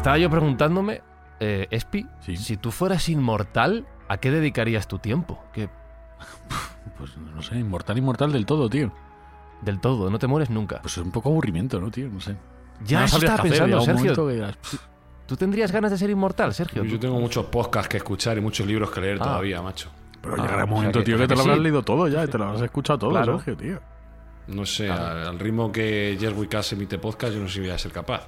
Estaba 0.00 0.18
yo 0.18 0.30
preguntándome, 0.30 1.02
eh, 1.40 1.66
Espi, 1.70 2.06
Sí. 2.20 2.36
si 2.36 2.56
tú 2.56 2.70
fueras 2.70 3.08
inmortal, 3.08 3.86
¿a 4.08 4.16
qué 4.18 4.30
dedicarías 4.30 4.88
tu 4.88 4.98
tiempo? 4.98 5.42
Que 5.52 5.68
Pues 6.98 7.16
no 7.16 7.40
sé, 7.42 7.56
inmortal, 7.58 7.96
inmortal 7.98 8.32
del 8.32 8.46
todo, 8.46 8.68
tío. 8.68 8.92
del 9.62 9.78
todo, 9.78 10.08
no 10.10 10.18
te 10.18 10.26
mueres 10.26 10.48
nunca. 10.48 10.80
Pues 10.80 10.96
es 10.96 11.04
un 11.04 11.10
poco 11.12 11.28
aburrimiento, 11.28 11.78
¿no, 11.80 11.90
tío? 11.90 12.08
No 12.08 12.18
sé. 12.20 12.34
ya 12.82 13.00
No 13.00 13.04
estaba 13.04 13.20
qué 13.20 13.26
hacer, 13.28 13.42
pensando, 13.50 13.76
un 13.78 13.84
Sergio. 13.84 14.00
momento 14.02 14.26
que 14.26 14.32
dirás, 14.34 14.56
"Pff, 14.56 14.74
¿Tú 15.26 15.36
tendrías 15.36 15.70
ganas 15.70 15.90
de 15.92 15.98
ser 15.98 16.08
inmortal, 16.10 16.52
Sergio? 16.54 16.82
Yo 16.82 16.98
tengo 16.98 17.20
muchos 17.20 17.44
podcasts 17.46 17.88
que 17.88 17.98
escuchar 17.98 18.36
y 18.38 18.40
muchos 18.40 18.66
libros 18.66 18.90
que 18.90 19.00
leer 19.02 19.18
Ah. 19.20 19.24
todavía, 19.24 19.60
macho. 19.62 19.90
Pero 20.22 20.34
Ah, 20.34 20.36
llegará 20.38 20.54
o 20.54 20.56
sea 20.56 20.64
un 20.64 20.70
momento, 20.70 20.98
que- 21.00 21.04
tío, 21.04 21.18
que 21.18 21.28
te 21.28 21.34
lo 21.36 21.40
habrás 21.42 21.56
sí. 21.58 21.62
leído 21.62 21.82
todo 21.82 22.08
ya, 22.08 22.24
y 22.24 22.26
te 22.26 22.36
lo 22.38 22.44
habrás 22.46 22.62
escuchado 22.62 22.98
todo, 22.98 23.10
Claro. 23.10 23.36
Sergio, 23.36 23.56
tío. 23.56 23.80
No 24.48 24.64
sé, 24.66 24.90
al, 24.90 25.28
al 25.28 25.38
ritmo 25.38 25.70
que 25.70 26.16
Jess 26.18 26.32
Wickas 26.34 26.72
emite 26.72 26.98
podcast, 26.98 27.34
yo 27.34 27.40
no 27.40 27.46
sé 27.48 27.54
si 27.54 27.60
voy 27.60 27.70
a 27.70 27.78
ser 27.78 27.92
capaz. 27.92 28.26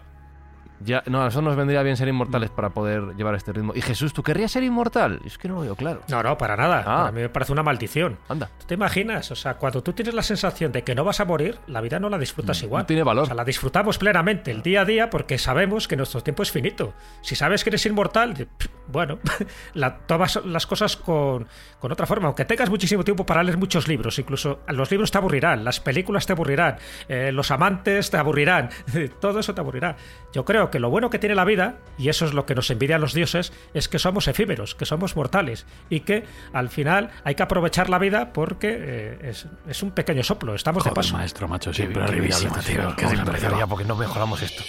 Ya, 0.84 1.02
no, 1.06 1.20
a 1.20 1.24
nosotros 1.24 1.44
nos 1.44 1.56
vendría 1.56 1.82
bien 1.82 1.96
ser 1.96 2.08
inmortales 2.08 2.50
para 2.50 2.70
poder 2.70 3.14
llevar 3.16 3.34
este 3.34 3.52
ritmo. 3.52 3.72
Y 3.74 3.80
Jesús, 3.80 4.12
¿tú 4.12 4.22
querrías 4.22 4.50
ser 4.52 4.62
inmortal? 4.62 5.20
Es 5.24 5.38
que 5.38 5.48
no 5.48 5.54
lo 5.54 5.60
veo 5.60 5.76
claro. 5.76 6.00
No, 6.08 6.22
no, 6.22 6.38
para 6.38 6.56
nada. 6.56 6.82
Ah. 6.86 7.08
A 7.08 7.12
mí 7.12 7.20
me 7.20 7.28
parece 7.28 7.52
una 7.52 7.62
maldición. 7.62 8.18
Anda. 8.28 8.50
¿Tú 8.58 8.66
te 8.66 8.74
imaginas? 8.74 9.30
O 9.30 9.36
sea, 9.36 9.54
cuando 9.54 9.82
tú 9.82 9.92
tienes 9.92 10.14
la 10.14 10.22
sensación 10.22 10.72
de 10.72 10.82
que 10.82 10.94
no 10.94 11.04
vas 11.04 11.20
a 11.20 11.24
morir, 11.24 11.58
la 11.66 11.80
vida 11.80 11.98
no 11.98 12.08
la 12.08 12.18
disfrutas 12.18 12.62
igual. 12.62 12.82
no 12.82 12.86
tiene 12.86 13.02
valor. 13.02 13.24
O 13.24 13.26
sea, 13.26 13.34
la 13.34 13.44
disfrutamos 13.44 13.98
plenamente 13.98 14.50
el 14.50 14.62
día 14.62 14.82
a 14.82 14.84
día 14.84 15.10
porque 15.10 15.38
sabemos 15.38 15.88
que 15.88 15.96
nuestro 15.96 16.22
tiempo 16.22 16.42
es 16.42 16.50
finito. 16.50 16.94
Si 17.20 17.34
sabes 17.34 17.64
que 17.64 17.70
eres 17.70 17.84
inmortal, 17.86 18.34
pff, 18.34 18.68
bueno, 18.88 19.18
la, 19.74 19.98
tomas 19.98 20.40
las 20.44 20.66
cosas 20.66 20.96
con, 20.96 21.46
con 21.78 21.92
otra 21.92 22.06
forma. 22.06 22.26
Aunque 22.26 22.44
tengas 22.44 22.70
muchísimo 22.70 23.04
tiempo 23.04 23.24
para 23.24 23.42
leer 23.42 23.56
muchos 23.58 23.88
libros, 23.88 24.18
incluso 24.18 24.60
los 24.68 24.90
libros 24.90 25.10
te 25.10 25.18
aburrirán, 25.18 25.64
las 25.64 25.80
películas 25.80 26.26
te 26.26 26.32
aburrirán, 26.32 26.76
eh, 27.08 27.32
los 27.32 27.50
amantes 27.50 28.10
te 28.10 28.16
aburrirán, 28.16 28.70
todo 29.20 29.40
eso 29.40 29.54
te 29.54 29.60
aburrirá. 29.60 29.96
Yo 30.32 30.44
creo 30.44 30.70
que 30.72 30.80
lo 30.80 30.90
bueno 30.90 31.08
que 31.08 31.20
tiene 31.20 31.36
la 31.36 31.44
vida, 31.44 31.76
y 31.96 32.08
eso 32.08 32.24
es 32.24 32.34
lo 32.34 32.44
que 32.46 32.56
nos 32.56 32.68
envidian 32.72 33.00
los 33.00 33.14
dioses, 33.14 33.52
es 33.74 33.86
que 33.86 34.00
somos 34.00 34.26
efímeros, 34.26 34.74
que 34.74 34.84
somos 34.84 35.14
mortales 35.14 35.66
y 35.88 36.00
que 36.00 36.24
al 36.52 36.68
final 36.68 37.10
hay 37.22 37.36
que 37.36 37.44
aprovechar 37.44 37.88
la 37.88 38.00
vida 38.00 38.32
porque 38.32 38.76
eh, 38.76 39.18
es, 39.22 39.46
es 39.68 39.82
un 39.84 39.92
pequeño 39.92 40.24
soplo, 40.24 40.56
estamos 40.56 40.82
de 40.82 40.90
paso. 40.90 41.16
maestro, 41.16 41.46
macho, 41.46 41.72
siempre 41.72 42.02
va. 42.02 43.58
ya 43.58 43.66
porque 43.68 43.84
no 43.84 43.94
mejoramos 43.94 44.42
esto. 44.42 44.64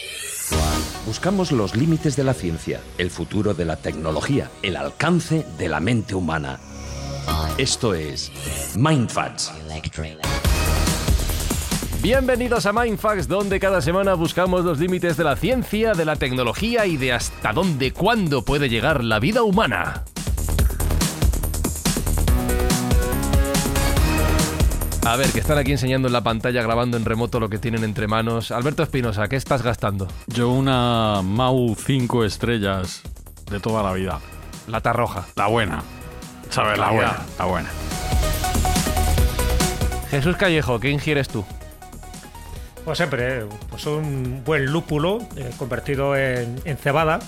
Buscamos 1.07 1.51
los 1.51 1.75
límites 1.75 2.15
de 2.15 2.23
la 2.23 2.35
ciencia, 2.35 2.79
el 2.99 3.09
futuro 3.09 3.55
de 3.55 3.65
la 3.65 3.77
tecnología, 3.77 4.51
el 4.61 4.75
alcance 4.75 5.45
de 5.57 5.69
la 5.69 5.79
mente 5.79 6.13
humana. 6.13 6.59
Esto 7.57 7.93
es 7.93 8.31
Mindfacts. 8.75 9.51
Bienvenidos 12.03 12.65
a 12.65 12.73
Mindfax, 12.73 13.29
donde 13.29 13.61
cada 13.61 13.81
semana 13.81 14.15
buscamos 14.15 14.65
los 14.65 14.77
límites 14.77 15.15
de 15.15 15.23
la 15.23 15.37
ciencia, 15.37 15.93
de 15.93 16.03
la 16.03 16.17
tecnología 16.17 16.85
y 16.85 16.97
de 16.97 17.13
hasta 17.13 17.53
dónde, 17.53 17.93
cuándo 17.93 18.43
puede 18.43 18.67
llegar 18.67 19.05
la 19.05 19.21
vida 19.21 19.41
humana. 19.41 20.03
A 25.05 25.15
ver, 25.15 25.31
que 25.31 25.39
están 25.39 25.57
aquí 25.57 25.71
enseñando 25.71 26.09
en 26.09 26.13
la 26.13 26.21
pantalla, 26.25 26.61
grabando 26.61 26.97
en 26.97 27.05
remoto 27.05 27.39
lo 27.39 27.47
que 27.47 27.57
tienen 27.57 27.85
entre 27.85 28.05
manos. 28.07 28.51
Alberto 28.51 28.83
Espinosa, 28.83 29.29
¿qué 29.29 29.37
estás 29.37 29.61
gastando? 29.61 30.09
Yo 30.27 30.49
una 30.49 31.21
Mau 31.23 31.73
5 31.73 32.25
estrellas 32.25 33.01
de 33.49 33.61
toda 33.61 33.81
la 33.81 33.93
vida. 33.93 34.19
Lata 34.67 34.91
roja. 34.91 35.25
La 35.37 35.47
buena. 35.47 35.81
¿Sabes? 36.49 36.77
La 36.77 36.91
buena. 36.91 37.17
La 37.39 37.45
buena. 37.45 37.69
Jesús 40.11 40.35
Callejo, 40.35 40.81
¿qué 40.81 40.89
ingieres 40.89 41.29
tú? 41.29 41.45
Pues 42.85 42.97
siempre, 42.97 43.45
pues 43.69 43.85
un 43.85 44.41
buen 44.43 44.65
lúpulo 44.65 45.19
eh, 45.37 45.51
convertido 45.57 46.17
en, 46.17 46.59
en 46.65 46.75
cebada 46.77 47.19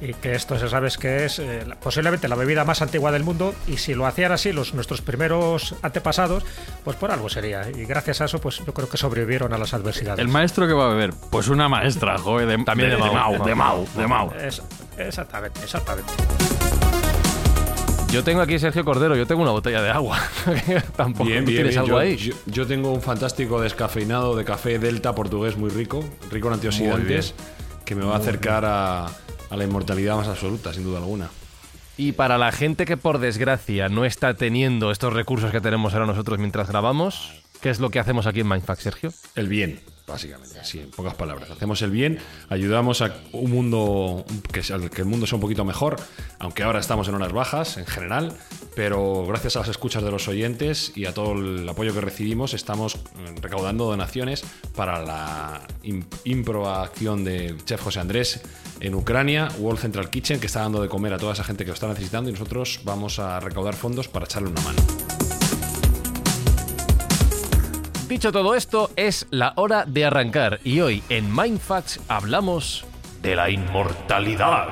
y 0.00 0.14
que 0.14 0.34
esto 0.34 0.58
se 0.58 0.68
sabes 0.70 0.96
que 0.96 1.26
es 1.26 1.38
eh, 1.38 1.64
la- 1.66 1.76
posiblemente 1.76 2.28
la 2.28 2.34
bebida 2.34 2.64
más 2.64 2.80
antigua 2.80 3.12
del 3.12 3.22
mundo 3.22 3.54
y 3.66 3.76
si 3.76 3.94
lo 3.94 4.06
hacían 4.06 4.32
así 4.32 4.52
los 4.52 4.72
nuestros 4.72 5.02
primeros 5.02 5.74
antepasados, 5.82 6.44
pues 6.82 6.96
por 6.96 7.10
algo 7.10 7.28
sería 7.28 7.68
y 7.70 7.84
gracias 7.84 8.22
a 8.22 8.24
eso 8.24 8.40
pues 8.40 8.62
yo 8.64 8.72
creo 8.72 8.88
que 8.88 8.96
sobrevivieron 8.96 9.52
a 9.52 9.58
las 9.58 9.74
adversidades. 9.74 10.18
¿El 10.18 10.28
maestro 10.28 10.66
que 10.66 10.72
va 10.72 10.86
a 10.86 10.88
beber? 10.94 11.12
Pues 11.30 11.48
una 11.48 11.68
maestra, 11.68 12.16
de, 12.16 12.64
También 12.64 12.90
de 12.90 12.96
Mau. 12.96 13.12
Mau, 13.12 13.44
de 13.44 13.54
Mau, 13.54 13.86
de 13.94 14.06
Mau. 14.06 14.32
Es- 14.34 14.62
exactamente, 14.96 15.60
exactamente. 15.62 16.12
Yo 18.12 18.22
tengo 18.22 18.42
aquí 18.42 18.58
Sergio 18.58 18.84
Cordero, 18.84 19.16
yo 19.16 19.26
tengo 19.26 19.40
una 19.42 19.52
botella 19.52 19.80
de 19.82 19.88
agua. 19.90 20.18
Tampoco 20.96 21.24
Bien, 21.30 21.44
¿tú 21.44 21.50
bien, 21.50 21.64
tienes 21.64 21.70
bien. 21.70 21.78
algo 21.78 21.88
Yo, 21.92 21.98
ahí. 21.98 22.16
yo- 22.18 22.34
yo 22.46 22.66
tengo 22.66 22.92
un 22.92 23.00
fantástico 23.00 23.60
descafeinado 23.60 24.36
de 24.36 24.44
café 24.44 24.78
Delta 24.78 25.14
portugués 25.14 25.56
muy 25.56 25.70
rico, 25.70 26.04
rico 26.30 26.48
en 26.48 26.54
antioxidantes, 26.54 27.34
que 27.86 27.94
me 27.94 28.04
va 28.04 28.14
a 28.14 28.18
acercar 28.18 28.64
a, 28.66 29.06
a 29.06 29.56
la 29.56 29.64
inmortalidad 29.64 30.16
más 30.16 30.28
absoluta, 30.28 30.74
sin 30.74 30.84
duda 30.84 30.98
alguna. 30.98 31.30
Y 31.96 32.12
para 32.12 32.36
la 32.36 32.52
gente 32.52 32.84
que 32.84 32.96
por 32.98 33.18
desgracia 33.18 33.88
no 33.88 34.04
está 34.04 34.34
teniendo 34.34 34.90
estos 34.90 35.12
recursos 35.14 35.50
que 35.50 35.60
tenemos 35.62 35.94
ahora 35.94 36.06
nosotros 36.06 36.38
mientras 36.38 36.68
grabamos, 36.68 37.42
¿qué 37.62 37.70
es 37.70 37.80
lo 37.80 37.88
que 37.90 37.98
hacemos 37.98 38.26
aquí 38.26 38.40
en 38.40 38.48
Mindfax, 38.48 38.82
Sergio? 38.82 39.12
El 39.34 39.48
bien, 39.48 39.80
básicamente, 40.12 40.60
así, 40.60 40.78
en 40.78 40.90
pocas 40.90 41.14
palabras. 41.14 41.50
Hacemos 41.50 41.82
el 41.82 41.90
bien, 41.90 42.18
ayudamos 42.48 43.02
a 43.02 43.16
un 43.32 43.50
mundo, 43.50 44.24
que, 44.52 44.60
el 44.60 45.04
mundo 45.06 45.26
sea 45.26 45.36
un 45.36 45.40
poquito 45.42 45.64
mejor, 45.64 45.96
aunque 46.38 46.62
ahora 46.62 46.78
estamos 46.78 47.08
en 47.08 47.14
horas 47.14 47.32
bajas 47.32 47.76
en 47.78 47.86
general, 47.86 48.36
pero 48.76 49.26
gracias 49.26 49.56
a 49.56 49.60
las 49.60 49.68
escuchas 49.68 50.02
de 50.02 50.10
los 50.10 50.28
oyentes 50.28 50.92
y 50.94 51.06
a 51.06 51.14
todo 51.14 51.32
el 51.32 51.68
apoyo 51.68 51.92
que 51.92 52.00
recibimos, 52.00 52.54
estamos 52.54 52.94
eh, 52.94 52.98
recaudando 53.40 53.86
donaciones 53.86 54.44
para 54.76 55.02
la 55.02 55.62
im- 55.82 56.04
impro 56.24 56.68
acción 56.70 57.24
de 57.24 57.56
Chef 57.64 57.82
José 57.82 58.00
Andrés 58.00 58.40
en 58.80 58.94
Ucrania, 58.94 59.48
World 59.58 59.80
Central 59.80 60.10
Kitchen, 60.10 60.40
que 60.40 60.46
está 60.46 60.60
dando 60.60 60.82
de 60.82 60.88
comer 60.88 61.12
a 61.14 61.18
toda 61.18 61.32
esa 61.32 61.44
gente 61.44 61.64
que 61.64 61.68
lo 61.68 61.74
está 61.74 61.88
necesitando 61.88 62.30
y 62.30 62.32
nosotros 62.32 62.80
vamos 62.84 63.18
a 63.18 63.40
recaudar 63.40 63.74
fondos 63.74 64.08
para 64.08 64.24
echarle 64.26 64.48
una 64.50 64.60
mano. 64.62 65.41
Dicho 68.12 68.30
todo 68.30 68.54
esto, 68.54 68.90
es 68.94 69.26
la 69.30 69.54
hora 69.56 69.86
de 69.86 70.04
arrancar 70.04 70.60
y 70.64 70.80
hoy 70.80 71.02
en 71.08 71.34
Mindfax 71.34 71.98
hablamos 72.08 72.84
de 73.22 73.34
la 73.34 73.48
inmortalidad. 73.48 74.68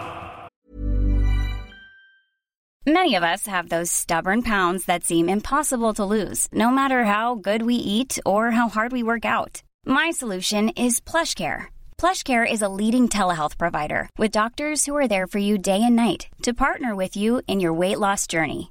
Many 2.87 3.15
of 3.15 3.23
us 3.23 3.47
have 3.47 3.71
those 3.71 3.91
stubborn 3.91 4.43
pounds 4.43 4.85
that 4.85 5.05
seem 5.05 5.31
impossible 5.31 5.95
to 5.95 6.05
lose, 6.05 6.49
no 6.53 6.71
matter 6.71 7.07
how 7.07 7.35
good 7.35 7.63
we 7.63 7.77
eat 7.77 8.19
or 8.27 8.51
how 8.51 8.69
hard 8.69 8.93
we 8.93 9.03
work 9.03 9.25
out. 9.25 9.63
My 9.87 10.11
solution 10.11 10.69
is 10.77 11.01
PlushCare. 11.01 11.69
PlushCare 11.97 12.45
is 12.45 12.61
a 12.61 12.69
leading 12.69 13.09
telehealth 13.09 13.57
provider 13.57 14.11
with 14.19 14.33
doctors 14.33 14.85
who 14.85 14.95
are 14.95 15.09
there 15.09 15.27
for 15.27 15.39
you 15.39 15.57
day 15.57 15.81
and 15.83 15.97
night 15.97 16.29
to 16.43 16.53
partner 16.53 16.95
with 16.95 17.17
you 17.17 17.41
in 17.49 17.59
your 17.59 17.73
weight 17.73 17.99
loss 17.99 18.27
journey. 18.27 18.71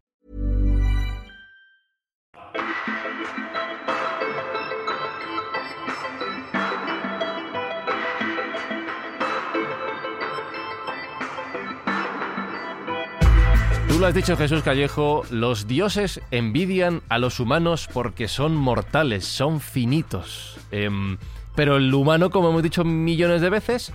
Tú 13.91 13.99
lo 13.99 14.07
has 14.07 14.13
dicho 14.13 14.37
Jesús 14.37 14.63
Callejo, 14.63 15.23
los 15.31 15.67
dioses 15.67 16.21
envidian 16.31 17.01
a 17.09 17.17
los 17.17 17.41
humanos 17.41 17.89
porque 17.91 18.29
son 18.29 18.55
mortales, 18.55 19.25
son 19.25 19.59
finitos. 19.59 20.57
Em, 20.71 21.17
pero 21.55 21.75
el 21.75 21.93
humano, 21.93 22.29
como 22.29 22.51
hemos 22.51 22.63
dicho 22.63 22.85
millones 22.85 23.41
de 23.41 23.49
veces, 23.49 23.91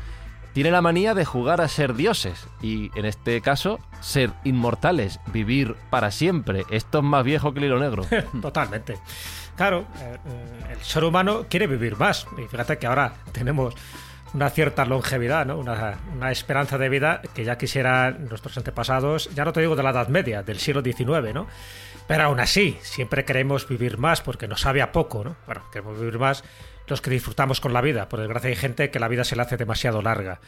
tiene 0.52 0.70
la 0.70 0.82
manía 0.82 1.14
de 1.14 1.24
jugar 1.24 1.62
a 1.62 1.68
ser 1.68 1.94
dioses 1.94 2.46
y, 2.60 2.90
en 2.94 3.06
este 3.06 3.40
caso, 3.40 3.80
ser 4.00 4.32
inmortales, 4.44 5.18
vivir 5.32 5.76
para 5.88 6.10
siempre. 6.10 6.64
Esto 6.70 6.98
es 6.98 7.04
más 7.04 7.24
viejo 7.24 7.54
que 7.54 7.60
el 7.60 7.64
hilo 7.64 7.80
negro. 7.80 8.04
Totalmente. 8.42 8.98
Claro, 9.56 9.86
eh, 9.98 10.18
el 10.72 10.80
ser 10.82 11.04
humano 11.04 11.46
quiere 11.48 11.66
vivir 11.66 11.96
más. 11.96 12.26
Y 12.36 12.42
fíjate 12.42 12.76
que 12.76 12.86
ahora 12.86 13.14
tenemos 13.32 13.74
una 14.36 14.50
cierta 14.50 14.84
longevidad, 14.84 15.46
¿no? 15.46 15.56
una, 15.56 15.98
una, 16.14 16.30
esperanza 16.30 16.76
de 16.76 16.90
vida 16.90 17.22
que 17.34 17.42
ya 17.42 17.56
quisieran 17.56 18.28
nuestros 18.28 18.54
antepasados, 18.58 19.30
ya 19.34 19.46
no 19.46 19.52
te 19.54 19.60
digo 19.60 19.76
de 19.76 19.82
la 19.82 19.90
Edad 19.90 20.08
Media, 20.08 20.42
del 20.42 20.58
siglo 20.58 20.82
XIX, 20.82 21.32
¿no? 21.32 21.46
Pero 22.06 22.24
aún 22.24 22.38
así, 22.38 22.76
siempre 22.82 23.24
queremos 23.24 23.66
vivir 23.66 23.96
más 23.96 24.20
porque 24.20 24.46
nos 24.46 24.60
sabe 24.60 24.82
a 24.82 24.92
poco, 24.92 25.24
¿no? 25.24 25.36
Bueno, 25.46 25.62
queremos 25.72 25.98
vivir 25.98 26.18
más 26.18 26.44
los 26.86 27.00
que 27.00 27.08
disfrutamos 27.08 27.60
con 27.60 27.72
la 27.72 27.80
vida. 27.80 28.10
Por 28.10 28.20
desgracia 28.20 28.50
hay 28.50 28.56
gente 28.56 28.90
que 28.90 29.00
la 29.00 29.08
vida 29.08 29.24
se 29.24 29.36
le 29.36 29.42
hace 29.42 29.56
demasiado 29.56 30.02
larga. 30.02 30.38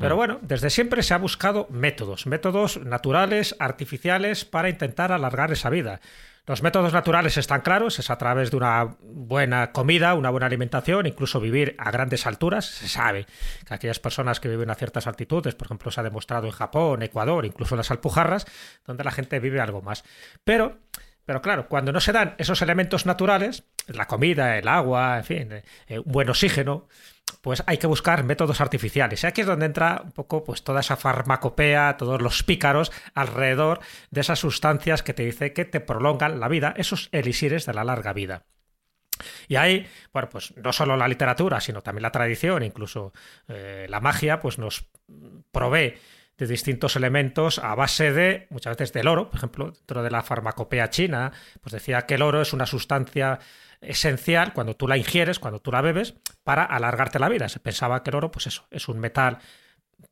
Pero 0.00 0.16
bueno, 0.16 0.38
desde 0.40 0.70
siempre 0.70 1.02
se 1.02 1.12
ha 1.12 1.18
buscado 1.18 1.68
métodos, 1.70 2.26
métodos 2.26 2.78
naturales, 2.78 3.54
artificiales, 3.58 4.46
para 4.46 4.70
intentar 4.70 5.12
alargar 5.12 5.52
esa 5.52 5.68
vida. 5.68 6.00
Los 6.46 6.62
métodos 6.62 6.92
naturales 6.92 7.38
están 7.38 7.62
claros, 7.62 7.98
es 7.98 8.10
a 8.10 8.18
través 8.18 8.50
de 8.50 8.58
una 8.58 8.96
buena 9.00 9.72
comida, 9.72 10.12
una 10.12 10.28
buena 10.28 10.44
alimentación, 10.46 11.06
incluso 11.06 11.40
vivir 11.40 11.74
a 11.78 11.90
grandes 11.90 12.26
alturas. 12.26 12.66
Se 12.66 12.86
sabe 12.86 13.26
que 13.66 13.72
aquellas 13.72 13.98
personas 13.98 14.40
que 14.40 14.50
viven 14.50 14.68
a 14.68 14.74
ciertas 14.74 15.06
altitudes, 15.06 15.54
por 15.54 15.68
ejemplo, 15.68 15.90
se 15.90 16.00
ha 16.00 16.02
demostrado 16.02 16.46
en 16.46 16.52
Japón, 16.52 17.02
Ecuador, 17.02 17.46
incluso 17.46 17.74
en 17.74 17.78
las 17.78 17.90
Alpujarras, 17.90 18.46
donde 18.86 19.04
la 19.04 19.10
gente 19.10 19.40
vive 19.40 19.60
algo 19.60 19.80
más. 19.80 20.04
Pero 20.44 20.80
pero 21.26 21.40
claro, 21.40 21.68
cuando 21.68 21.92
no 21.92 22.00
se 22.00 22.12
dan 22.12 22.34
esos 22.36 22.60
elementos 22.60 23.06
naturales, 23.06 23.64
la 23.86 24.06
comida, 24.06 24.58
el 24.58 24.68
agua, 24.68 25.16
en 25.16 25.24
fin, 25.24 25.52
eh, 25.52 25.98
un 25.98 26.12
buen 26.12 26.28
oxígeno, 26.28 26.86
pues 27.44 27.62
hay 27.66 27.76
que 27.76 27.86
buscar 27.86 28.24
métodos 28.24 28.62
artificiales. 28.62 29.22
Y 29.22 29.26
aquí 29.26 29.42
es 29.42 29.46
donde 29.46 29.66
entra 29.66 30.00
un 30.02 30.12
poco 30.12 30.42
pues 30.42 30.64
toda 30.64 30.80
esa 30.80 30.96
farmacopea, 30.96 31.98
todos 31.98 32.22
los 32.22 32.42
pícaros 32.42 32.90
alrededor 33.12 33.80
de 34.10 34.22
esas 34.22 34.38
sustancias 34.38 35.02
que 35.02 35.12
te 35.12 35.26
dice 35.26 35.52
que 35.52 35.66
te 35.66 35.80
prolongan 35.80 36.40
la 36.40 36.48
vida, 36.48 36.72
esos 36.78 37.10
elixires 37.12 37.66
de 37.66 37.74
la 37.74 37.84
larga 37.84 38.14
vida. 38.14 38.46
Y 39.46 39.56
ahí, 39.56 39.86
bueno, 40.10 40.30
pues 40.30 40.54
no 40.56 40.72
solo 40.72 40.96
la 40.96 41.06
literatura, 41.06 41.60
sino 41.60 41.82
también 41.82 42.04
la 42.04 42.12
tradición, 42.12 42.62
incluso 42.62 43.12
eh, 43.48 43.88
la 43.90 44.00
magia, 44.00 44.40
pues 44.40 44.58
nos 44.58 44.86
provee 45.52 45.98
de 46.38 46.46
distintos 46.46 46.96
elementos 46.96 47.58
a 47.58 47.74
base 47.74 48.12
de, 48.12 48.46
muchas 48.50 48.76
veces 48.76 48.92
del 48.92 49.08
oro, 49.08 49.30
por 49.30 49.38
ejemplo, 49.38 49.70
dentro 49.70 50.02
de 50.02 50.10
la 50.10 50.22
farmacopea 50.22 50.90
china, 50.90 51.32
pues 51.60 51.72
decía 51.72 52.02
que 52.02 52.14
el 52.14 52.22
oro 52.22 52.42
es 52.42 52.52
una 52.52 52.66
sustancia 52.66 53.38
esencial 53.80 54.52
cuando 54.52 54.74
tú 54.74 54.88
la 54.88 54.96
ingieres, 54.96 55.38
cuando 55.38 55.60
tú 55.60 55.70
la 55.70 55.80
bebes, 55.80 56.14
para 56.42 56.64
alargarte 56.64 57.18
la 57.18 57.28
vida. 57.28 57.48
Se 57.48 57.60
pensaba 57.60 58.02
que 58.02 58.10
el 58.10 58.16
oro, 58.16 58.30
pues 58.30 58.46
eso, 58.46 58.66
es 58.70 58.88
un 58.88 58.98
metal 58.98 59.38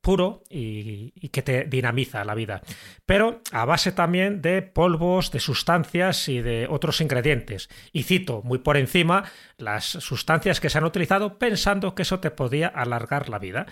puro 0.00 0.42
y, 0.48 1.12
y, 1.14 1.28
que 1.28 1.42
te 1.42 1.64
dinamiza 1.64 2.24
la 2.24 2.34
vida. 2.34 2.62
Pero 3.06 3.40
a 3.52 3.64
base 3.64 3.92
también 3.92 4.42
de 4.42 4.62
polvos, 4.62 5.30
de 5.30 5.40
sustancias 5.40 6.28
y 6.28 6.40
de 6.40 6.66
otros 6.68 7.00
ingredientes. 7.00 7.68
Y 7.92 8.04
cito 8.04 8.42
muy 8.42 8.58
por 8.58 8.76
encima 8.76 9.24
las 9.58 9.84
sustancias 9.84 10.60
que 10.60 10.70
se 10.70 10.78
han 10.78 10.84
utilizado 10.84 11.38
pensando 11.38 11.94
que 11.94 12.02
eso 12.02 12.20
te 12.20 12.30
podía 12.30 12.68
alargar 12.68 13.28
la 13.28 13.38
vida 13.38 13.66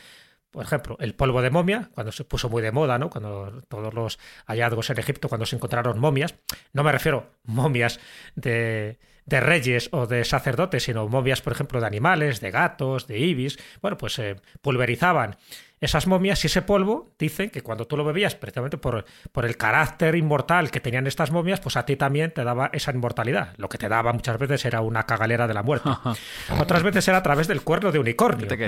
por 0.50 0.64
ejemplo, 0.64 0.96
el 1.00 1.14
polvo 1.14 1.42
de 1.42 1.50
momia, 1.50 1.90
cuando 1.94 2.12
se 2.12 2.24
puso 2.24 2.48
muy 2.48 2.62
de 2.62 2.72
moda, 2.72 2.98
¿no? 2.98 3.10
Cuando 3.10 3.62
todos 3.68 3.94
los 3.94 4.18
hallazgos 4.46 4.90
en 4.90 4.98
Egipto, 4.98 5.28
cuando 5.28 5.46
se 5.46 5.56
encontraron 5.56 5.98
momias, 5.98 6.34
no 6.72 6.82
me 6.82 6.92
refiero 6.92 7.30
momias 7.44 8.00
de, 8.34 8.98
de 9.26 9.40
reyes 9.40 9.88
o 9.92 10.06
de 10.06 10.24
sacerdotes, 10.24 10.82
sino 10.84 11.08
momias, 11.08 11.40
por 11.40 11.52
ejemplo, 11.52 11.80
de 11.80 11.86
animales, 11.86 12.40
de 12.40 12.50
gatos, 12.50 13.06
de 13.06 13.18
ibis, 13.18 13.58
bueno, 13.80 13.96
pues 13.96 14.14
se 14.14 14.36
pulverizaban 14.60 15.36
esas 15.80 16.06
momias 16.06 16.44
y 16.44 16.48
ese 16.48 16.62
polvo, 16.62 17.14
dicen 17.18 17.50
que 17.50 17.62
cuando 17.62 17.86
tú 17.86 17.96
lo 17.96 18.04
bebías, 18.04 18.34
precisamente 18.34 18.76
por, 18.76 19.06
por, 19.32 19.46
el 19.46 19.56
carácter 19.56 20.14
inmortal 20.14 20.70
que 20.70 20.80
tenían 20.80 21.06
estas 21.06 21.30
momias, 21.30 21.60
pues 21.60 21.76
a 21.76 21.86
ti 21.86 21.96
también 21.96 22.32
te 22.32 22.44
daba 22.44 22.70
esa 22.72 22.92
inmortalidad. 22.92 23.54
Lo 23.56 23.68
que 23.68 23.78
te 23.78 23.88
daba 23.88 24.12
muchas 24.12 24.38
veces 24.38 24.64
era 24.66 24.82
una 24.82 25.04
cagalera 25.04 25.48
de 25.48 25.54
la 25.54 25.62
muerte. 25.62 25.88
Otras 26.60 26.82
veces 26.82 27.08
era 27.08 27.18
a 27.18 27.22
través 27.22 27.48
del 27.48 27.62
cuerno 27.62 27.92
de 27.92 27.98
unicornio. 27.98 28.46
Te 28.46 28.58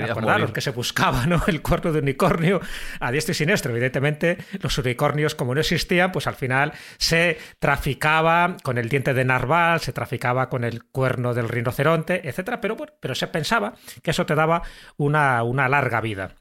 que 0.53 0.61
se 0.61 0.71
buscaba, 0.71 1.27
¿no? 1.27 1.41
El 1.45 1.61
cuerno 1.61 1.91
de 1.91 1.99
unicornio 1.99 2.59
a 2.99 3.11
diestro 3.11 3.33
y 3.33 3.35
siniestro. 3.35 3.71
Evidentemente, 3.71 4.37
los 4.59 4.77
unicornios, 4.77 5.35
como 5.35 5.53
no 5.53 5.61
existían, 5.61 6.11
pues 6.11 6.25
al 6.25 6.35
final 6.35 6.73
se 6.97 7.37
traficaba 7.59 8.57
con 8.63 8.77
el 8.79 8.89
diente 8.89 9.13
de 9.13 9.23
narval, 9.23 9.79
se 9.81 9.93
traficaba 9.93 10.49
con 10.49 10.63
el 10.63 10.83
cuerno 10.85 11.33
del 11.33 11.49
rinoceronte, 11.49 12.27
etcétera. 12.27 12.59
Pero 12.59 12.75
bueno, 12.75 12.93
pero 12.99 13.13
se 13.13 13.27
pensaba 13.27 13.73
que 14.01 14.11
eso 14.11 14.25
te 14.25 14.33
daba 14.33 14.63
una, 14.97 15.43
una 15.43 15.69
larga 15.69 16.01
vida 16.01 16.35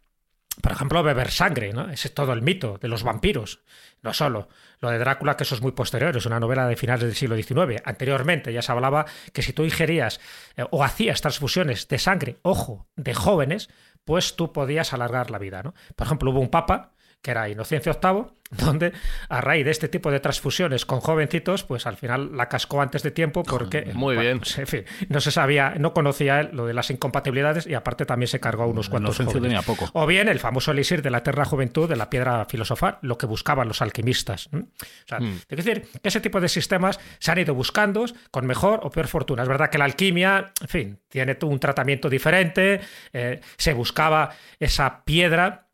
por 0.60 0.72
ejemplo, 0.72 1.02
beber 1.02 1.30
sangre, 1.30 1.72
¿no? 1.72 1.88
Ese 1.90 2.08
es 2.08 2.14
todo 2.14 2.32
el 2.32 2.42
mito 2.42 2.78
de 2.78 2.88
los 2.88 3.02
vampiros. 3.02 3.60
No 4.02 4.12
solo. 4.12 4.48
Lo 4.80 4.90
de 4.90 4.98
Drácula, 4.98 5.36
que 5.36 5.44
eso 5.44 5.54
es 5.54 5.62
muy 5.62 5.72
posterior, 5.72 6.16
es 6.16 6.26
una 6.26 6.40
novela 6.40 6.66
de 6.66 6.76
finales 6.76 7.04
del 7.04 7.14
siglo 7.14 7.36
XIX. 7.36 7.80
Anteriormente 7.84 8.52
ya 8.52 8.60
se 8.60 8.72
hablaba 8.72 9.06
que 9.32 9.42
si 9.42 9.52
tú 9.52 9.64
ingerías 9.64 10.20
eh, 10.56 10.64
o 10.70 10.84
hacías 10.84 11.20
transfusiones 11.20 11.88
de 11.88 11.98
sangre, 11.98 12.36
ojo, 12.42 12.86
de 12.96 13.14
jóvenes, 13.14 13.70
pues 14.04 14.36
tú 14.36 14.52
podías 14.52 14.92
alargar 14.92 15.30
la 15.30 15.38
vida, 15.38 15.62
¿no? 15.62 15.74
Por 15.96 16.06
ejemplo, 16.06 16.30
hubo 16.30 16.40
un 16.40 16.50
papa, 16.50 16.92
que 17.22 17.30
era 17.30 17.48
Inocencio 17.48 17.98
VIII, 18.02 18.24
donde 18.50 18.92
a 19.28 19.40
raíz 19.40 19.64
de 19.64 19.70
este 19.70 19.88
tipo 19.88 20.10
de 20.10 20.20
transfusiones 20.20 20.84
con 20.84 21.00
jovencitos, 21.00 21.64
pues 21.64 21.86
al 21.86 21.96
final 21.96 22.36
la 22.36 22.48
cascó 22.48 22.82
antes 22.82 23.02
de 23.02 23.10
tiempo 23.10 23.42
porque 23.44 23.90
muy 23.94 24.16
bien, 24.16 24.40
pues, 24.40 24.58
en 24.58 24.66
fin, 24.66 24.84
no 25.08 25.20
se 25.20 25.30
sabía, 25.30 25.74
no 25.78 25.94
conocía 25.94 26.42
lo 26.42 26.66
de 26.66 26.74
las 26.74 26.90
incompatibilidades 26.90 27.66
y 27.66 27.74
aparte 27.74 28.04
también 28.04 28.28
se 28.28 28.40
cargó 28.40 28.64
a 28.64 28.66
unos 28.66 28.90
cuantos 28.90 29.16
jóvenes. 29.16 29.42
Tenía 29.42 29.62
poco. 29.62 29.88
O 29.94 30.06
bien 30.06 30.28
el 30.28 30.38
famoso 30.38 30.72
elixir 30.72 31.00
de 31.00 31.10
la 31.10 31.18
eterna 31.18 31.44
juventud 31.44 31.88
de 31.88 31.96
la 31.96 32.10
piedra 32.10 32.44
filosofal, 32.44 32.98
lo 33.00 33.16
que 33.16 33.26
buscaban 33.26 33.68
los 33.68 33.80
alquimistas. 33.80 34.48
O 34.52 34.58
sea, 35.06 35.20
hmm. 35.20 35.40
Es 35.48 35.56
decir, 35.56 35.88
que 36.02 36.08
ese 36.08 36.20
tipo 36.20 36.40
de 36.40 36.48
sistemas 36.48 37.00
se 37.18 37.30
han 37.30 37.38
ido 37.38 37.54
buscando 37.54 38.04
con 38.30 38.46
mejor 38.46 38.80
o 38.82 38.90
peor 38.90 39.06
fortuna. 39.06 39.42
Es 39.42 39.48
verdad 39.48 39.70
que 39.70 39.78
la 39.78 39.84
alquimia, 39.84 40.52
en 40.60 40.68
fin, 40.68 40.98
tiene 41.08 41.36
un 41.42 41.58
tratamiento 41.58 42.08
diferente, 42.08 42.80
eh, 43.12 43.40
se 43.56 43.72
buscaba 43.72 44.30
esa 44.58 45.04
piedra 45.04 45.68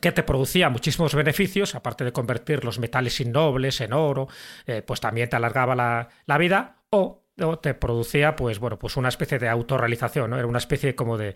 que 0.00 0.12
te 0.12 0.22
producía 0.22 0.68
muchísimos 0.68 1.14
beneficios, 1.14 1.74
aparte 1.74 2.04
de 2.04 2.12
convertir 2.12 2.64
los 2.64 2.78
metales 2.78 3.20
innobles 3.20 3.80
en 3.80 3.92
oro, 3.92 4.28
eh, 4.66 4.82
pues 4.82 5.00
también 5.00 5.28
te 5.28 5.36
alargaba 5.36 5.74
la, 5.74 6.38
vida, 6.38 6.76
o, 6.90 7.22
te 7.62 7.72
producía, 7.72 8.36
pues 8.36 8.58
bueno, 8.58 8.78
pues 8.78 8.98
una 8.98 9.08
especie 9.08 9.38
de 9.38 9.48
autorrealización, 9.48 10.28
¿no? 10.28 10.36
Era 10.36 10.46
una 10.46 10.58
especie 10.58 10.94
como 10.94 11.16
de, 11.16 11.34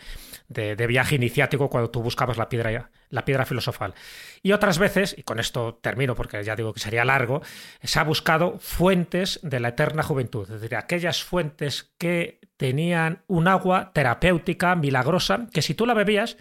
de, 0.48 0.86
viaje 0.86 1.14
iniciático 1.14 1.70
cuando 1.70 1.88
tú 1.90 2.02
buscabas 2.02 2.36
la 2.36 2.50
piedra, 2.50 2.90
la 3.08 3.24
piedra 3.24 3.46
filosofal. 3.46 3.94
Y 4.42 4.52
otras 4.52 4.78
veces, 4.78 5.14
y 5.16 5.22
con 5.22 5.40
esto 5.40 5.78
termino 5.80 6.14
porque 6.14 6.44
ya 6.44 6.56
digo 6.56 6.74
que 6.74 6.80
sería 6.80 7.06
largo, 7.06 7.40
se 7.82 7.98
ha 7.98 8.04
buscado 8.04 8.58
fuentes 8.58 9.40
de 9.42 9.60
la 9.60 9.68
eterna 9.68 10.02
juventud, 10.02 10.42
es 10.42 10.60
decir, 10.60 10.76
aquellas 10.76 11.24
fuentes 11.24 11.94
que 11.96 12.40
tenían 12.58 13.22
un 13.26 13.48
agua 13.48 13.92
terapéutica, 13.94 14.76
milagrosa, 14.76 15.46
que 15.52 15.62
si 15.62 15.74
tú 15.74 15.86
la 15.86 15.94
bebías, 15.94 16.36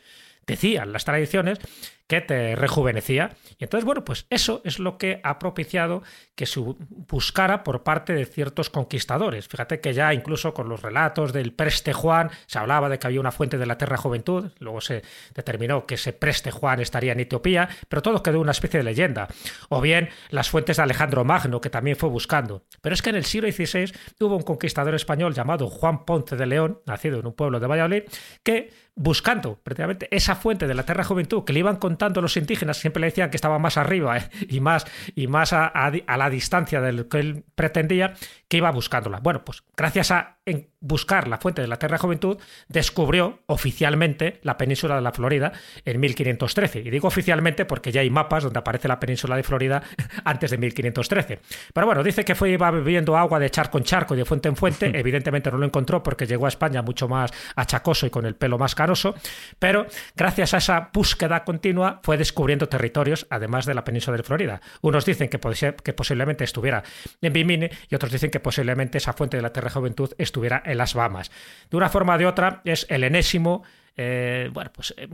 decían 0.46 0.92
las 0.92 1.06
tradiciones, 1.06 1.60
que 2.08 2.22
te 2.22 2.56
rejuvenecía. 2.56 3.36
Y 3.58 3.64
entonces, 3.64 3.86
bueno, 3.86 4.04
pues 4.04 4.26
eso 4.30 4.62
es 4.66 4.80
lo 4.80 4.98
que 4.98 5.22
ha 5.24 5.40
propiciado 5.40 6.04
que 6.36 6.46
se 6.46 6.60
buscara 6.60 7.64
por 7.64 7.84
parte 7.84 8.14
de 8.14 8.26
ciertos 8.26 8.70
conquistadores. 8.70 9.48
Fíjate 9.48 9.80
que 9.80 9.94
ya 9.94 10.14
incluso 10.14 10.54
con 10.54 10.70
los 10.70 10.82
relatos 10.82 11.34
del 11.34 11.54
Preste 11.54 11.94
Juan 11.94 12.30
se 12.46 12.60
hablaba 12.60 12.90
de 12.90 13.00
que 13.00 13.08
había 13.08 13.20
una 13.20 13.32
fuente 13.32 13.58
de 13.58 13.66
la 13.66 13.78
Tierra 13.78 13.98
Juventud, 13.98 14.52
luego 14.60 14.82
se 14.82 15.04
determinó 15.34 15.86
que 15.86 15.96
ese 15.96 16.14
Preste 16.14 16.52
Juan 16.52 16.80
estaría 16.80 17.14
en 17.14 17.20
Etiopía, 17.20 17.70
pero 17.88 18.02
todo 18.02 18.22
quedó 18.22 18.42
una 18.42 18.52
especie 18.52 18.80
de 18.80 18.84
leyenda. 18.84 19.28
O 19.70 19.82
bien 19.82 20.10
las 20.30 20.50
fuentes 20.50 20.78
de 20.78 20.84
Alejandro 20.84 21.24
Magno, 21.24 21.62
que 21.62 21.70
también 21.70 21.98
fue 21.98 22.10
buscando. 22.10 22.64
Pero 22.82 22.94
es 22.94 23.02
que 23.02 23.10
en 23.10 23.16
el 23.16 23.26
siglo 23.26 23.52
XVI 23.52 23.94
hubo 24.20 24.36
un 24.36 24.44
conquistador 24.44 24.96
español 24.96 25.34
llamado 25.34 25.68
Juan 25.70 26.06
Ponce 26.06 26.36
de 26.36 26.46
León, 26.46 26.82
nacido 26.86 27.20
en 27.20 27.28
un 27.28 27.34
pueblo 27.34 27.60
de 27.60 27.68
Valladolid, 27.68 28.04
que 28.44 28.72
buscando 28.96 29.60
prácticamente 29.64 30.08
esa 30.12 30.36
fuente 30.36 30.68
de 30.68 30.76
la 30.76 30.84
Tierra 30.84 31.04
Juventud 31.04 31.44
que 31.44 31.54
le 31.54 31.60
iban 31.60 31.78
contando 31.94 32.22
los 32.22 32.38
indígenas, 32.38 32.78
siempre 32.78 33.02
le 33.02 33.08
decían 33.08 33.30
que 33.30 33.38
estaba 33.38 33.60
más 33.60 33.78
arriba 33.78 34.18
eh, 34.18 34.28
y 34.50 34.60
más, 34.62 34.88
y 35.14 35.28
más 35.28 35.54
a, 35.54 35.92
la 36.18 36.30
distancia 36.32 36.82
de 36.82 36.92
lo 36.92 37.08
que 37.08 37.20
él 37.20 37.44
pretendía, 37.54 38.16
que 38.48 38.58
iba 38.58 38.72
buscándola. 38.72 39.20
Bueno, 39.20 39.46
pues 39.46 39.64
gracias 39.78 40.10
a 40.10 40.38
buscar 40.84 41.30
la 41.30 41.38
fuente 41.38 41.62
de 41.62 41.68
la 41.70 41.80
Tierra 41.80 41.98
Juventud, 41.98 42.38
descubrió 42.68 43.40
oficialmente 43.46 44.40
la 44.44 44.58
península 44.58 44.96
de 44.96 45.02
la 45.02 45.14
Florida 45.14 45.54
en 45.86 46.00
1513. 46.00 46.80
Y 46.80 46.90
digo 46.90 47.08
oficialmente 47.08 47.64
porque 47.64 47.92
ya 47.92 48.02
hay 48.02 48.10
mapas 48.10 48.44
donde 48.44 48.60
aparece 48.60 48.90
la 48.90 49.00
península 49.00 49.38
de 49.38 49.44
Florida 49.44 49.82
antes 50.26 50.52
de 50.52 50.58
1513. 50.58 51.40
Pero 51.74 51.88
bueno, 51.88 52.04
dice 52.04 52.26
que 52.26 52.36
fue 52.36 52.52
iba 52.52 52.70
bebiendo 52.70 53.18
agua 53.18 53.40
de 53.40 53.50
charco 53.50 53.78
en 53.78 53.86
charco 53.86 54.14
y 54.14 54.18
de 54.18 54.26
fuente 54.26 54.50
en 54.50 54.58
fuente. 54.58 54.92
Evidentemente 54.94 55.50
no 55.50 55.58
lo 55.58 55.66
encontró 55.66 56.04
porque 56.04 56.28
llegó 56.28 56.46
a 56.46 56.50
España 56.50 56.82
mucho 56.82 57.08
más 57.08 57.32
achacoso 57.56 58.06
y 58.06 58.10
con 58.10 58.26
el 58.26 58.36
pelo 58.36 58.58
más 58.58 58.76
canoso. 58.76 59.16
Pero 59.60 59.86
gracias 60.18 60.54
a 60.54 60.58
esa 60.58 60.90
búsqueda 60.92 61.46
continua 61.46 62.02
fue 62.04 62.18
descubriendo 62.18 62.68
territorios 62.68 63.26
además 63.30 63.66
de 63.66 63.74
la 63.74 63.86
península 63.86 64.18
de 64.18 64.24
Florida. 64.24 64.62
Unos 64.82 65.06
dicen 65.06 65.30
que, 65.30 65.40
que 65.82 65.94
posiblemente 65.94 66.44
estuviera 66.44 66.84
en 67.22 67.32
Bimini 67.32 67.70
y 67.90 67.96
otros 67.96 68.12
dicen 68.12 68.30
que 68.30 68.42
posiblemente 68.42 68.98
esa 68.98 69.14
fuente 69.14 69.38
de 69.38 69.44
la 69.44 69.54
Tierra 69.54 69.70
Juventud 69.70 70.12
estuviera 70.18 70.33
en 70.66 70.78
las 70.78 70.94
Bahamas. 70.94 71.32
De 71.70 71.78
una 71.78 71.90
forma 71.90 72.16
o 72.16 72.18
de 72.18 72.26
otra, 72.26 72.62
es 72.66 72.86
el 72.90 73.04
enésimo 73.04 73.64
eh, 73.96 74.50
bueno, 74.52 74.72
pues 74.74 74.94
eh, 74.98 75.08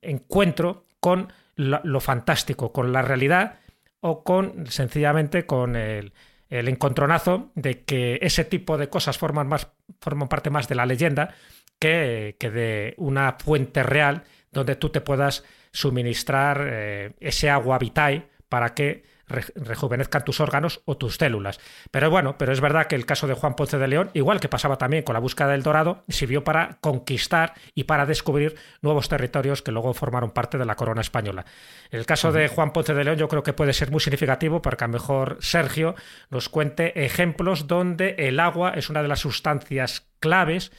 encuentro 0.00 0.86
con 1.00 1.32
lo, 1.56 2.00
fantástico, 2.00 2.72
con 2.72 2.92
la 2.92 3.02
realidad 3.02 3.58
o 4.00 4.24
con 4.24 4.66
sencillamente 4.66 5.44
con 5.44 5.76
el, 5.76 6.12
el 6.48 6.68
encontronazo 6.68 7.50
de 7.54 7.82
que 7.84 8.18
ese 8.22 8.44
tipo 8.44 8.78
de 8.78 8.88
cosas 8.88 9.18
forman, 9.18 9.48
más, 9.48 9.68
forman 10.00 10.28
parte 10.28 10.50
más 10.50 10.68
de 10.68 10.74
la 10.74 10.86
leyenda 10.86 11.34
que, 11.78 12.36
que 12.38 12.50
de 12.50 12.94
una 12.96 13.36
fuente 13.38 13.82
real 13.82 14.24
donde 14.50 14.76
tú 14.76 14.88
te 14.88 15.00
puedas 15.00 15.44
suministrar 15.72 16.66
eh, 16.66 17.12
ese 17.20 17.50
agua 17.50 17.78
vitae 17.78 18.28
para 18.48 18.74
que 18.74 19.04
rejuvenezcan 19.32 20.24
tus 20.24 20.40
órganos 20.40 20.82
o 20.84 20.96
tus 20.96 21.16
células. 21.16 21.60
Pero 21.90 22.10
bueno, 22.10 22.36
pero 22.38 22.52
es 22.52 22.60
verdad 22.60 22.86
que 22.86 22.94
el 22.94 23.06
caso 23.06 23.26
de 23.26 23.34
Juan 23.34 23.56
Ponce 23.56 23.78
de 23.78 23.88
León, 23.88 24.10
igual 24.14 24.40
que 24.40 24.48
pasaba 24.48 24.78
también 24.78 25.02
con 25.02 25.14
la 25.14 25.20
búsqueda 25.20 25.48
del 25.48 25.62
dorado, 25.62 26.04
sirvió 26.08 26.44
para 26.44 26.78
conquistar 26.80 27.54
y 27.74 27.84
para 27.84 28.06
descubrir 28.06 28.56
nuevos 28.80 29.08
territorios 29.08 29.62
que 29.62 29.72
luego 29.72 29.94
formaron 29.94 30.30
parte 30.30 30.58
de 30.58 30.64
la 30.64 30.76
corona 30.76 31.00
española. 31.00 31.44
El 31.90 32.06
caso 32.06 32.32
de 32.32 32.48
Juan 32.48 32.72
Ponce 32.72 32.94
de 32.94 33.04
León 33.04 33.18
yo 33.18 33.28
creo 33.28 33.42
que 33.42 33.52
puede 33.52 33.72
ser 33.72 33.90
muy 33.90 34.00
significativo 34.00 34.62
para 34.62 34.76
que 34.76 34.84
a 34.84 34.88
lo 34.88 34.92
mejor 34.92 35.38
Sergio 35.40 35.94
nos 36.30 36.48
cuente 36.48 37.04
ejemplos 37.04 37.66
donde 37.66 38.14
el 38.18 38.40
agua 38.40 38.72
es 38.76 38.90
una 38.90 39.02
de 39.02 39.08
las 39.08 39.20
sustancias 39.20 40.08
claves 40.20 40.72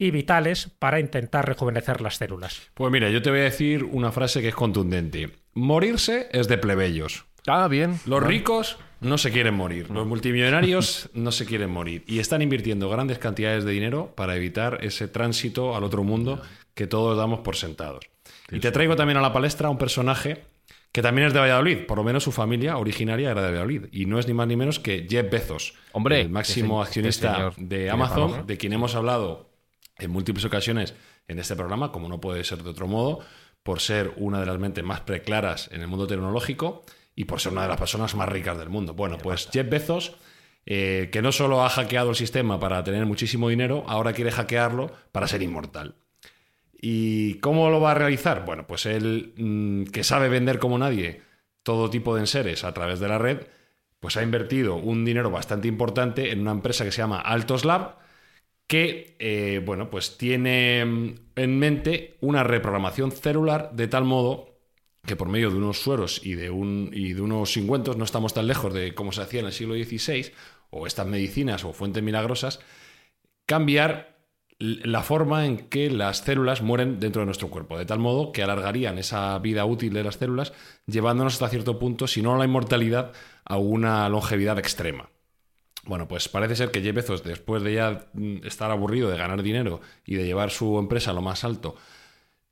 y 0.00 0.10
vitales 0.10 0.68
para 0.78 0.98
intentar 0.98 1.46
rejuvenecer 1.46 2.00
las 2.00 2.16
células. 2.16 2.70
Pues 2.74 2.90
mira, 2.90 3.10
yo 3.10 3.20
te 3.20 3.30
voy 3.30 3.40
a 3.40 3.44
decir 3.44 3.84
una 3.84 4.10
frase 4.10 4.40
que 4.40 4.48
es 4.48 4.54
contundente. 4.54 5.30
Morirse 5.52 6.28
es 6.32 6.48
de 6.48 6.56
plebeyos. 6.56 7.26
Ah, 7.46 7.68
bien. 7.68 7.98
Los 8.06 8.22
ricos 8.22 8.78
no 9.00 9.18
se 9.18 9.30
quieren 9.30 9.54
morir, 9.54 9.90
los 9.90 10.06
multimillonarios 10.06 11.08
no 11.14 11.32
se 11.32 11.46
quieren 11.46 11.70
morir 11.70 12.04
y 12.06 12.18
están 12.18 12.42
invirtiendo 12.42 12.88
grandes 12.90 13.18
cantidades 13.18 13.64
de 13.64 13.72
dinero 13.72 14.12
para 14.14 14.36
evitar 14.36 14.78
ese 14.82 15.08
tránsito 15.08 15.74
al 15.74 15.84
otro 15.84 16.04
mundo 16.04 16.42
que 16.74 16.86
todos 16.86 17.16
damos 17.16 17.40
por 17.40 17.56
sentados. 17.56 18.04
Y 18.50 18.60
te 18.60 18.70
traigo 18.70 18.96
también 18.96 19.16
a 19.16 19.22
la 19.22 19.32
palestra 19.32 19.70
un 19.70 19.78
personaje 19.78 20.44
que 20.92 21.02
también 21.02 21.28
es 21.28 21.32
de 21.32 21.40
Valladolid, 21.40 21.86
por 21.86 21.98
lo 21.98 22.04
menos 22.04 22.24
su 22.24 22.32
familia 22.32 22.76
originaria 22.76 23.30
era 23.30 23.42
de 23.42 23.48
Valladolid 23.48 23.86
y 23.92 24.06
no 24.06 24.18
es 24.18 24.26
ni 24.26 24.34
más 24.34 24.48
ni 24.48 24.56
menos 24.56 24.80
que 24.80 25.06
Jeff 25.08 25.30
Bezos, 25.30 25.74
Hombre, 25.92 26.20
el 26.20 26.30
máximo 26.30 26.82
este 26.82 27.00
este 27.00 27.28
accionista 27.28 27.34
señor 27.34 27.68
de 27.68 27.90
Amazon, 27.90 28.46
de 28.46 28.56
quien 28.58 28.72
hemos 28.72 28.94
hablado 28.94 29.50
en 29.98 30.10
múltiples 30.10 30.44
ocasiones 30.44 30.94
en 31.28 31.38
este 31.38 31.54
programa, 31.54 31.92
como 31.92 32.08
no 32.08 32.20
puede 32.20 32.42
ser 32.42 32.62
de 32.62 32.70
otro 32.70 32.88
modo, 32.88 33.20
por 33.62 33.80
ser 33.80 34.12
una 34.16 34.40
de 34.40 34.46
las 34.46 34.58
mentes 34.58 34.82
más 34.82 35.00
preclaras 35.00 35.70
en 35.72 35.80
el 35.82 35.86
mundo 35.86 36.06
tecnológico 36.06 36.82
y 37.20 37.26
por 37.26 37.38
ser 37.38 37.52
una 37.52 37.62
de 37.62 37.68
las 37.68 37.76
personas 37.76 38.14
más 38.14 38.30
ricas 38.30 38.56
del 38.56 38.70
mundo. 38.70 38.94
Bueno, 38.94 39.18
pues 39.18 39.50
Jeff 39.52 39.68
Bezos, 39.68 40.16
eh, 40.64 41.10
que 41.12 41.20
no 41.20 41.32
solo 41.32 41.62
ha 41.62 41.68
hackeado 41.68 42.08
el 42.08 42.16
sistema 42.16 42.58
para 42.58 42.82
tener 42.82 43.04
muchísimo 43.04 43.50
dinero, 43.50 43.84
ahora 43.88 44.14
quiere 44.14 44.32
hackearlo 44.32 44.90
para 45.12 45.28
ser 45.28 45.42
inmortal. 45.42 45.96
¿Y 46.80 47.34
cómo 47.40 47.68
lo 47.68 47.78
va 47.78 47.90
a 47.90 47.94
realizar? 47.94 48.46
Bueno, 48.46 48.66
pues 48.66 48.86
él, 48.86 49.34
mm, 49.36 49.90
que 49.90 50.02
sabe 50.02 50.30
vender 50.30 50.58
como 50.58 50.78
nadie 50.78 51.20
todo 51.62 51.90
tipo 51.90 52.14
de 52.14 52.22
enseres 52.22 52.64
a 52.64 52.72
través 52.72 53.00
de 53.00 53.08
la 53.08 53.18
red, 53.18 53.40
pues 53.98 54.16
ha 54.16 54.22
invertido 54.22 54.76
un 54.76 55.04
dinero 55.04 55.30
bastante 55.30 55.68
importante 55.68 56.32
en 56.32 56.40
una 56.40 56.52
empresa 56.52 56.86
que 56.86 56.92
se 56.92 57.02
llama 57.02 57.20
Altos 57.20 57.66
Lab, 57.66 57.98
que, 58.66 59.14
eh, 59.18 59.60
bueno, 59.66 59.90
pues 59.90 60.16
tiene 60.16 60.86
mm, 60.86 61.14
en 61.36 61.58
mente 61.58 62.16
una 62.22 62.44
reprogramación 62.44 63.12
celular 63.12 63.72
de 63.74 63.88
tal 63.88 64.04
modo 64.04 64.49
que 65.06 65.16
por 65.16 65.28
medio 65.28 65.50
de 65.50 65.56
unos 65.56 65.80
sueros 65.80 66.20
y 66.24 66.34
de, 66.34 66.50
un, 66.50 66.90
y 66.92 67.14
de 67.14 67.22
unos 67.22 67.56
ungüentos, 67.56 67.96
no 67.96 68.04
estamos 68.04 68.34
tan 68.34 68.46
lejos 68.46 68.72
de 68.72 68.94
cómo 68.94 69.12
se 69.12 69.22
hacía 69.22 69.40
en 69.40 69.46
el 69.46 69.52
siglo 69.52 69.74
XVI, 69.74 70.32
o 70.70 70.86
estas 70.86 71.06
medicinas 71.06 71.64
o 71.64 71.72
fuentes 71.72 72.02
milagrosas, 72.02 72.60
cambiar 73.46 74.20
la 74.60 75.02
forma 75.02 75.46
en 75.46 75.56
que 75.56 75.90
las 75.90 76.18
células 76.18 76.60
mueren 76.60 77.00
dentro 77.00 77.20
de 77.20 77.26
nuestro 77.26 77.48
cuerpo, 77.48 77.78
de 77.78 77.86
tal 77.86 77.98
modo 77.98 78.30
que 78.30 78.42
alargarían 78.42 78.98
esa 78.98 79.38
vida 79.38 79.64
útil 79.64 79.94
de 79.94 80.04
las 80.04 80.16
células, 80.16 80.52
llevándonos 80.86 81.32
hasta 81.32 81.48
cierto 81.48 81.78
punto, 81.78 82.06
si 82.06 82.20
no 82.20 82.34
a 82.34 82.38
la 82.38 82.44
inmortalidad, 82.44 83.12
a 83.44 83.56
una 83.56 84.08
longevidad 84.10 84.58
extrema. 84.58 85.08
Bueno, 85.84 86.06
pues 86.08 86.28
parece 86.28 86.56
ser 86.56 86.70
que 86.70 86.82
Jeff 86.82 86.94
Bezos, 86.94 87.24
después 87.24 87.62
de 87.62 87.72
ya 87.74 88.10
mm, 88.12 88.44
estar 88.44 88.70
aburrido 88.70 89.08
de 89.10 89.16
ganar 89.16 89.42
dinero 89.42 89.80
y 90.04 90.16
de 90.16 90.26
llevar 90.26 90.50
su 90.50 90.78
empresa 90.78 91.12
a 91.12 91.14
lo 91.14 91.22
más 91.22 91.42
alto, 91.42 91.76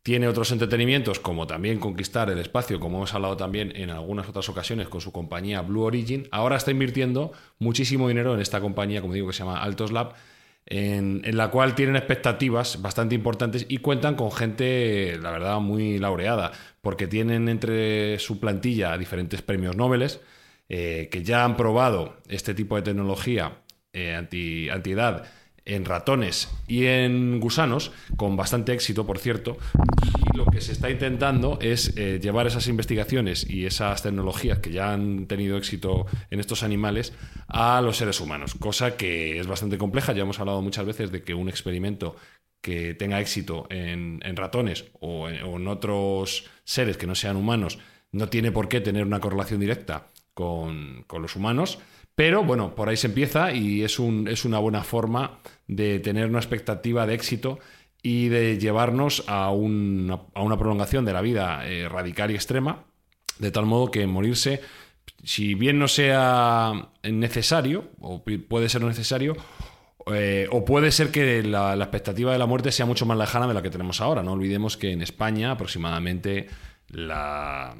tiene 0.09 0.27
otros 0.27 0.50
entretenimientos 0.53 1.21
como 1.21 1.47
también 1.47 1.79
conquistar 1.79 2.31
el 2.31 2.38
espacio, 2.38 2.81
como 2.81 2.97
hemos 2.97 3.12
hablado 3.12 3.37
también 3.37 3.75
en 3.77 3.91
algunas 3.91 4.27
otras 4.27 4.49
ocasiones 4.49 4.88
con 4.88 5.03
su 5.03 5.12
compañía 5.12 5.61
Blue 5.61 5.83
Origin. 5.83 6.27
Ahora 6.31 6.57
está 6.57 6.71
invirtiendo 6.71 7.33
muchísimo 7.59 8.09
dinero 8.09 8.33
en 8.33 8.41
esta 8.41 8.59
compañía, 8.59 9.03
como 9.03 9.12
digo, 9.12 9.27
que 9.27 9.35
se 9.35 9.41
llama 9.41 9.62
Altos 9.62 9.93
Lab, 9.93 10.15
en, 10.65 11.21
la 11.37 11.50
cual 11.50 11.75
tienen 11.75 11.97
expectativas 11.97 12.81
bastante 12.81 13.17
importantes 13.17 13.67
y 13.69 13.77
cuentan 13.79 14.15
con 14.15 14.33
gente, 14.33 15.19
la 15.21 15.31
verdad, 15.31 15.61
muy 15.61 15.99
laureada, 15.99 16.53
porque 16.81 17.07
tienen 17.07 17.47
entre 17.50 18.19
su 18.19 18.41
plantilla 18.41 18.97
diferentes 18.97 19.43
premios 19.43 19.77
Nobel 19.77 20.09
eh, 20.71 21.11
que 21.12 21.23
ya 21.23 21.45
han 21.45 21.55
probado 21.55 22.17
este 22.31 22.55
tipo 22.55 22.77
de 22.77 22.81
tecnología 22.83 23.59
eh, 23.93 24.15
anti, 24.15 24.71
antiedad 24.71 25.27
en 25.68 25.84
ratones 25.84 26.48
y 26.66 26.87
en 26.87 27.38
gusanos, 27.40 27.92
con 28.16 28.37
bastante 28.37 28.72
éxito, 28.72 29.06
por 29.06 29.18
cierto. 29.18 29.58
Y 30.32 30.37
lo 30.37 30.46
que 30.46 30.60
se 30.60 30.72
está 30.72 30.90
intentando 30.90 31.58
es 31.60 31.96
eh, 31.96 32.18
llevar 32.20 32.46
esas 32.46 32.66
investigaciones 32.66 33.48
y 33.48 33.66
esas 33.66 34.02
tecnologías 34.02 34.58
que 34.58 34.72
ya 34.72 34.92
han 34.92 35.26
tenido 35.26 35.56
éxito 35.56 36.06
en 36.30 36.40
estos 36.40 36.62
animales 36.62 37.12
a 37.46 37.80
los 37.82 37.98
seres 37.98 38.20
humanos, 38.20 38.54
cosa 38.54 38.96
que 38.96 39.38
es 39.38 39.46
bastante 39.46 39.78
compleja. 39.78 40.12
Ya 40.12 40.22
hemos 40.22 40.40
hablado 40.40 40.62
muchas 40.62 40.87
veces 40.87 41.12
de 41.12 41.22
que 41.22 41.34
un 41.34 41.48
experimento 41.48 42.16
que 42.60 42.94
tenga 42.94 43.20
éxito 43.20 43.66
en, 43.70 44.20
ratones 44.34 44.87
o 45.00 45.28
en, 45.28 45.68
otros 45.68 46.46
seres 46.64 46.96
que 46.96 47.06
no 47.06 47.14
sean 47.14 47.37
humanos 47.37 47.78
no 48.10 48.28
tiene 48.28 48.50
por 48.50 48.68
qué 48.68 48.80
tener 48.80 49.04
una 49.04 49.20
correlación 49.20 49.60
directa 49.60 50.08
con 50.34 51.04
los 51.20 51.37
humanos. 51.37 51.78
Pero 52.18 52.42
bueno, 52.42 52.75
por 52.75 52.88
ahí 52.88 52.96
se 52.96 53.06
empieza 53.06 53.52
y 53.52 53.84
es, 53.84 54.00
un, 54.00 54.26
es 54.26 54.44
una 54.44 54.58
buena 54.58 54.82
forma 54.82 55.38
de 55.68 56.00
tener 56.00 56.26
una 56.28 56.40
expectativa 56.40 57.06
de 57.06 57.14
éxito 57.14 57.60
y 58.02 58.26
de 58.26 58.58
llevarnos 58.58 59.22
a 59.28 59.52
una, 59.52 60.22
a 60.34 60.42
una 60.42 60.58
prolongación 60.58 61.04
de 61.04 61.12
la 61.12 61.20
vida 61.20 61.64
eh, 61.68 61.88
radical 61.88 62.32
y 62.32 62.34
extrema, 62.34 62.82
de 63.38 63.52
tal 63.52 63.66
modo 63.66 63.92
que 63.92 64.04
morirse, 64.08 64.60
si 65.22 65.54
bien 65.54 65.78
no 65.78 65.87
sea 65.87 66.88
necesario, 67.04 67.92
o 68.00 68.25
puede 68.48 68.68
ser 68.68 68.82
necesario, 68.82 69.37
eh, 70.12 70.48
o 70.50 70.64
puede 70.64 70.90
ser 70.90 71.12
que 71.12 71.44
la, 71.44 71.76
la 71.76 71.84
expectativa 71.84 72.32
de 72.32 72.38
la 72.40 72.46
muerte 72.46 72.72
sea 72.72 72.84
mucho 72.84 73.06
más 73.06 73.16
lejana 73.16 73.46
de 73.46 73.54
la 73.54 73.62
que 73.62 73.70
tenemos 73.70 74.00
ahora. 74.00 74.25
No 74.25 74.32
olvidemos 74.32 74.76
que 74.76 74.90
en 74.90 75.02
España 75.02 75.52
aproximadamente 75.52 76.48
la, 76.88 77.76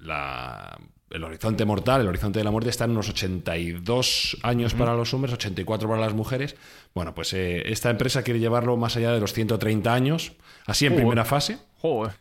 la- 0.00 0.76
el 1.10 1.24
horizonte 1.24 1.64
mortal, 1.64 2.02
el 2.02 2.08
horizonte 2.08 2.38
de 2.38 2.44
la 2.44 2.50
muerte 2.50 2.70
está 2.70 2.84
en 2.84 2.92
unos 2.92 3.08
82 3.08 4.38
años 4.42 4.74
para 4.74 4.94
los 4.94 5.12
hombres, 5.12 5.34
84 5.34 5.88
para 5.88 6.00
las 6.00 6.14
mujeres. 6.14 6.56
Bueno, 6.94 7.14
pues 7.14 7.32
eh, 7.32 7.62
esta 7.70 7.90
empresa 7.90 8.22
quiere 8.22 8.40
llevarlo 8.40 8.76
más 8.76 8.96
allá 8.96 9.12
de 9.12 9.20
los 9.20 9.32
130 9.32 9.92
años, 9.92 10.32
así 10.66 10.86
en 10.86 10.92
Joder. 10.92 11.04
primera 11.04 11.24
fase. 11.24 11.58
Joder. 11.80 12.12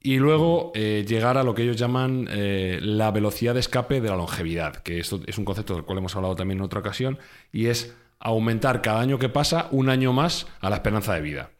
Y 0.00 0.16
luego 0.18 0.72
eh, 0.74 1.04
llegar 1.06 1.36
a 1.38 1.42
lo 1.42 1.54
que 1.54 1.62
ellos 1.62 1.76
llaman 1.76 2.28
eh, 2.30 2.78
la 2.80 3.10
velocidad 3.10 3.54
de 3.54 3.60
escape 3.60 4.00
de 4.00 4.08
la 4.08 4.16
longevidad, 4.16 4.76
que 4.76 5.00
esto 5.00 5.20
es 5.26 5.38
un 5.38 5.44
concepto 5.44 5.74
del 5.74 5.84
cual 5.84 5.98
hemos 5.98 6.14
hablado 6.16 6.36
también 6.36 6.58
en 6.58 6.64
otra 6.64 6.80
ocasión, 6.80 7.18
y 7.52 7.66
es 7.66 7.94
aumentar 8.20 8.80
cada 8.80 9.00
año 9.00 9.18
que 9.18 9.28
pasa 9.28 9.68
un 9.72 9.88
año 9.90 10.12
más 10.12 10.46
a 10.60 10.70
la 10.70 10.76
esperanza 10.76 11.14
de 11.14 11.20
vida. 11.20 11.50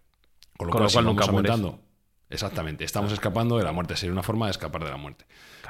Con 0.57 0.68
lo 0.68 0.73
Con 0.73 0.80
cual, 0.80 0.87
lo 0.87 0.92
cual 0.92 1.04
nunca 1.04 1.26
mueres. 1.33 1.50
aumentando. 1.50 1.83
Exactamente, 2.30 2.85
estamos 2.85 3.12
escapando 3.12 3.59
de 3.59 3.64
la 3.64 3.73
muerte, 3.73 3.97
sería 3.97 4.12
una 4.12 4.23
forma 4.23 4.47
de 4.47 4.52
escapar 4.52 4.85
de 4.85 4.90
la 4.90 4.97
muerte. 4.99 5.25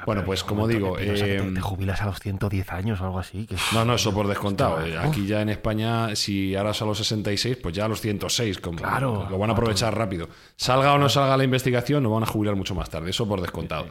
Bueno, 0.05 0.23
pues 0.25 0.43
como 0.43 0.67
digo, 0.67 0.95
te, 0.97 1.37
eh, 1.37 1.51
te 1.53 1.61
jubilas 1.61 2.01
a 2.01 2.05
los 2.05 2.19
110 2.19 2.71
años 2.71 2.99
o 3.01 3.05
algo 3.05 3.19
así. 3.19 3.45
que- 3.45 3.55
no, 3.73 3.85
no, 3.85 3.95
eso 3.95 4.13
por 4.13 4.27
descontado. 4.27 4.85
Eh. 4.85 4.97
Aquí 4.97 5.25
ya 5.27 5.41
en 5.41 5.49
España, 5.49 6.15
si 6.15 6.55
ahora 6.55 6.71
es 6.71 6.81
a 6.81 6.85
los 6.85 6.97
66, 6.97 7.57
pues 7.61 7.75
ya 7.75 7.85
a 7.85 7.87
los 7.87 8.01
106. 8.01 8.59
Como, 8.59 8.77
Claro. 8.77 9.27
Lo 9.29 9.37
van 9.37 9.49
a 9.49 9.53
aprovechar 9.53 9.95
rápido. 9.97 10.29
Salga 10.55 10.93
o 10.93 10.97
no 10.97 11.09
salga 11.09 11.37
la 11.37 11.43
investigación, 11.43 12.03
nos 12.03 12.11
van 12.11 12.23
a 12.23 12.27
jubilar 12.27 12.55
mucho 12.55 12.75
más 12.75 12.89
tarde. 12.89 13.09
Eso 13.09 13.27
por 13.27 13.41
descontado. 13.41 13.87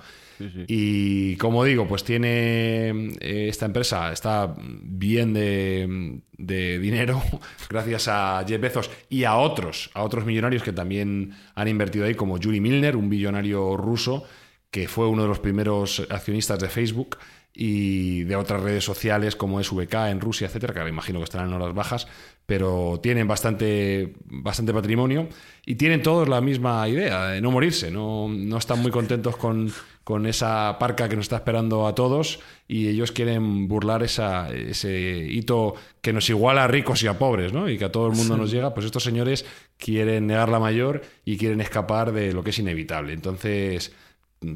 Y 0.68 1.34
como 1.36 1.64
digo, 1.64 1.88
pues 1.88 2.04
tiene 2.04 2.90
eh, 3.18 3.46
esta 3.48 3.66
empresa, 3.66 4.12
está 4.12 4.54
bien 4.60 5.32
de, 5.34 6.20
de 6.36 6.78
dinero 6.78 7.20
gracias 7.68 8.06
a 8.06 8.44
Jeff 8.46 8.60
Bezos 8.60 8.88
y 9.08 9.24
a 9.24 9.34
otros, 9.36 9.90
a 9.94 10.04
otros 10.04 10.24
millonarios 10.24 10.62
que 10.62 10.72
también 10.72 11.34
han 11.56 11.66
invertido 11.66 12.04
ahí, 12.04 12.14
como 12.14 12.38
Yuri 12.38 12.60
Milner, 12.60 12.94
un 12.96 13.08
billonario 13.08 13.76
ruso 13.76 14.24
que 14.70 14.88
fue 14.88 15.08
uno 15.08 15.22
de 15.22 15.28
los 15.28 15.38
primeros 15.38 16.06
accionistas 16.10 16.58
de 16.58 16.68
Facebook 16.68 17.18
y 17.60 18.22
de 18.22 18.36
otras 18.36 18.62
redes 18.62 18.84
sociales 18.84 19.34
como 19.34 19.58
es 19.58 19.72
VK 19.72 19.94
en 20.10 20.20
Rusia, 20.20 20.46
etcétera, 20.46 20.74
que 20.74 20.80
me 20.80 20.90
imagino 20.90 21.18
que 21.18 21.24
estarán 21.24 21.48
en 21.48 21.54
horas 21.54 21.74
bajas, 21.74 22.06
pero 22.46 23.00
tienen 23.02 23.26
bastante, 23.26 24.14
bastante 24.26 24.72
patrimonio 24.72 25.28
y 25.66 25.74
tienen 25.74 26.02
todos 26.02 26.28
la 26.28 26.40
misma 26.40 26.88
idea 26.88 27.26
de 27.26 27.40
no 27.40 27.50
morirse, 27.50 27.90
no, 27.90 28.28
no 28.28 28.58
están 28.58 28.80
muy 28.80 28.92
contentos 28.92 29.36
con, 29.36 29.72
con 30.04 30.26
esa 30.26 30.76
parca 30.78 31.08
que 31.08 31.16
nos 31.16 31.24
está 31.24 31.36
esperando 31.36 31.86
a 31.86 31.94
todos 31.94 32.38
y 32.68 32.88
ellos 32.88 33.10
quieren 33.10 33.66
burlar 33.66 34.04
esa, 34.04 34.48
ese 34.50 35.26
hito 35.28 35.74
que 36.00 36.12
nos 36.12 36.30
iguala 36.30 36.64
a 36.64 36.68
ricos 36.68 37.02
y 37.02 37.08
a 37.08 37.18
pobres, 37.18 37.52
¿no? 37.52 37.68
Y 37.68 37.76
que 37.76 37.86
a 37.86 37.92
todo 37.92 38.06
el 38.06 38.16
mundo 38.16 38.36
nos 38.36 38.52
llega, 38.52 38.72
pues 38.72 38.86
estos 38.86 39.02
señores 39.02 39.44
quieren 39.78 40.28
negar 40.28 40.48
la 40.48 40.60
mayor 40.60 41.02
y 41.24 41.38
quieren 41.38 41.60
escapar 41.60 42.12
de 42.12 42.32
lo 42.32 42.44
que 42.44 42.50
es 42.50 42.58
inevitable. 42.58 43.12
Entonces, 43.14 43.92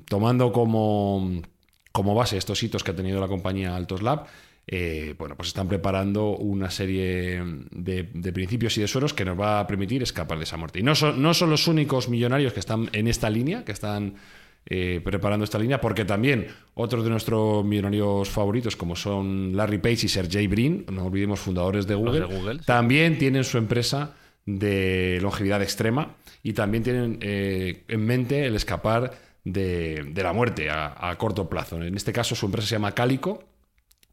tomando 0.07 0.53
como 0.53 1.43
como 1.93 2.15
base 2.15 2.39
estos 2.39 2.63
hitos 2.63 2.83
que 2.83 2.91
ha 2.91 2.97
tenido 2.97 3.21
la 3.21 3.29
compañía 3.29 3.77
Altos 3.77 4.03
Lab, 4.03 4.27
eh, 4.67 5.15
bueno, 5.19 5.37
pues 5.37 5.49
están 5.49 5.69
preparando 5.69 6.37
una 6.37 6.71
serie 6.71 7.43
de, 7.71 8.05
principios 8.33 8.77
y 8.79 8.81
de 8.81 8.89
sueros 8.89 9.13
que 9.13 9.25
nos 9.25 9.39
va 9.39 9.61
a 9.61 9.67
permitir 9.67 10.03
escapar 10.03 10.39
de 10.39 10.45
esa 10.45 10.57
muerte. 10.57 10.81
Y 10.81 10.83
no 10.83 10.95
son, 10.95 11.21
no 11.21 11.35
son 11.35 11.51
los 11.51 11.69
únicos 11.69 12.09
millonarios 12.09 12.53
que 12.53 12.61
están 12.61 12.89
en 12.93 13.09
esta 13.09 13.29
línea, 13.29 13.65
que 13.65 13.73
están 13.73 14.15
eh, 14.67 15.01
preparando 15.05 15.45
esta 15.45 15.59
línea, 15.59 15.81
porque 15.81 16.05
también 16.05 16.47
otros 16.75 17.05
de 17.05 17.11
nuestros 17.11 17.65
millonarios 17.65 18.31
favoritos, 18.31 18.77
como 18.77 18.95
son 18.95 19.57
Larry 19.57 19.79
Page 19.79 20.07
y 20.07 20.09
Sergey 20.09 20.47
Brin, 20.47 20.87
no 20.91 21.07
olvidemos 21.07 21.41
fundadores 21.41 21.87
de 21.87 21.97
Google, 21.97 22.61
también 22.65 23.19
tienen 23.19 23.45
su 23.45 23.59
empresa 23.59 24.15
de 24.47 25.19
longevidad 25.21 25.63
extrema 25.63 26.15
y 26.43 26.53
también 26.53 26.83
tienen 26.85 27.19
eh, 27.21 27.85
en 27.89 28.07
mente 28.07 28.47
el 28.47 28.55
escapar 28.55 29.32
de, 29.45 30.13
la 30.15 30.33
muerte 30.33 30.69
a, 30.71 31.15
corto 31.19 31.49
plazo. 31.49 31.83
En 31.83 31.97
este 31.97 32.13
caso 32.13 32.35
su 32.35 32.47
empresa 32.47 32.69
se 32.69 32.75
llama 32.75 32.93
Cálico. 32.93 33.45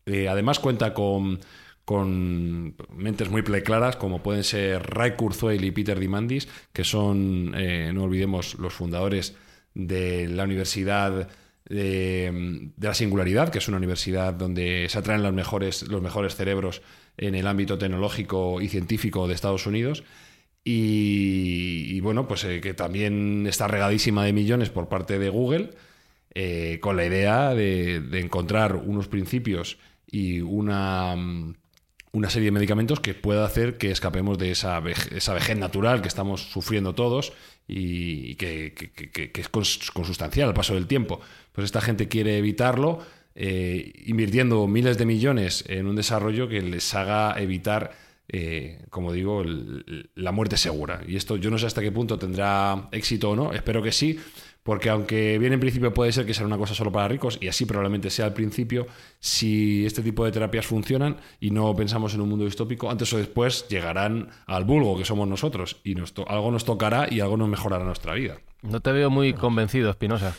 Eh, 0.05 0.27
además 0.27 0.59
cuenta 0.59 0.93
con, 0.93 1.39
con 1.85 2.75
mentes 2.95 3.29
muy 3.29 3.43
claras 3.43 3.95
como 3.95 4.23
pueden 4.23 4.43
ser 4.43 4.81
Ray 4.83 5.15
Kurzweil 5.15 5.63
y 5.63 5.71
Peter 5.71 5.99
Dimandis, 5.99 6.47
que 6.73 6.83
son, 6.83 7.53
eh, 7.55 7.91
no 7.93 8.03
olvidemos, 8.03 8.55
los 8.59 8.73
fundadores 8.73 9.35
de 9.73 10.27
la 10.27 10.43
Universidad 10.43 11.29
de, 11.69 12.71
la 12.79 12.93
Singularidad, 12.93 13.49
que 13.49 13.59
es 13.59 13.67
una 13.67 13.77
universidad 13.77 14.33
donde 14.33 14.87
se 14.89 14.97
atraen 14.97 15.23
los 15.23 15.33
mejores, 15.33 15.87
los 15.87 16.01
mejores 16.01 16.35
cerebros 16.35 16.81
en 17.17 17.35
el 17.35 17.47
ámbito 17.47 17.77
tecnológico 17.77 18.61
y 18.61 18.69
científico 18.69 19.27
de 19.27 19.35
Estados 19.35 19.67
Unidos. 19.67 20.03
Y, 20.63 21.99
bueno, 22.01 22.27
pues 22.27 22.43
eh, 22.43 22.61
que 22.61 22.73
también 22.73 23.47
está 23.47 23.67
regadísima 23.67 24.25
de 24.25 24.33
millones 24.33 24.69
por 24.69 24.87
parte 24.89 25.17
de 25.17 25.29
Google, 25.29 25.71
eh, 26.35 26.79
con 26.81 26.95
la 26.95 27.05
idea 27.05 27.55
de, 27.55 27.95
encontrar 28.19 28.75
unos 28.75 29.07
principios 29.07 29.77
y 30.05 30.41
una, 30.41 31.15
mm, 31.15 31.55
una, 32.11 32.29
serie 32.29 32.47
de 32.47 32.51
medicamentos 32.51 32.99
que 32.99 33.13
pueda 33.15 33.45
hacer 33.45 33.77
que 33.77 33.91
escapemos 33.91 34.37
de 34.37 34.51
esa, 34.51 34.81
esa 35.11 35.33
vejez 35.33 35.57
natural 35.57 36.01
que 36.01 36.07
estamos 36.07 36.51
sufriendo 36.51 36.93
todos 36.93 37.33
y, 37.67 38.35
que, 38.35 38.73
es 39.33 39.49
consustancial 39.49 40.49
al 40.49 40.53
paso 40.53 40.73
del 40.73 40.87
tiempo. 40.87 41.21
Pues 41.51 41.65
esta 41.65 41.81
gente 41.81 42.07
quiere 42.07 42.37
evitarlo. 42.37 42.99
Eh, 43.35 43.93
invirtiendo 44.05 44.67
miles 44.67 44.97
de 44.97 45.05
millones 45.05 45.63
en 45.69 45.85
un 45.85 45.95
desarrollo 45.95 46.49
que 46.49 46.61
les 46.61 46.93
haga 46.93 47.39
evitar 47.39 47.91
eh, 48.31 48.85
como 48.89 49.11
digo, 49.11 49.43
la 50.15 50.31
muerte 50.31 50.57
segura. 50.57 51.01
Y 51.07 51.15
esto 51.15 51.35
yo 51.35 51.49
no 51.49 51.57
sé 51.57 51.65
hasta 51.65 51.81
qué 51.81 51.91
punto 51.91 52.17
tendrá 52.17 52.87
éxito 52.91 53.31
o 53.31 53.35
no, 53.35 53.53
espero 53.53 53.81
que 53.81 53.91
sí, 53.91 54.19
porque 54.63 54.89
aunque 54.89 55.39
bien 55.39 55.53
en 55.53 55.59
principio 55.59 55.93
puede 55.93 56.11
ser 56.11 56.25
que 56.25 56.33
sea 56.33 56.45
una 56.45 56.57
cosa 56.57 56.75
solo 56.75 56.91
para 56.91 57.07
ricos, 57.07 57.39
y 57.41 57.47
así 57.47 57.65
probablemente 57.65 58.09
sea 58.09 58.25
al 58.25 58.33
principio, 58.33 58.85
si 59.19 59.85
este 59.85 60.03
tipo 60.03 60.23
de 60.25 60.31
terapias 60.31 60.67
funcionan 60.67 61.17
y 61.39 61.49
no 61.49 61.75
pensamos 61.75 62.13
en 62.13 62.21
un 62.21 62.29
mundo 62.29 62.45
distópico, 62.45 62.91
antes 62.91 63.11
o 63.13 63.17
después 63.17 63.67
llegarán 63.67 64.29
al 64.45 64.65
vulgo 64.65 64.97
que 64.97 65.05
somos 65.05 65.27
nosotros, 65.27 65.77
y 65.83 65.95
algo 66.27 66.51
nos 66.51 66.65
tocará 66.65 67.07
y 67.09 67.19
algo 67.19 67.35
nos 67.37 67.49
mejorará 67.49 67.83
nuestra 67.83 68.13
vida. 68.13 68.37
No 68.61 68.79
te 68.79 68.91
veo 68.91 69.09
muy 69.09 69.33
convencido, 69.33 69.89
Espinosa. 69.89 70.35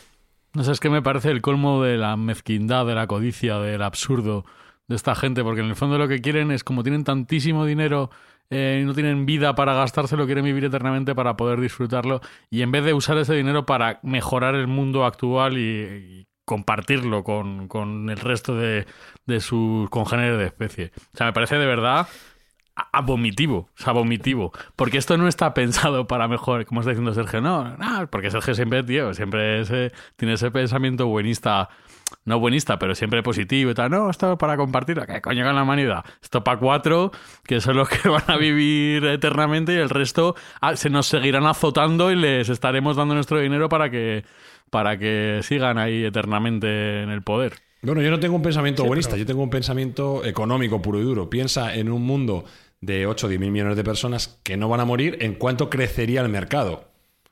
No 0.53 0.63
sé, 0.63 0.71
es 0.71 0.79
que 0.79 0.89
me 0.89 1.01
parece 1.01 1.31
el 1.31 1.41
colmo 1.41 1.81
de 1.81 1.97
la 1.97 2.17
mezquindad, 2.17 2.85
de 2.85 2.95
la 2.95 3.07
codicia, 3.07 3.59
del 3.59 3.81
absurdo 3.81 4.45
de 4.91 4.97
esta 4.97 5.15
gente, 5.15 5.43
porque 5.43 5.61
en 5.61 5.67
el 5.67 5.75
fondo 5.75 5.97
lo 5.97 6.07
que 6.07 6.21
quieren 6.21 6.51
es, 6.51 6.63
como 6.63 6.83
tienen 6.83 7.03
tantísimo 7.03 7.65
dinero 7.65 8.11
eh, 8.49 8.79
y 8.81 8.85
no 8.85 8.93
tienen 8.93 9.25
vida 9.25 9.55
para 9.55 9.73
gastárselo, 9.73 10.25
quieren 10.25 10.45
vivir 10.45 10.65
eternamente 10.65 11.15
para 11.15 11.35
poder 11.35 11.59
disfrutarlo, 11.59 12.21
y 12.49 12.61
en 12.61 12.71
vez 12.71 12.83
de 12.83 12.93
usar 12.93 13.17
ese 13.17 13.33
dinero 13.33 13.65
para 13.65 13.99
mejorar 14.03 14.55
el 14.55 14.67
mundo 14.67 15.05
actual 15.05 15.57
y, 15.57 16.27
compartirlo 16.43 17.23
con, 17.23 17.69
con, 17.69 18.09
el 18.09 18.17
resto 18.17 18.57
de, 18.57 18.85
de 19.25 19.39
sus 19.39 19.89
congéneres 19.89 20.37
de 20.37 20.45
especie. 20.45 20.91
O 21.13 21.17
sea, 21.17 21.27
me 21.27 21.33
parece 21.33 21.57
de 21.57 21.65
verdad 21.65 22.07
sea, 23.75 23.93
vomitivo. 23.93 24.51
Porque 24.75 24.97
esto 24.97 25.17
no 25.17 25.27
está 25.27 25.53
pensado 25.53 26.07
para 26.07 26.27
mejor, 26.27 26.65
como 26.65 26.81
está 26.81 26.91
diciendo 26.91 27.13
Sergio, 27.13 27.41
no, 27.41 27.77
no 27.77 28.07
porque 28.09 28.31
Sergio 28.31 28.55
siempre, 28.55 28.83
tío, 28.83 29.13
siempre 29.13 29.63
tiene 30.15 30.33
ese 30.33 30.51
pensamiento 30.51 31.07
buenista 31.07 31.69
no 32.25 32.39
buenista, 32.39 32.77
pero 32.79 32.95
siempre 32.95 33.23
positivo 33.23 33.71
y 33.71 33.73
tal. 33.73 33.91
No, 33.91 34.09
esto 34.09 34.37
para 34.37 34.57
compartir, 34.57 34.99
¿qué 35.07 35.21
coño 35.21 35.45
con 35.45 35.55
la 35.55 35.63
humanidad? 35.63 36.03
Esto 36.21 36.43
para 36.43 36.59
cuatro, 36.59 37.11
que 37.43 37.61
son 37.61 37.77
los 37.77 37.89
que 37.89 38.09
van 38.09 38.23
a 38.27 38.37
vivir 38.37 39.05
eternamente 39.05 39.73
y 39.73 39.77
el 39.77 39.89
resto 39.89 40.35
ah, 40.61 40.75
se 40.75 40.89
nos 40.89 41.07
seguirán 41.07 41.45
azotando 41.45 42.11
y 42.11 42.15
les 42.15 42.49
estaremos 42.49 42.95
dando 42.95 43.15
nuestro 43.15 43.39
dinero 43.39 43.69
para 43.69 43.89
que, 43.89 44.25
para 44.69 44.97
que 44.97 45.39
sigan 45.43 45.77
ahí 45.77 46.03
eternamente 46.05 47.03
en 47.03 47.09
el 47.09 47.21
poder. 47.23 47.70
Bueno, 47.83 48.03
yo 48.03 48.11
no 48.11 48.19
tengo 48.19 48.35
un 48.35 48.43
pensamiento 48.43 48.85
buenista, 48.85 49.17
yo 49.17 49.25
tengo 49.25 49.41
un 49.41 49.49
pensamiento 49.49 50.23
económico 50.23 50.81
puro 50.83 50.99
y 50.99 51.03
duro. 51.03 51.31
Piensa 51.31 51.73
en 51.73 51.91
un 51.91 52.03
mundo 52.03 52.45
de 52.79 53.07
8 53.07 53.25
o 53.25 53.29
10 53.29 53.41
mil 53.41 53.51
millones 53.51 53.75
de 53.75 53.83
personas 53.83 54.39
que 54.43 54.55
no 54.55 54.69
van 54.69 54.81
a 54.81 54.85
morir, 54.85 55.17
¿en 55.21 55.33
cuánto 55.33 55.69
crecería 55.69 56.21
el 56.21 56.29
mercado? 56.29 56.90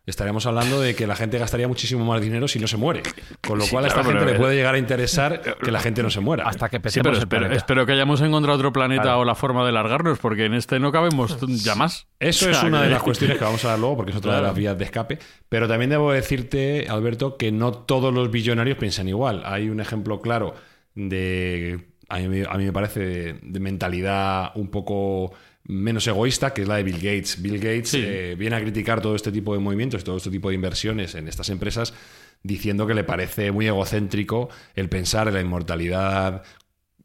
Estaríamos 0.10 0.46
hablando 0.46 0.82
de 0.82 0.96
que 0.96 1.08
la 1.08 1.16
gente 1.16 1.38
gastaría 1.38 1.68
muchísimo 1.68 2.06
más 2.06 2.22
dinero 2.22 2.48
si 2.48 2.60
no 2.60 2.68
se 2.68 2.78
muere. 2.78 3.04
Con 3.46 3.60
lo 3.60 3.68
cual 3.68 3.86
a 3.86 3.88
esta 3.88 4.04
gente 4.04 4.26
le 4.26 4.34
puede 4.36 4.56
llegar 4.56 4.76
a 4.76 4.78
interesar 4.78 5.42
que 5.62 5.72
la 5.72 5.80
gente 5.80 6.04
no 6.04 6.10
se 6.10 6.20
muera. 6.20 6.48
Hasta 6.48 6.70
que 6.70 6.90
sí, 6.90 7.02
pero 7.02 7.18
espero, 7.52 7.86
que 7.86 7.92
hayamos 7.92 8.22
encontrado 8.22 8.58
otro 8.58 8.74
planeta 8.74 9.18
o 9.18 9.26
la 9.26 9.36
forma 9.36 9.66
de 9.66 9.72
largarnos, 9.72 10.20
porque 10.20 10.46
en 10.46 10.54
este 10.54 10.80
no 10.80 10.92
cabemos 10.92 11.38
ya 11.64 11.76
más. 11.76 12.08
Eso 12.20 12.50
es 12.50 12.62
una 12.64 12.82
de 12.82 12.90
las 12.90 13.04
cuestiones 13.04 13.38
que 13.38 13.44
vamos 13.44 13.64
a 13.66 13.70
dar 13.70 13.80
luego, 13.80 13.98
porque 13.98 14.12
es 14.12 14.18
otra 14.18 14.36
de 14.36 14.42
las 14.42 14.56
vías 14.56 14.78
de 14.78 14.86
escape. 14.86 15.20
Pero 15.48 15.68
también 15.68 15.90
debo 15.90 16.12
decirte, 16.12 16.88
Alberto, 16.90 17.38
que 17.38 17.52
no 17.52 17.72
todos 17.72 18.14
los 18.14 18.30
billonarios 18.32 18.78
piensan 18.78 19.08
igual. 19.08 19.44
Hay 19.46 19.70
un 19.70 19.80
ejemplo 19.80 20.22
claro 20.22 20.56
de, 20.96 21.88
a 22.10 22.18
mí, 22.20 22.44
a 22.48 22.58
mí 22.58 22.66
me 22.66 22.74
parece, 22.74 23.36
de 23.42 23.60
mentalidad 23.60 24.52
un 24.56 24.70
poco 24.70 25.34
menos 25.70 26.08
egoísta, 26.08 26.52
que 26.52 26.64
es 26.64 26.68
la 26.68 26.78
de 26.78 26.84
Bill 26.84 26.96
Gates. 26.96 27.40
Bill 27.42 27.60
Gates 27.60 27.94
eh, 27.94 28.36
viene 28.38 28.56
a 28.56 28.60
criticar 28.60 29.02
todo 29.02 29.16
este 29.16 29.32
tipo 29.32 29.54
de 29.54 29.60
movimientos, 29.60 30.04
todo 30.04 30.18
este 30.18 30.32
tipo 30.32 30.50
de 30.50 30.56
inversiones 30.56 31.14
en 31.14 31.28
estas 31.28 31.50
empresas, 31.50 31.94
diciendo 32.42 32.88
que 32.88 32.96
le 32.96 33.04
parece 33.04 33.52
muy 33.52 33.68
egocéntrico 33.68 34.50
el 34.74 34.90
pensar 34.90 35.28
en 35.28 35.36
la 35.36 35.42
inmortalidad, 35.42 36.42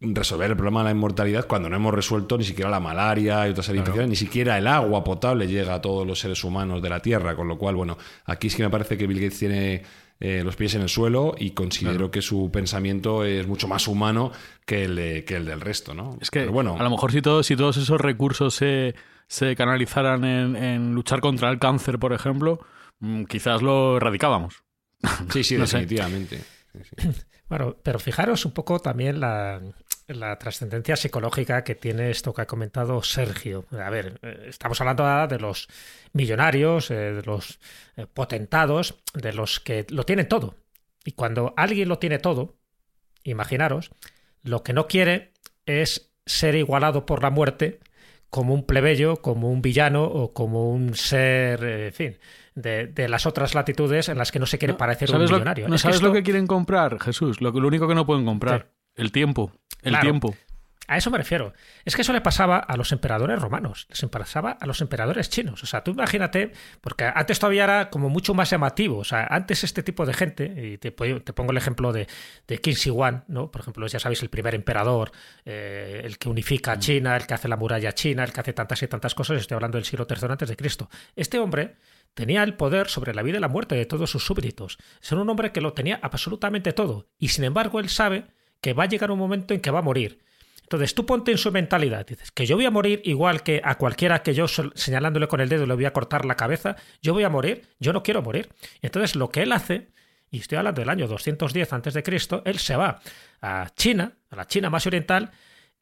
resolver 0.00 0.50
el 0.50 0.57
problema 0.57 0.81
de 0.81 0.85
la 0.85 0.90
inmortalidad 0.92 1.46
cuando 1.46 1.68
no 1.68 1.77
hemos 1.77 1.92
resuelto 1.92 2.38
ni 2.38 2.44
siquiera 2.44 2.70
la 2.70 2.81
malaria 2.81 3.46
y 3.46 3.50
otras 3.50 3.68
infecciones, 3.68 4.09
ni 4.09 4.16
siquiera 4.16 4.57
el 4.57 4.66
agua 4.66 5.05
potable 5.05 5.46
llega 5.46 5.74
a 5.74 5.83
todos 5.83 6.07
los 6.07 6.18
seres 6.18 6.42
humanos 6.42 6.81
de 6.81 6.88
la 6.88 7.00
Tierra, 7.00 7.37
con 7.37 7.46
lo 7.46 7.59
cual, 7.59 7.77
bueno, 7.77 7.98
aquí 8.24 8.48
sí 8.48 8.57
que 8.57 8.62
me 8.62 8.70
parece 8.70 8.96
que 8.96 9.07
Bill 9.07 9.20
Gates 9.20 9.38
tiene 9.38 9.83
eh, 10.20 10.42
los 10.44 10.57
pies 10.57 10.74
en 10.74 10.83
el 10.83 10.88
suelo 10.88 11.35
y 11.38 11.50
considero 11.50 12.11
que 12.11 12.22
su 12.22 12.50
pensamiento 12.50 13.24
es 13.24 13.46
mucho 13.46 13.68
más 13.68 13.88
humano 13.88 14.33
que 14.64 14.85
el, 14.85 15.24
que 15.24 15.37
el 15.37 15.44
del 15.44 15.61
resto, 15.61 15.92
¿no? 15.92 16.16
Es 16.20 16.31
que 16.31 16.46
bueno, 16.46 16.77
a 16.79 16.83
lo 16.83 16.90
mejor 16.90 17.12
si, 17.12 17.20
todos 17.20 17.46
si 17.46 17.57
todos 17.57 17.77
esos 17.77 18.00
recursos 18.00 18.55
se, 18.55 18.94
se 19.27 19.57
canalizaran 19.57 20.24
en, 20.24 20.94
luchar 20.94 21.20
contra 21.20 21.50
el 21.50 21.59
cáncer, 21.59 21.98
por 21.98 22.12
ejemplo, 22.12 22.61
mm, 23.00 23.24
quizás 23.24 23.61
lo 23.61 23.96
erradicábamos. 23.96 24.62
Sí, 25.33 25.42
sí, 25.42 25.57
definitivamente. 25.57 26.40
Bueno, 27.48 27.77
pero 27.83 27.98
fijaros 27.98 28.44
un 28.46 28.53
poco 28.53 28.79
también 28.79 29.20
la, 29.20 29.61
la 30.09 30.38
trascendencia 30.38 30.97
psicológica 30.97 31.64
que 31.64 31.75
tiene 31.75 32.11
esto 32.11 32.35
que 32.35 32.43
ha 32.43 32.47
comentado 32.47 33.03
Sergio. 33.03 33.67
A 33.73 33.90
ver, 33.90 34.19
eh, 34.23 34.47
estamos 34.49 34.81
hablando 34.81 35.05
de 35.27 35.38
los 35.38 35.69
millonarios, 36.12 36.90
eh, 36.90 36.95
de 36.95 37.23
los 37.23 37.59
eh, 37.97 38.07
potentados, 38.12 38.97
de 39.14 39.33
los 39.33 39.61
que 39.61 39.87
lo 39.88 40.05
tienen 40.05 40.29
todo. 40.29 40.57
Y 41.05 41.12
cuando 41.12 41.55
alguien 41.57 41.88
lo 41.88 41.99
tiene 41.99 42.19
todo, 42.19 42.57
imaginaros, 43.25 43.90
lo 44.43 44.62
que 44.62 44.73
no 44.73 44.87
quiere 44.87 45.33
es 45.67 46.11
ser 46.27 46.55
igualado 46.55 47.07
por 47.07 47.23
la 47.23 47.31
muerte 47.31 47.81
como 48.31 48.53
un 48.53 48.64
plebeyo, 48.64 49.17
como 49.17 49.51
un 49.51 49.62
villano 49.62 50.05
o 50.05 50.33
como 50.33 50.71
un 50.71 50.95
ser, 50.95 51.62
en 51.62 51.93
fin, 51.93 52.19
de, 52.55 53.09
las 53.09 53.27
otras 53.27 53.55
latitudes 53.55 54.09
en 54.09 54.19
las 54.19 54.33
que 54.33 54.40
no 54.40 54.47
se 54.47 54.59
quiere 54.59 54.75
parecer 54.75 55.12
un 55.12 55.23
millonario. 55.23 55.69
¿No 55.69 55.79
sabes 55.79 56.03
lo 56.03 56.12
que 56.12 56.25
quieren 56.25 56.47
comprar, 56.47 56.99
Jesús? 57.01 57.40
Lo, 57.40 57.53
lo 57.53 57.69
único 57.69 57.87
que 57.87 57.95
no 57.95 58.07
pueden 58.07 58.25
comprar, 58.25 58.73
el 58.96 59.12
tiempo. 59.12 59.52
El 59.83 59.98
tiempo. 60.00 60.35
A 60.87 60.98
eso 60.98 61.11
me 61.11 61.16
refiero. 61.16 61.54
Es 61.87 61.96
que 61.96 62.02
eso 62.02 62.12
le 62.12 62.20
pasaba 62.20 62.59
a 62.59 62.76
los 62.76 62.92
emperadores 62.92 63.40
romanos, 63.40 63.87
les 63.88 64.04
pasaba 64.11 64.59
a 64.61 64.66
los 64.66 64.83
emperadores 64.83 65.30
chinos. 65.30 65.62
O 65.62 65.66
sea, 65.66 65.83
tú 65.83 65.92
imagínate, 65.92 66.52
porque 66.83 67.11
antes 67.14 67.38
todavía 67.38 67.64
era 67.64 67.90
como 67.90 68.11
mucho 68.11 68.35
más 68.35 68.50
llamativo. 68.50 68.98
O 68.98 69.04
sea, 69.04 69.26
antes 69.30 69.64
este 69.64 69.83
tipo 69.83 70.04
de 70.04 70.12
gente, 70.12 70.44
y 70.44 70.78
te, 70.78 70.92
pongo 70.92 71.52
el 71.52 71.57
ejemplo 71.57 71.92
de, 71.92 72.07
de 72.46 72.59
Qin 72.61 72.74
Shi 72.74 72.90
Huang, 72.90 73.24
¿no? 73.28 73.50
Por 73.50 73.62
ejemplo, 73.62 73.87
ya 73.87 73.98
sabéis, 73.98 74.22
el 74.22 74.28
primer 74.28 74.54
emperador, 74.54 75.11
eh, 75.46 76.02
el 76.04 76.18
que 76.18 76.28
unifica 76.28 76.72
a 76.72 76.76
mm. 76.76 76.80
China, 76.80 77.16
el 77.16 77.26
que 77.26 77.35
hace 77.35 77.48
la 77.48 77.57
muralla 77.57 77.92
china, 77.94 78.22
el 78.24 78.33
que 78.33 78.40
hace 78.40 78.52
tantas 78.52 78.83
y 78.83 78.87
tantas 78.88 79.14
cosas. 79.14 79.40
Estoy 79.40 79.54
hablando 79.54 79.78
del 79.78 79.87
siglo 79.87 80.07
III 80.09 80.28
antes 80.28 80.50
de 80.50 80.57
Cristo. 80.57 80.90
Este 81.16 81.38
hombre 81.38 81.76
tenía 82.12 82.42
el 82.42 82.54
poder 82.54 82.88
sobre 82.88 83.14
la 83.14 83.22
vida 83.22 83.38
y 83.38 83.40
la 83.40 83.48
muerte 83.48 83.74
de 83.74 83.87
todos 83.87 84.11
sus 84.11 84.26
súbditos. 84.26 84.76
Es 85.02 85.11
un 85.12 85.28
hombre 85.30 85.50
que 85.50 85.62
lo 85.62 85.72
tenía 85.72 85.98
absolutamente 86.02 86.74
todo. 86.74 87.09
Y 87.18 87.28
sin 87.28 87.44
embargo, 87.44 87.80
él 87.80 87.88
sabe 87.88 88.26
que 88.64 88.72
va 88.72 88.85
a 88.85 88.88
llegar 88.88 89.11
un 89.11 89.18
momento 89.18 89.53
en 89.53 89.61
que 89.61 89.70
va 89.70 89.81
a 89.81 89.83
morir 89.83 90.24
entonces 90.64 90.94
tú 90.94 91.05
ponte 91.05 91.31
en 91.31 91.38
su 91.38 91.53
mentalidad, 91.53 92.07
dices 92.07 92.31
que 92.33 92.46
yo 92.46 92.57
voy 92.57 92.64
a 92.64 92.70
morir 92.70 93.03
igual 93.05 93.42
que 93.42 93.61
a 93.62 93.77
cualquiera 93.77 94.22
que 94.22 94.33
yo 94.33 94.48
señalándole 94.48 95.29
con 95.29 95.40
el 95.40 95.48
dedo 95.48 95.66
le 95.66 95.74
voy 95.74 95.85
a 95.85 95.92
cortar 95.92 96.24
la 96.24 96.37
cabeza, 96.37 96.77
yo 97.03 97.12
voy 97.12 97.22
a 97.24 97.29
morir, 97.29 97.68
yo 97.79 97.92
no 97.92 98.03
quiero 98.03 98.22
morir. 98.22 98.48
Entonces 98.81 99.14
lo 99.14 99.29
que 99.31 99.42
él 99.42 99.53
hace, 99.53 99.90
y 100.31 100.38
estoy 100.38 100.57
hablando 100.57 100.81
del 100.81 100.88
año 100.88 101.07
210 101.07 101.72
a.C., 101.72 102.03
él 102.46 102.59
se 102.59 102.77
va 102.77 103.00
a 103.42 103.70
China, 103.77 104.14
a 104.31 104.37
la 104.37 104.46
China 104.46 104.70
más 104.70 104.87
oriental, 104.87 105.33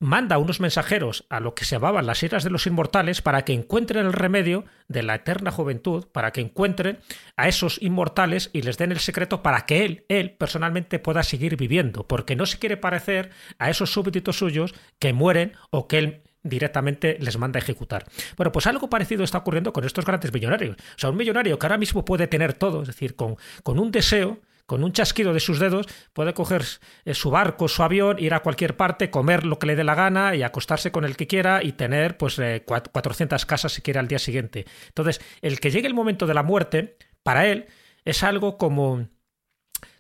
manda 0.02 0.38
unos 0.38 0.58
mensajeros 0.58 1.24
a 1.30 1.38
lo 1.38 1.54
que 1.54 1.64
se 1.64 1.76
llamaban 1.76 2.06
las 2.06 2.24
Islas 2.24 2.42
de 2.42 2.50
los 2.50 2.66
Inmortales 2.66 3.22
para 3.22 3.44
que 3.44 3.52
encuentren 3.52 4.04
el 4.04 4.12
remedio 4.12 4.64
de 4.88 5.04
la 5.04 5.14
eterna 5.14 5.52
juventud, 5.52 6.06
para 6.10 6.32
que 6.32 6.40
encuentren 6.40 6.98
a 7.36 7.46
esos 7.46 7.80
inmortales 7.80 8.50
y 8.52 8.62
les 8.62 8.78
den 8.78 8.90
el 8.90 8.98
secreto 8.98 9.42
para 9.42 9.64
que 9.64 9.84
él, 9.84 10.04
él 10.08 10.32
personalmente 10.32 10.98
pueda 10.98 11.22
seguir 11.22 11.56
viviendo, 11.56 12.06
porque 12.08 12.34
no 12.34 12.46
se 12.46 12.58
quiere 12.58 12.76
parecer 12.76 13.30
a 13.58 13.70
esos 13.70 13.92
súbditos 13.92 14.36
suyos 14.36 14.74
que 14.98 15.12
mueren 15.12 15.52
o 15.70 15.86
que 15.86 15.98
él 15.98 16.22
directamente 16.42 17.16
les 17.20 17.38
manda 17.38 17.60
a 17.60 17.62
ejecutar. 17.62 18.04
Bueno, 18.36 18.50
pues 18.50 18.66
algo 18.66 18.90
parecido 18.90 19.22
está 19.22 19.38
ocurriendo 19.38 19.72
con 19.72 19.84
estos 19.84 20.04
grandes 20.04 20.32
millonarios. 20.32 20.76
O 20.76 20.98
sea, 20.98 21.10
un 21.10 21.16
millonario 21.16 21.60
que 21.60 21.66
ahora 21.66 21.78
mismo 21.78 22.04
puede 22.04 22.26
tener 22.26 22.54
todo, 22.54 22.82
es 22.82 22.88
decir, 22.88 23.14
con, 23.14 23.36
con 23.62 23.78
un 23.78 23.92
deseo, 23.92 24.40
con 24.72 24.84
un 24.84 24.92
chasquido 24.92 25.34
de 25.34 25.40
sus 25.40 25.58
dedos 25.58 25.86
puede 26.14 26.32
coger 26.32 26.64
eh, 27.04 27.12
su 27.12 27.30
barco, 27.30 27.68
su 27.68 27.82
avión, 27.82 28.18
ir 28.18 28.32
a 28.32 28.40
cualquier 28.40 28.74
parte, 28.74 29.10
comer 29.10 29.44
lo 29.44 29.58
que 29.58 29.66
le 29.66 29.76
dé 29.76 29.84
la 29.84 29.94
gana 29.94 30.34
y 30.34 30.42
acostarse 30.42 30.90
con 30.90 31.04
el 31.04 31.14
que 31.14 31.26
quiera 31.26 31.62
y 31.62 31.72
tener 31.72 32.16
pues 32.16 32.40
400 32.64 33.42
eh, 33.42 33.46
casas 33.46 33.72
si 33.72 33.82
quiere 33.82 34.00
al 34.00 34.08
día 34.08 34.18
siguiente. 34.18 34.64
Entonces, 34.88 35.20
el 35.42 35.60
que 35.60 35.70
llegue 35.70 35.88
el 35.88 35.92
momento 35.92 36.26
de 36.26 36.32
la 36.32 36.42
muerte, 36.42 36.96
para 37.22 37.46
él, 37.48 37.66
es 38.06 38.22
algo 38.22 38.56
como 38.56 39.08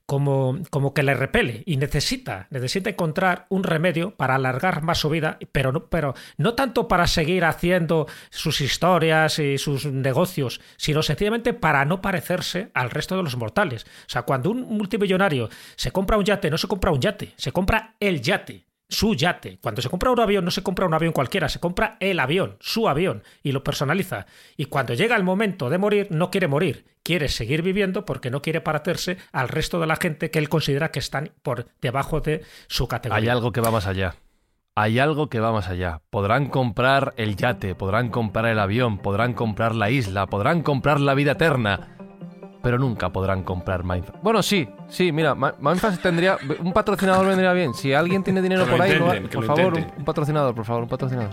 como, 0.06 0.58
como 0.70 0.94
que 0.94 1.02
le 1.02 1.14
repele 1.14 1.62
y 1.66 1.76
necesita, 1.76 2.46
necesita 2.50 2.90
encontrar 2.90 3.46
un 3.48 3.64
remedio 3.64 4.14
para 4.16 4.34
alargar 4.34 4.82
más 4.82 4.98
su 4.98 5.08
vida, 5.08 5.38
pero 5.52 5.72
no, 5.72 5.86
pero 5.86 6.14
no 6.36 6.54
tanto 6.54 6.88
para 6.88 7.06
seguir 7.06 7.44
haciendo 7.44 8.06
sus 8.30 8.60
historias 8.60 9.38
y 9.38 9.58
sus 9.58 9.86
negocios, 9.86 10.60
sino 10.76 11.02
sencillamente 11.02 11.54
para 11.54 11.84
no 11.84 12.00
parecerse 12.02 12.70
al 12.74 12.90
resto 12.90 13.16
de 13.16 13.22
los 13.22 13.36
mortales. 13.36 13.84
O 13.84 14.10
sea, 14.10 14.22
cuando 14.22 14.50
un 14.50 14.62
multimillonario 14.62 15.48
se 15.76 15.92
compra 15.92 16.16
un 16.16 16.24
yate, 16.24 16.50
no 16.50 16.58
se 16.58 16.68
compra 16.68 16.90
un 16.90 17.00
yate, 17.00 17.32
se 17.36 17.52
compra 17.52 17.94
el 18.00 18.20
yate 18.20 18.66
su 18.92 19.14
yate. 19.14 19.58
Cuando 19.60 19.82
se 19.82 19.88
compra 19.88 20.10
un 20.10 20.20
avión, 20.20 20.44
no 20.44 20.50
se 20.50 20.62
compra 20.62 20.86
un 20.86 20.94
avión 20.94 21.12
cualquiera, 21.12 21.48
se 21.48 21.60
compra 21.60 21.96
el 22.00 22.20
avión, 22.20 22.56
su 22.60 22.88
avión, 22.88 23.22
y 23.42 23.52
lo 23.52 23.64
personaliza. 23.64 24.26
Y 24.56 24.66
cuando 24.66 24.94
llega 24.94 25.16
el 25.16 25.24
momento 25.24 25.70
de 25.70 25.78
morir, 25.78 26.08
no 26.10 26.30
quiere 26.30 26.48
morir, 26.48 26.84
quiere 27.02 27.28
seguir 27.28 27.62
viviendo 27.62 28.04
porque 28.04 28.30
no 28.30 28.42
quiere 28.42 28.60
parecerse 28.60 29.16
al 29.32 29.48
resto 29.48 29.80
de 29.80 29.86
la 29.86 29.96
gente 29.96 30.30
que 30.30 30.38
él 30.38 30.48
considera 30.48 30.90
que 30.90 30.98
están 30.98 31.32
por 31.42 31.68
debajo 31.80 32.20
de 32.20 32.42
su 32.68 32.86
categoría. 32.86 33.22
Hay 33.22 33.28
algo 33.28 33.52
que 33.52 33.60
va 33.60 33.70
más 33.70 33.86
allá. 33.86 34.16
Hay 34.74 34.98
algo 34.98 35.28
que 35.28 35.40
va 35.40 35.52
más 35.52 35.68
allá. 35.68 36.00
Podrán 36.08 36.46
comprar 36.46 37.12
el 37.16 37.36
yate, 37.36 37.74
podrán 37.74 38.08
comprar 38.08 38.46
el 38.46 38.58
avión, 38.58 38.98
podrán 38.98 39.34
comprar 39.34 39.74
la 39.74 39.90
isla, 39.90 40.26
podrán 40.26 40.62
comprar 40.62 40.98
la 41.00 41.14
vida 41.14 41.32
eterna 41.32 41.96
pero 42.62 42.78
nunca 42.78 43.10
podrán 43.10 43.42
comprar 43.42 43.84
Mindfast. 43.84 44.22
Bueno, 44.22 44.42
sí, 44.42 44.68
sí, 44.88 45.12
mira, 45.12 45.34
Mindfast 45.34 46.00
tendría. 46.00 46.38
Un 46.60 46.72
patrocinador 46.72 47.26
vendría 47.26 47.52
bien. 47.52 47.74
Si 47.74 47.92
alguien 47.92 48.22
tiene 48.22 48.40
dinero 48.40 48.66
por 48.66 48.80
ahí, 48.80 48.98
por 49.32 49.44
favor, 49.44 49.74
un, 49.74 50.04
patrocinador, 50.04 50.54
por 50.54 50.64
favor, 50.64 50.84
un 50.84 50.88
patrocinador. 50.88 51.30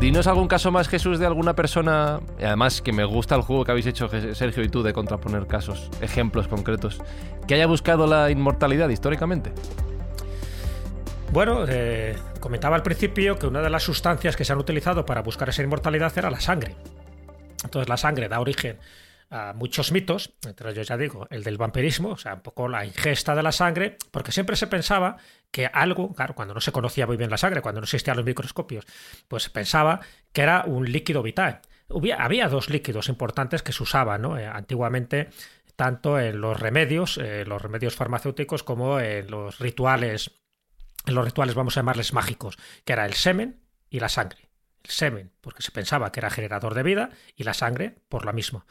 Dinos 0.00 0.26
algún 0.26 0.48
caso 0.48 0.70
más, 0.70 0.88
Jesús, 0.88 1.18
de 1.18 1.26
alguna 1.26 1.54
persona, 1.54 2.20
y 2.40 2.44
además 2.44 2.80
que 2.80 2.92
me 2.92 3.04
gusta 3.04 3.34
el 3.34 3.42
juego 3.42 3.64
que 3.64 3.72
habéis 3.72 3.86
hecho, 3.86 4.08
Sergio 4.08 4.62
y 4.62 4.68
tú, 4.68 4.82
de 4.82 4.92
contraponer 4.92 5.46
casos, 5.46 5.90
ejemplos 6.00 6.48
concretos, 6.48 7.02
que 7.46 7.54
haya 7.54 7.66
buscado 7.66 8.06
la 8.06 8.30
inmortalidad 8.30 8.88
históricamente. 8.88 9.52
Bueno, 11.38 11.66
eh, 11.68 12.16
comentaba 12.40 12.74
al 12.74 12.82
principio 12.82 13.38
que 13.38 13.46
una 13.46 13.62
de 13.62 13.70
las 13.70 13.84
sustancias 13.84 14.36
que 14.36 14.44
se 14.44 14.52
han 14.52 14.58
utilizado 14.58 15.06
para 15.06 15.22
buscar 15.22 15.48
esa 15.48 15.62
inmortalidad 15.62 16.12
era 16.18 16.32
la 16.32 16.40
sangre. 16.40 16.74
Entonces 17.62 17.88
la 17.88 17.96
sangre 17.96 18.28
da 18.28 18.40
origen 18.40 18.80
a 19.30 19.52
muchos 19.52 19.92
mitos, 19.92 20.32
entre 20.44 20.72
ellos 20.72 20.88
ya 20.88 20.96
digo, 20.96 21.28
el 21.30 21.44
del 21.44 21.56
vampirismo, 21.56 22.08
o 22.08 22.16
sea, 22.16 22.34
un 22.34 22.40
poco 22.40 22.66
la 22.66 22.84
ingesta 22.84 23.36
de 23.36 23.44
la 23.44 23.52
sangre, 23.52 23.98
porque 24.10 24.32
siempre 24.32 24.56
se 24.56 24.66
pensaba 24.66 25.18
que 25.52 25.66
algo, 25.66 26.12
claro, 26.12 26.34
cuando 26.34 26.54
no 26.54 26.60
se 26.60 26.72
conocía 26.72 27.06
muy 27.06 27.16
bien 27.16 27.30
la 27.30 27.38
sangre, 27.38 27.62
cuando 27.62 27.80
no 27.80 27.84
existían 27.84 28.16
los 28.16 28.26
microscopios, 28.26 28.84
pues 29.28 29.44
se 29.44 29.50
pensaba 29.50 30.00
que 30.32 30.40
era 30.42 30.64
un 30.66 30.90
líquido 30.90 31.22
vital. 31.22 31.60
había 32.18 32.48
dos 32.48 32.68
líquidos 32.68 33.08
importantes 33.08 33.62
que 33.62 33.70
se 33.70 33.84
usaban 33.84 34.22
¿no? 34.22 34.36
Eh, 34.36 34.44
antiguamente, 34.44 35.28
tanto 35.76 36.18
en 36.18 36.40
los 36.40 36.58
remedios, 36.58 37.16
eh, 37.16 37.44
los 37.46 37.62
remedios 37.62 37.94
farmacéuticos, 37.94 38.64
como 38.64 38.98
en 38.98 39.30
los 39.30 39.60
rituales 39.60 40.32
en 41.06 41.14
los 41.14 41.24
rituales 41.24 41.54
vamos 41.54 41.76
a 41.76 41.80
llamarles 41.80 42.12
mágicos, 42.12 42.58
que 42.84 42.92
era 42.92 43.06
el 43.06 43.14
semen 43.14 43.60
y 43.90 44.00
la 44.00 44.08
sangre. 44.08 44.48
El 44.84 44.90
semen, 44.90 45.32
porque 45.40 45.62
se 45.62 45.72
pensaba 45.72 46.12
que 46.12 46.20
era 46.20 46.30
generador 46.30 46.74
de 46.74 46.82
vida, 46.82 47.10
y 47.36 47.44
la 47.44 47.54
sangre, 47.54 47.96
por 48.08 48.24
lo 48.24 48.32
mismo. 48.32 48.64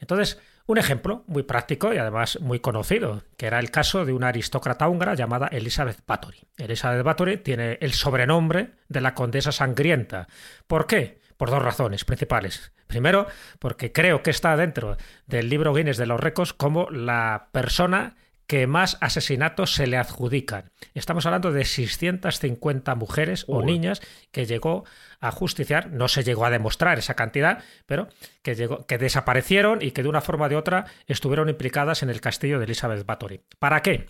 Entonces, 0.00 0.38
un 0.66 0.78
ejemplo 0.78 1.24
muy 1.26 1.42
práctico 1.42 1.92
y 1.92 1.98
además 1.98 2.38
muy 2.40 2.60
conocido, 2.60 3.24
que 3.36 3.46
era 3.46 3.58
el 3.58 3.70
caso 3.70 4.04
de 4.04 4.12
una 4.12 4.28
aristócrata 4.28 4.88
húngara 4.88 5.14
llamada 5.14 5.48
Elizabeth 5.48 6.00
Bathory. 6.06 6.46
Elizabeth 6.56 7.02
Bathory 7.02 7.38
tiene 7.38 7.78
el 7.80 7.92
sobrenombre 7.94 8.72
de 8.88 9.00
la 9.00 9.14
condesa 9.14 9.50
sangrienta. 9.50 10.28
¿Por 10.66 10.86
qué? 10.86 11.20
Por 11.36 11.50
dos 11.50 11.62
razones 11.62 12.04
principales. 12.04 12.72
Primero, 12.86 13.26
porque 13.58 13.90
creo 13.90 14.22
que 14.22 14.30
está 14.30 14.56
dentro 14.56 14.96
del 15.26 15.48
libro 15.48 15.74
Guinness 15.74 15.96
de 15.96 16.06
los 16.06 16.20
récords 16.20 16.52
como 16.52 16.88
la 16.90 17.48
persona 17.50 18.16
que 18.46 18.66
más 18.66 18.98
asesinatos 19.00 19.74
se 19.74 19.86
le 19.86 19.96
adjudican. 19.96 20.70
Estamos 20.94 21.26
hablando 21.26 21.52
de 21.52 21.64
650 21.64 22.94
mujeres 22.94 23.44
o 23.48 23.62
niñas 23.62 24.00
que 24.30 24.46
llegó 24.46 24.84
a 25.20 25.30
justiciar, 25.30 25.90
no 25.90 26.08
se 26.08 26.24
llegó 26.24 26.44
a 26.44 26.50
demostrar 26.50 26.98
esa 26.98 27.14
cantidad, 27.14 27.62
pero 27.86 28.08
que, 28.42 28.54
llegó, 28.54 28.86
que 28.86 28.98
desaparecieron 28.98 29.80
y 29.82 29.92
que 29.92 30.02
de 30.02 30.08
una 30.08 30.20
forma 30.20 30.46
o 30.46 30.48
de 30.48 30.56
otra 30.56 30.86
estuvieron 31.06 31.48
implicadas 31.48 32.02
en 32.02 32.10
el 32.10 32.20
castillo 32.20 32.58
de 32.58 32.64
Elizabeth 32.64 33.06
Bathory. 33.06 33.40
¿Para 33.58 33.80
qué? 33.80 34.06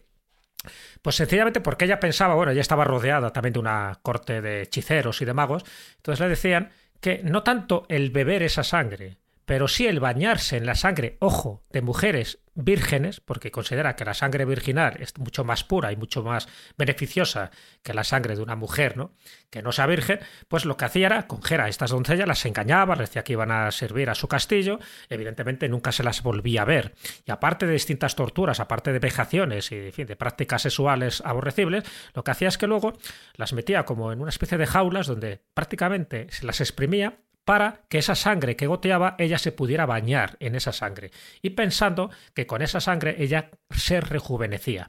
Pues 1.02 1.16
sencillamente 1.16 1.60
porque 1.60 1.84
ella 1.84 2.00
pensaba, 2.00 2.34
bueno, 2.34 2.52
ella 2.52 2.60
estaba 2.60 2.84
rodeada 2.84 3.32
también 3.32 3.52
de 3.52 3.58
una 3.58 3.98
corte 4.02 4.40
de 4.40 4.62
hechiceros 4.62 5.20
y 5.20 5.24
de 5.24 5.34
magos, 5.34 5.64
entonces 5.96 6.20
le 6.20 6.28
decían 6.28 6.70
que 7.00 7.20
no 7.24 7.42
tanto 7.42 7.84
el 7.88 8.10
beber 8.10 8.42
esa 8.42 8.62
sangre, 8.62 9.18
pero 9.44 9.68
sí 9.68 9.86
el 9.86 10.00
bañarse 10.00 10.56
en 10.56 10.66
la 10.66 10.74
sangre, 10.74 11.16
ojo, 11.20 11.64
de 11.70 11.82
mujeres 11.82 12.38
vírgenes, 12.54 13.20
porque 13.20 13.50
considera 13.50 13.96
que 13.96 14.04
la 14.04 14.14
sangre 14.14 14.44
virginal 14.44 14.96
es 15.00 15.16
mucho 15.18 15.42
más 15.42 15.64
pura 15.64 15.90
y 15.90 15.96
mucho 15.96 16.22
más 16.22 16.48
beneficiosa 16.76 17.50
que 17.82 17.94
la 17.94 18.04
sangre 18.04 18.36
de 18.36 18.42
una 18.42 18.56
mujer, 18.56 18.96
¿no? 18.96 19.14
Que 19.50 19.62
no 19.62 19.72
sea 19.72 19.86
virgen, 19.86 20.20
pues 20.48 20.64
lo 20.64 20.76
que 20.76 20.84
hacía 20.84 21.06
era 21.06 21.26
coger 21.26 21.60
a 21.62 21.68
estas 21.68 21.90
doncellas, 21.90 22.28
las 22.28 22.44
engañaba, 22.44 22.94
les 22.94 23.08
decía 23.08 23.24
que 23.24 23.32
iban 23.32 23.50
a 23.50 23.70
servir 23.70 24.10
a 24.10 24.14
su 24.14 24.28
castillo, 24.28 24.78
evidentemente 25.08 25.68
nunca 25.68 25.92
se 25.92 26.02
las 26.02 26.22
volvía 26.22 26.62
a 26.62 26.66
ver. 26.66 26.94
Y 27.24 27.30
aparte 27.30 27.66
de 27.66 27.72
distintas 27.72 28.16
torturas, 28.16 28.60
aparte 28.60 28.92
de 28.92 28.98
vejaciones 28.98 29.72
y 29.72 29.90
de 29.90 30.16
prácticas 30.16 30.62
sexuales 30.62 31.22
aborrecibles, 31.24 31.84
lo 32.14 32.22
que 32.22 32.30
hacía 32.32 32.48
es 32.48 32.58
que 32.58 32.66
luego 32.66 32.92
las 33.34 33.54
metía 33.54 33.84
como 33.84 34.12
en 34.12 34.20
una 34.20 34.30
especie 34.30 34.58
de 34.58 34.66
jaulas 34.66 35.06
donde 35.06 35.42
prácticamente 35.54 36.26
se 36.30 36.44
las 36.44 36.60
exprimía 36.60 37.18
para 37.44 37.80
que 37.88 37.98
esa 37.98 38.14
sangre 38.14 38.56
que 38.56 38.66
goteaba 38.66 39.16
ella 39.18 39.38
se 39.38 39.52
pudiera 39.52 39.86
bañar 39.86 40.36
en 40.40 40.54
esa 40.54 40.72
sangre 40.72 41.10
y 41.40 41.50
pensando 41.50 42.10
que 42.34 42.46
con 42.46 42.62
esa 42.62 42.80
sangre 42.80 43.16
ella 43.18 43.50
se 43.70 44.00
rejuvenecía. 44.00 44.88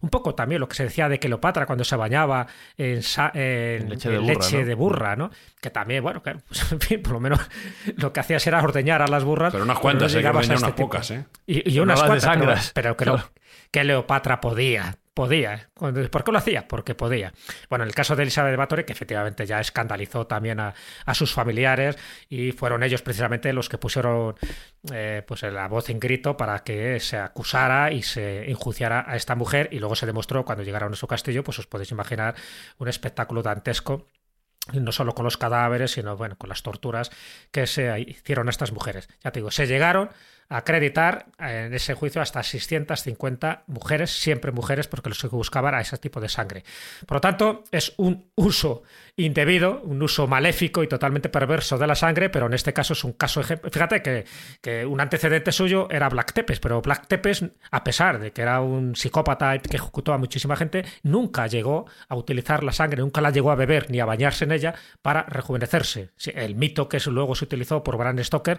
Un 0.00 0.10
poco 0.10 0.34
también 0.34 0.60
lo 0.60 0.68
que 0.68 0.74
se 0.74 0.84
decía 0.84 1.08
de 1.08 1.18
Cleopatra 1.18 1.66
cuando 1.66 1.84
se 1.84 1.96
bañaba 1.96 2.46
en, 2.76 3.00
leche, 3.88 4.64
de, 4.64 4.74
burra, 4.74 5.16
¿no? 5.16 5.30
Que 5.60 5.70
también, 5.70 6.02
bueno, 6.02 6.22
pues, 6.22 6.72
en 6.72 6.80
fin, 6.80 7.02
por 7.02 7.12
lo 7.12 7.20
menos 7.20 7.40
lo 7.96 8.12
que 8.12 8.20
hacía 8.20 8.36
era 8.44 8.62
ordeñar 8.62 9.00
a 9.00 9.08
las 9.08 9.24
burras. 9.24 9.52
Pero 9.52 9.64
unas 9.64 9.78
cuantas, 9.78 10.12
no 10.14 10.20
¿eh? 10.20 10.56
unas 10.56 10.72
pocas, 10.72 11.10
¿eh? 11.10 11.24
Y, 11.46 11.78
unas 11.78 12.02
cuantas, 12.02 12.72
pero, 12.74 12.96
pero, 12.96 13.16
que 13.70 13.80
Cleopatra 13.80 14.40
podía 14.40 14.98
podía. 15.14 15.54
¿eh? 15.54 16.08
¿Por 16.10 16.24
qué 16.24 16.32
lo 16.32 16.38
hacía? 16.38 16.68
Porque 16.68 16.94
podía. 16.94 17.32
Bueno, 17.70 17.84
en 17.84 17.88
el 17.88 17.94
caso 17.94 18.16
de 18.16 18.22
Elizabeth 18.22 18.56
Bathory, 18.56 18.84
que 18.84 18.92
efectivamente 18.92 19.46
ya 19.46 19.60
escandalizó 19.60 20.26
también 20.26 20.60
a, 20.60 20.74
sus 21.14 21.32
familiares 21.32 21.96
y 22.28 22.50
fueron 22.52 22.82
ellos 22.82 23.02
precisamente 23.02 23.52
los 23.52 23.68
que 23.68 23.78
pusieron 23.78 24.34
eh, 24.92 25.22
pues 25.26 25.42
la 25.42 25.68
voz 25.68 25.88
en 25.90 26.00
grito 26.00 26.36
para 26.36 26.58
que 26.64 26.98
se 26.98 27.16
acusara 27.16 27.92
y 27.92 28.02
se 28.02 28.50
enjuiciara 28.50 29.04
a 29.06 29.14
esta 29.14 29.36
mujer 29.36 29.68
y 29.70 29.78
luego 29.78 29.94
se 29.94 30.06
demostró 30.06 30.44
cuando 30.44 30.64
llegaron 30.64 30.92
a 30.92 30.96
su 30.96 31.06
castillo, 31.06 31.44
pues 31.44 31.60
os 31.60 31.66
podéis 31.68 31.92
imaginar 31.92 32.34
un 32.78 32.88
espectáculo 32.88 33.42
dantesco 33.42 34.06
no 34.72 34.92
solo 34.92 35.14
con 35.14 35.24
los 35.24 35.36
cadáveres, 35.36 35.92
sino 35.92 36.16
bueno, 36.16 36.36
con 36.38 36.48
las 36.48 36.62
torturas 36.62 37.10
que 37.50 37.66
se 37.66 38.00
hicieron 38.00 38.48
a 38.48 38.50
estas 38.50 38.72
mujeres. 38.72 39.08
Ya 39.22 39.30
te 39.30 39.40
digo, 39.40 39.50
se 39.50 39.66
llegaron 39.66 40.10
acreditar 40.48 41.26
en 41.38 41.72
ese 41.74 41.94
juicio 41.94 42.20
hasta 42.20 42.42
650 42.42 43.64
mujeres, 43.66 44.10
siempre 44.10 44.52
mujeres, 44.52 44.88
porque 44.88 45.08
los 45.08 45.20
que 45.20 45.28
buscaban 45.28 45.74
a 45.74 45.80
ese 45.80 45.98
tipo 45.98 46.20
de 46.20 46.28
sangre. 46.28 46.64
Por 47.06 47.16
lo 47.16 47.20
tanto, 47.20 47.64
es 47.70 47.94
un 47.96 48.30
uso 48.34 48.82
indebido, 49.16 49.80
un 49.82 50.02
uso 50.02 50.26
maléfico 50.26 50.82
y 50.82 50.88
totalmente 50.88 51.28
perverso 51.28 51.78
de 51.78 51.86
la 51.86 51.94
sangre, 51.94 52.30
pero 52.30 52.46
en 52.46 52.54
este 52.54 52.72
caso 52.72 52.94
es 52.94 53.04
un 53.04 53.12
caso 53.12 53.40
ejemplo. 53.40 53.70
Fíjate 53.70 54.02
que, 54.02 54.24
que, 54.60 54.84
un 54.84 55.00
antecedente 55.00 55.52
suyo 55.52 55.88
era 55.90 56.08
Black 56.08 56.32
Tepes, 56.32 56.60
pero 56.60 56.82
Black 56.82 57.06
Tepes, 57.06 57.44
a 57.70 57.84
pesar 57.84 58.18
de 58.18 58.32
que 58.32 58.42
era 58.42 58.60
un 58.60 58.96
psicópata 58.96 59.56
que 59.58 59.76
ejecutó 59.76 60.12
a 60.12 60.18
muchísima 60.18 60.56
gente, 60.56 60.84
nunca 61.02 61.46
llegó 61.46 61.86
a 62.08 62.16
utilizar 62.16 62.64
la 62.64 62.72
sangre, 62.72 63.02
nunca 63.02 63.20
la 63.20 63.30
llegó 63.30 63.50
a 63.50 63.54
beber 63.54 63.90
ni 63.90 64.00
a 64.00 64.04
bañarse 64.04 64.44
en 64.44 64.52
ella 64.52 64.74
para 65.00 65.22
rejuvenecerse. 65.22 66.10
El 66.34 66.56
mito 66.56 66.88
que 66.88 66.98
luego 67.06 67.34
se 67.34 67.44
utilizó 67.44 67.84
por 67.84 67.96
Bram 67.96 68.22
Stoker 68.22 68.58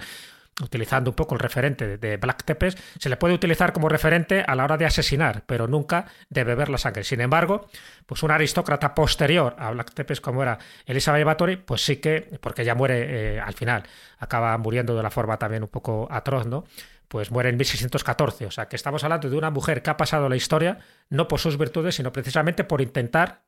utilizando 0.61 1.11
un 1.11 1.15
poco 1.15 1.35
el 1.35 1.39
referente 1.39 1.97
de 1.97 2.17
Black 2.17 2.43
Tepes, 2.45 2.77
se 2.97 3.09
le 3.09 3.17
puede 3.17 3.33
utilizar 3.33 3.73
como 3.73 3.89
referente 3.89 4.43
a 4.47 4.55
la 4.55 4.63
hora 4.63 4.77
de 4.77 4.85
asesinar, 4.85 5.43
pero 5.45 5.67
nunca 5.67 6.05
de 6.29 6.43
beber 6.43 6.69
la 6.69 6.77
sangre. 6.77 7.03
Sin 7.03 7.19
embargo, 7.19 7.67
pues 8.05 8.23
un 8.23 8.31
aristócrata 8.31 8.95
posterior 8.95 9.55
a 9.59 9.71
Black 9.71 9.93
Tepes 9.93 10.21
como 10.21 10.43
era 10.43 10.57
Elizabeth 10.85 11.25
Bathory, 11.25 11.57
pues 11.57 11.83
sí 11.83 11.97
que, 11.97 12.37
porque 12.39 12.61
ella 12.61 12.75
muere 12.75 13.35
eh, 13.35 13.39
al 13.39 13.53
final, 13.53 13.83
acaba 14.17 14.57
muriendo 14.57 14.95
de 14.95 15.03
la 15.03 15.11
forma 15.11 15.37
también 15.37 15.63
un 15.63 15.69
poco 15.69 16.07
atroz, 16.09 16.45
¿no? 16.45 16.65
Pues 17.07 17.31
muere 17.31 17.49
en 17.49 17.57
1614. 17.57 18.45
O 18.45 18.51
sea, 18.51 18.67
que 18.67 18.75
estamos 18.75 19.03
hablando 19.03 19.29
de 19.29 19.37
una 19.37 19.51
mujer 19.51 19.81
que 19.81 19.89
ha 19.89 19.97
pasado 19.97 20.27
la 20.29 20.35
historia 20.35 20.79
no 21.09 21.27
por 21.27 21.39
sus 21.39 21.57
virtudes, 21.57 21.95
sino 21.95 22.11
precisamente 22.11 22.63
por 22.63 22.81
intentar 22.81 23.41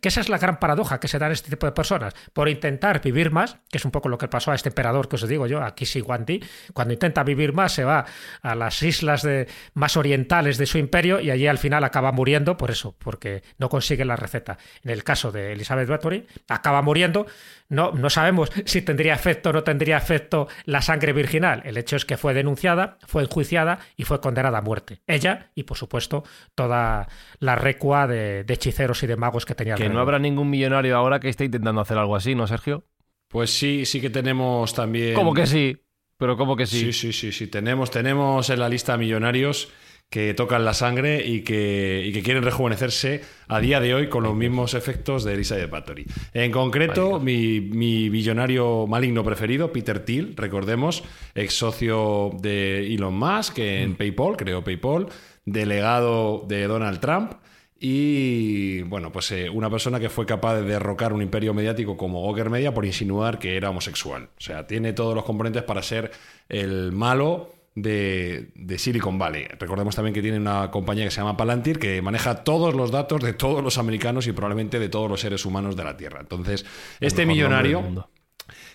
que, 0.00 0.08
esa 0.08 0.20
es 0.20 0.28
la 0.28 0.38
gran 0.38 0.58
paradoja 0.58 1.00
que 1.00 1.08
se 1.08 1.18
da 1.18 1.26
en 1.26 1.32
este 1.32 1.50
tipo 1.50 1.66
de 1.66 1.72
personas. 1.72 2.14
Por 2.32 2.48
intentar 2.48 3.02
vivir 3.02 3.30
más, 3.30 3.58
que 3.70 3.78
es 3.78 3.84
un 3.84 3.90
poco 3.90 4.08
lo 4.08 4.18
que 4.18 4.28
pasó 4.28 4.52
a 4.52 4.54
este 4.54 4.70
emperador 4.70 5.08
que 5.08 5.16
os 5.16 5.28
digo 5.28 5.46
yo, 5.46 5.62
a 5.62 5.74
Kishi 5.74 6.00
Wanti, 6.00 6.42
cuando 6.72 6.94
intenta 6.94 7.22
vivir 7.24 7.52
más 7.52 7.72
se 7.72 7.84
va 7.84 8.06
a 8.42 8.54
las 8.54 8.82
islas 8.82 9.26
más 9.74 9.96
orientales 9.96 10.58
de 10.58 10.66
su 10.66 10.78
imperio 10.78 11.20
y 11.20 11.30
allí 11.30 11.46
al 11.46 11.58
final 11.58 11.84
acaba 11.84 12.12
muriendo 12.12 12.56
por 12.56 12.70
eso, 12.70 12.96
porque 12.98 13.42
no 13.58 13.68
consigue 13.68 14.04
la 14.04 14.16
receta. 14.16 14.58
En 14.82 14.90
el 14.90 15.04
caso 15.04 15.32
de 15.32 15.52
Elizabeth 15.52 15.88
Bathory, 15.88 16.26
acaba 16.48 16.80
muriendo. 16.82 17.26
No, 17.68 17.92
no 17.92 18.10
sabemos 18.10 18.52
si 18.64 18.82
tendría 18.82 19.14
efecto 19.14 19.50
o 19.50 19.52
no 19.52 19.64
tendría 19.64 19.96
efecto 19.96 20.48
la 20.64 20.82
sangre 20.82 21.12
virginal. 21.12 21.62
El 21.64 21.76
hecho 21.76 21.96
es 21.96 22.04
que 22.04 22.16
fue 22.16 22.34
denunciada, 22.34 22.98
fue 23.06 23.22
enjuiciada 23.22 23.80
y 23.96 24.04
fue 24.04 24.20
condenada 24.20 24.58
a 24.58 24.62
muerte. 24.62 25.02
Ella 25.06 25.50
y, 25.54 25.64
por 25.64 25.76
supuesto, 25.76 26.24
toda 26.54 27.08
la 27.40 27.54
recua 27.56 28.06
de, 28.06 28.44
de 28.44 28.54
hechiceros 28.54 29.02
y 29.02 29.06
de 29.06 29.16
magos 29.16 29.44
que 29.46 29.54
tenía. 29.54 29.74
Que 29.74 29.88
no 29.88 30.00
habrá 30.00 30.18
ningún 30.18 30.50
millonario 30.50 30.96
ahora 30.96 31.20
que 31.20 31.28
esté 31.28 31.44
intentando 31.44 31.80
hacer 31.80 31.98
algo 31.98 32.16
así, 32.16 32.34
¿no, 32.34 32.46
Sergio? 32.46 32.84
Pues 33.28 33.50
sí, 33.50 33.84
sí 33.84 34.00
que 34.00 34.10
tenemos 34.10 34.72
también. 34.74 35.14
¿Cómo 35.14 35.34
que 35.34 35.46
sí? 35.46 35.82
Pero 36.18 36.36
¿cómo 36.36 36.56
que 36.56 36.66
sí? 36.66 36.92
Sí, 36.92 36.92
sí, 36.92 37.12
sí, 37.12 37.32
sí. 37.32 37.46
Tenemos, 37.48 37.90
tenemos 37.90 38.48
en 38.48 38.60
la 38.60 38.68
lista 38.68 38.96
millonarios 38.96 39.68
que 40.10 40.34
tocan 40.34 40.64
la 40.64 40.72
sangre 40.72 41.26
y 41.26 41.42
que, 41.42 42.10
que, 42.14 42.22
quieren 42.22 42.42
rejuvenecerse 42.42 43.22
a 43.48 43.60
día 43.60 43.80
de 43.80 43.94
hoy 43.94 44.08
con 44.08 44.22
los 44.22 44.34
mismos 44.34 44.74
efectos 44.74 45.24
de 45.24 45.34
Elizabeth 45.34 45.68
Bathory. 45.70 46.06
En 46.32 46.52
concreto, 46.52 47.18
mi, 47.18 47.60
mi, 47.60 48.08
billonario 48.08 48.86
maligno 48.86 49.24
preferido, 49.24 49.72
Peter 49.72 50.04
Thiel, 50.04 50.34
recordemos, 50.36 51.02
ex 51.34 51.54
socio 51.54 52.30
de 52.40 52.86
Elon 52.94 53.14
Musk 53.14 53.58
en 53.58 53.90
mm. 53.90 53.96
PayPal, 53.96 54.36
creó 54.36 54.62
PayPal, 54.62 55.08
delegado 55.44 56.44
de 56.46 56.66
Donald 56.66 57.00
Trump 57.00 57.32
y 57.78 58.82
bueno, 58.82 59.12
pues 59.12 59.30
eh, 59.32 59.50
una 59.50 59.68
persona 59.68 60.00
que 60.00 60.08
fue 60.08 60.24
capaz 60.24 60.56
de 60.56 60.62
derrocar 60.62 61.12
un 61.12 61.20
imperio 61.20 61.52
mediático 61.52 61.96
como 61.96 62.22
Gawker 62.22 62.48
Media 62.48 62.72
por 62.72 62.86
insinuar 62.86 63.38
que 63.38 63.56
era 63.56 63.68
homosexual. 63.70 64.30
O 64.36 64.40
sea, 64.40 64.66
tiene 64.66 64.94
todos 64.94 65.14
los 65.14 65.24
componentes 65.24 65.62
para 65.62 65.82
ser 65.82 66.10
el 66.48 66.92
malo 66.92 67.55
de, 67.76 68.76
Silicon 68.78 69.18
Valley. 69.18 69.46
Recordemos 69.58 69.94
también 69.94 70.14
que 70.14 70.22
tiene 70.22 70.38
una 70.38 70.70
compañía 70.70 71.04
que 71.04 71.10
se 71.10 71.18
llama 71.18 71.36
Palantir 71.36 71.78
que 71.78 72.02
maneja 72.02 72.42
todos 72.42 72.74
los 72.74 72.90
datos 72.90 73.22
de 73.22 73.34
todos 73.34 73.62
los 73.62 73.78
americanos 73.78 74.26
y 74.26 74.32
probablemente 74.32 74.80
de 74.80 74.88
todos 74.88 75.08
los 75.08 75.20
seres 75.20 75.44
humanos 75.44 75.76
de 75.76 75.84
la 75.84 75.96
Tierra. 75.96 76.18
Entonces, 76.20 76.64
este 77.00 77.26
millonario, 77.26 78.08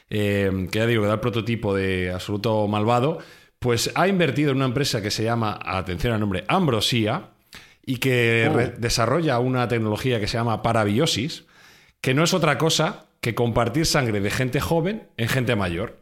eh, 0.10 0.68
que 0.72 0.80
ya 0.80 0.86
digo, 0.86 1.02
que 1.02 1.08
da 1.08 1.16
el 1.16 1.20
prototipo 1.20 1.76
de 1.76 2.12
absoluto 2.12 2.68
malvado, 2.68 3.20
pues 3.60 3.92
ha 3.96 4.08
invertido 4.08 4.52
en 4.52 4.58
una 4.58 4.66
empresa 4.66 5.02
que 5.02 5.12
se 5.12 5.24
llama, 5.24 5.60
atención 5.64 6.14
al 6.14 6.20
nombre, 6.20 6.46
Ambrosia 6.48 7.30
y 7.84 7.98
que 7.98 8.50
oh. 8.54 8.80
desarrolla 8.80 9.40
una 9.40 9.68
tecnología 9.68 10.20
que 10.20 10.28
se 10.28 10.38
llama 10.38 10.62
parabiosis, 10.62 11.46
que 12.02 12.14
no 12.14 12.24
es 12.24 12.34
otra 12.34 12.58
cosa 12.60 13.08
que 13.20 13.34
compartir 13.36 13.88
sangre 13.88 14.22
de 14.22 14.30
gente 14.30 14.60
joven 14.60 15.08
en 15.18 15.28
gente 15.28 15.56
mayor. 15.56 15.98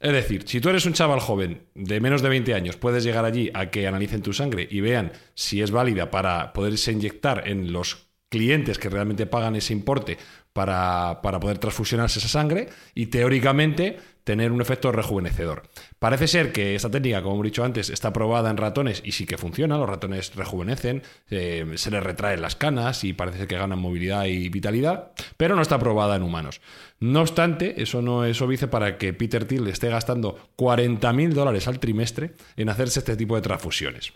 Es 0.00 0.12
decir, 0.12 0.44
si 0.46 0.62
tú 0.62 0.70
eres 0.70 0.86
un 0.86 0.94
chaval 0.94 1.20
joven 1.20 1.66
de 1.74 2.00
menos 2.00 2.22
de 2.22 2.30
20 2.30 2.54
años, 2.54 2.76
puedes 2.76 3.04
llegar 3.04 3.26
allí 3.26 3.50
a 3.52 3.70
que 3.70 3.86
analicen 3.86 4.22
tu 4.22 4.32
sangre 4.32 4.66
y 4.70 4.80
vean 4.80 5.12
si 5.34 5.60
es 5.60 5.70
válida 5.70 6.10
para 6.10 6.54
poderse 6.54 6.90
inyectar 6.90 7.46
en 7.46 7.70
los 7.70 8.08
clientes 8.30 8.78
que 8.78 8.88
realmente 8.88 9.26
pagan 9.26 9.56
ese 9.56 9.74
importe 9.74 10.16
para, 10.54 11.20
para, 11.20 11.38
poder 11.38 11.58
transfusionarse 11.58 12.18
esa 12.18 12.28
sangre 12.28 12.68
y 12.94 13.06
teóricamente 13.06 13.98
tener 14.24 14.52
un 14.52 14.60
efecto 14.60 14.92
rejuvenecedor. 14.92 15.62
Parece 15.98 16.28
ser 16.28 16.52
que 16.52 16.74
esta 16.74 16.90
técnica, 16.90 17.22
como 17.22 17.34
hemos 17.34 17.44
dicho 17.44 17.64
antes, 17.64 17.90
está 17.90 18.12
probada 18.12 18.50
en 18.50 18.56
ratones 18.56 19.02
y 19.04 19.12
sí 19.12 19.26
que 19.26 19.38
funciona, 19.38 19.78
los 19.78 19.88
ratones 19.88 20.34
rejuvenecen, 20.34 21.02
eh, 21.30 21.66
se 21.76 21.90
les 21.90 22.02
retraen 22.02 22.42
las 22.42 22.56
canas 22.56 23.04
y 23.04 23.12
parece 23.12 23.46
que 23.46 23.56
ganan 23.56 23.78
movilidad 23.78 24.26
y 24.26 24.48
vitalidad, 24.48 25.12
pero 25.36 25.56
no 25.56 25.62
está 25.62 25.78
probada 25.78 26.16
en 26.16 26.22
humanos. 26.22 26.60
No 27.00 27.22
obstante, 27.22 27.80
eso 27.82 28.02
no 28.02 28.24
es 28.24 28.40
obvio 28.42 28.50
para 28.68 28.98
que 28.98 29.14
Peter 29.14 29.46
Thiel 29.46 29.66
esté 29.68 29.88
gastando 29.88 30.38
40.000 30.56 31.32
dólares 31.32 31.66
al 31.66 31.78
trimestre 31.78 32.34
en 32.56 32.68
hacerse 32.68 32.98
este 32.98 33.16
tipo 33.16 33.36
de 33.36 33.42
transfusiones. 33.42 34.12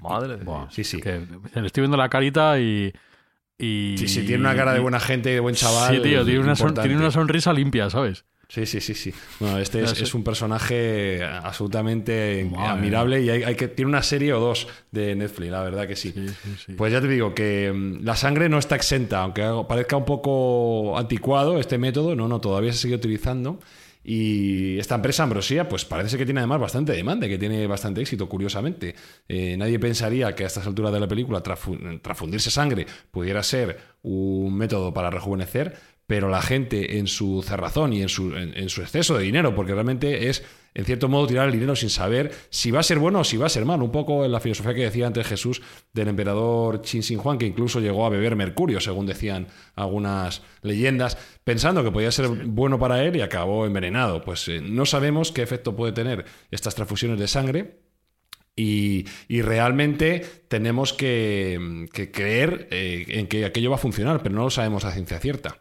Madre 0.00 0.36
de 0.36 0.44
Dios. 0.44 0.74
Sí, 0.74 0.84
sí. 0.84 1.00
le 1.02 1.66
estoy 1.66 1.82
viendo 1.82 1.96
la 1.96 2.08
carita 2.08 2.58
y... 2.60 2.92
Y... 3.58 3.96
Sí, 3.98 4.08
sí, 4.08 4.22
tiene 4.22 4.40
una 4.40 4.56
cara 4.56 4.72
de 4.72 4.80
buena 4.80 4.98
gente 4.98 5.30
y 5.30 5.34
de 5.34 5.40
buen 5.40 5.54
chaval. 5.54 5.96
Sí, 5.96 6.02
tío, 6.02 6.24
tiene 6.24 6.40
una, 6.40 6.54
tiene 6.54 6.96
una, 6.96 7.10
sonrisa 7.10 7.52
limpia, 7.52 7.90
¿sabes? 7.90 8.24
Sí, 8.52 8.66
sí, 8.66 8.82
sí, 8.82 8.92
sí. 8.92 9.14
Bueno, 9.40 9.56
este 9.56 9.82
es, 9.82 10.12
un 10.12 10.22
personaje 10.22 11.24
absolutamente 11.24 12.50
admirable 12.58 13.22
y 13.22 13.30
hay, 13.30 13.54
que 13.54 13.66
tiene 13.68 13.88
una 13.88 14.02
serie 14.02 14.34
o 14.34 14.40
dos 14.40 14.68
de 14.90 15.14
Netflix, 15.14 15.50
la 15.50 15.62
verdad 15.62 15.88
que 15.88 15.96
sí. 15.96 16.14
Pues 16.76 16.92
ya 16.92 17.00
te 17.00 17.08
digo 17.08 17.34
que 17.34 17.72
mm, 17.72 18.04
la 18.04 18.14
sangre 18.14 18.50
no 18.50 18.58
está 18.58 18.76
exenta, 18.76 19.22
aunque 19.22 19.42
parezca 19.66 19.96
un 19.96 20.04
poco 20.04 20.98
anticuado 20.98 21.58
este 21.58 21.78
método, 21.78 22.14
no, 22.14 22.28
no, 22.28 22.42
todavía 22.42 22.74
se 22.74 22.80
sigue 22.80 22.96
utilizando. 22.96 23.58
Y 24.04 24.78
esta 24.78 24.96
empresa 24.96 25.22
Ambrosia, 25.22 25.68
pues 25.68 25.84
parece 25.84 26.18
que 26.18 26.24
tiene 26.24 26.40
además 26.40 26.60
bastante 26.60 26.92
demanda, 26.92 27.28
que 27.28 27.38
tiene 27.38 27.66
bastante 27.66 28.00
éxito, 28.00 28.28
curiosamente. 28.28 28.96
Eh, 29.28 29.56
nadie 29.56 29.78
pensaría 29.78 30.34
que 30.34 30.44
a 30.44 30.48
estas 30.48 30.66
alturas 30.66 30.92
de 30.92 31.00
la 31.00 31.06
película 31.06 31.40
transfundirse 31.40 32.50
sangre 32.50 32.86
pudiera 33.10 33.42
ser 33.42 33.78
un 34.02 34.54
método 34.56 34.92
para 34.92 35.10
rejuvenecer, 35.10 35.76
pero 36.12 36.28
la 36.28 36.42
gente 36.42 36.98
en 36.98 37.06
su 37.06 37.42
cerrazón 37.42 37.94
y 37.94 38.02
en 38.02 38.10
su, 38.10 38.36
en, 38.36 38.68
su 38.68 38.82
exceso 38.82 39.16
de 39.16 39.24
dinero, 39.24 39.54
porque 39.54 39.72
realmente 39.72 40.28
es, 40.28 40.44
en 40.74 40.84
cierto 40.84 41.08
modo, 41.08 41.26
tirar 41.26 41.46
el 41.46 41.54
dinero 41.54 41.74
sin 41.74 41.88
saber 41.88 42.30
si 42.50 42.70
va 42.70 42.80
a 42.80 42.82
ser 42.82 42.98
bueno 42.98 43.20
o 43.20 43.24
si 43.24 43.38
va 43.38 43.46
a 43.46 43.48
ser 43.48 43.64
malo. 43.64 43.86
Un 43.86 43.92
poco 43.92 44.22
en 44.26 44.30
la 44.30 44.38
filosofía 44.38 44.74
que 44.74 44.82
decía 44.82 45.06
antes 45.06 45.26
Jesús 45.26 45.62
del 45.94 46.08
emperador 46.08 46.82
Qin 46.82 47.00
Shi 47.00 47.16
Huang, 47.16 47.38
que 47.38 47.46
incluso 47.46 47.80
llegó 47.80 48.04
a 48.04 48.10
beber 48.10 48.36
mercurio, 48.36 48.78
según 48.78 49.06
decían 49.06 49.46
algunas 49.74 50.42
leyendas, 50.60 51.16
pensando 51.44 51.82
que 51.82 51.90
podía 51.90 52.12
ser 52.12 52.28
bueno 52.28 52.78
para 52.78 53.02
él 53.02 53.16
y 53.16 53.22
acabó 53.22 53.64
envenenado. 53.64 54.20
Pues 54.20 54.46
eh, 54.48 54.60
no 54.60 54.84
sabemos 54.84 55.32
qué 55.32 55.40
efecto 55.40 55.74
puede 55.74 55.92
tener 55.92 56.26
estas 56.50 56.74
transfusiones 56.74 57.18
de 57.18 57.26
sangre. 57.26 57.78
Y, 58.54 59.06
realmente 59.30 60.26
tenemos 60.48 60.92
que, 60.92 61.88
creer 62.12 62.68
eh, 62.70 63.06
en 63.08 63.28
que 63.28 63.46
aquello 63.46 63.70
va 63.70 63.76
a 63.76 63.78
funcionar, 63.78 64.22
pero 64.22 64.34
no 64.34 64.42
lo 64.42 64.50
sabemos 64.50 64.84
a 64.84 64.92
ciencia 64.92 65.18
cierta 65.18 65.56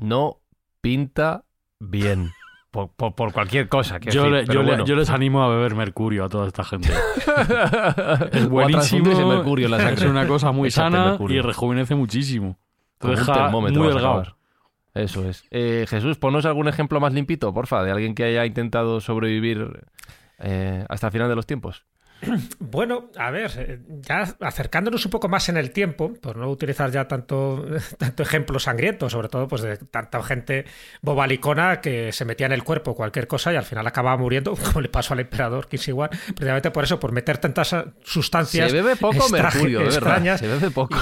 no 0.00 0.40
pinta 0.80 1.44
bien. 1.78 2.30
Por, 2.70 3.32
cualquier 3.32 3.68
cosa. 3.68 3.98
Que 3.98 4.10
yo, 4.10 4.28
yo, 4.42 4.94
les 4.94 5.10
animo 5.10 5.42
a 5.42 5.48
beber 5.48 5.74
mercurio 5.74 6.24
a 6.24 6.28
toda 6.28 6.46
esta 6.46 6.64
gente. 6.64 6.90
es 8.32 8.48
buenísimo. 8.48 9.26
mercurio 9.26 9.68
la 9.68 9.90
Es 9.90 10.02
una 10.02 10.26
cosa 10.28 10.52
muy 10.52 10.70
sana 10.70 11.18
y 11.28 11.40
rejuvenece 11.40 11.94
muchísimo. 11.94 12.58
Te 12.98 13.08
deja 13.08 13.48
muy 13.48 13.72
delgado. 13.72 14.36
Eso 14.94 15.28
es. 15.28 15.44
Eh, 15.50 15.86
Jesús, 15.88 16.18
ponos 16.18 16.44
algún 16.44 16.68
ejemplo 16.68 17.00
más 17.00 17.12
limpito, 17.12 17.52
porfa, 17.54 17.82
de 17.82 17.90
alguien 17.90 18.14
que 18.14 18.24
haya 18.24 18.44
intentado 18.44 19.00
sobrevivir 19.00 19.86
eh, 20.38 20.84
hasta 20.88 21.06
el 21.06 21.12
final 21.12 21.28
de 21.28 21.36
los 21.36 21.46
tiempos. 21.46 21.84
Bueno, 22.58 23.10
a 23.16 23.30
ver, 23.30 23.50
eh, 23.56 23.78
ya 24.00 24.36
acercándonos 24.40 25.04
un 25.04 25.10
poco 25.10 25.28
más 25.28 25.48
en 25.48 25.56
el 25.56 25.70
tiempo, 25.70 26.12
por 26.14 26.36
no 26.36 26.48
utilizar 26.50 26.90
ya 26.90 27.06
tanto, 27.06 27.64
tanto 27.98 28.22
ejemplo 28.22 28.58
sangriento, 28.58 29.08
sobre 29.08 29.28
todo 29.28 29.48
pues 29.48 29.62
de 29.62 29.76
tanta 29.76 30.22
gente 30.22 30.64
bobalicona 31.02 31.80
que 31.80 32.12
se 32.12 32.24
metía 32.24 32.46
en 32.46 32.52
el 32.52 32.64
cuerpo 32.64 32.94
cualquier 32.94 33.26
cosa 33.26 33.52
y 33.52 33.56
al 33.56 33.64
final 33.64 33.86
acababa 33.86 34.16
muriendo, 34.16 34.54
como 34.64 34.80
le 34.80 34.88
pasó 34.88 35.14
al 35.14 35.20
emperador 35.20 35.68
igual, 35.86 36.10
precisamente 36.10 36.70
por 36.70 36.84
eso, 36.84 36.98
por 36.98 37.12
meter 37.12 37.38
tantas 37.38 37.74
sustancias. 38.02 38.70
Se 38.70 38.76
bebe 38.76 38.96
poco 38.96 39.28
mercurio, 39.28 39.80
de 39.80 39.90
verdad. 39.90 40.36
Se 40.36 40.46
bebe 40.46 40.70
poco. 40.70 40.96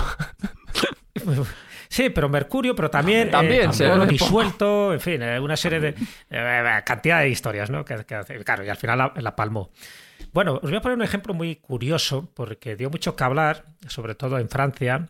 Sí, 1.88 2.10
pero 2.10 2.28
mercurio, 2.28 2.74
pero 2.74 2.90
también, 2.90 3.30
también 3.30 3.70
eh, 3.70 4.06
disuelto, 4.08 4.92
en 4.92 5.00
fin, 5.00 5.22
eh, 5.22 5.40
una 5.40 5.56
serie 5.56 5.80
de 5.80 5.94
eh, 6.30 6.82
cantidad 6.84 7.20
de 7.20 7.28
historias, 7.28 7.70
¿no? 7.70 7.84
Que, 7.84 8.04
claro, 8.44 8.64
y 8.64 8.68
al 8.68 8.76
final 8.76 9.12
la, 9.16 9.36
palmó. 9.36 9.70
Bueno, 10.32 10.54
os 10.54 10.62
voy 10.62 10.76
a 10.76 10.80
poner 10.80 10.96
un 10.96 11.04
ejemplo 11.04 11.34
muy 11.34 11.56
curioso, 11.56 12.30
porque 12.34 12.76
dio 12.76 12.90
mucho 12.90 13.16
que 13.16 13.24
hablar, 13.24 13.64
sobre 13.88 14.14
todo 14.14 14.38
en 14.38 14.48
Francia. 14.48 15.08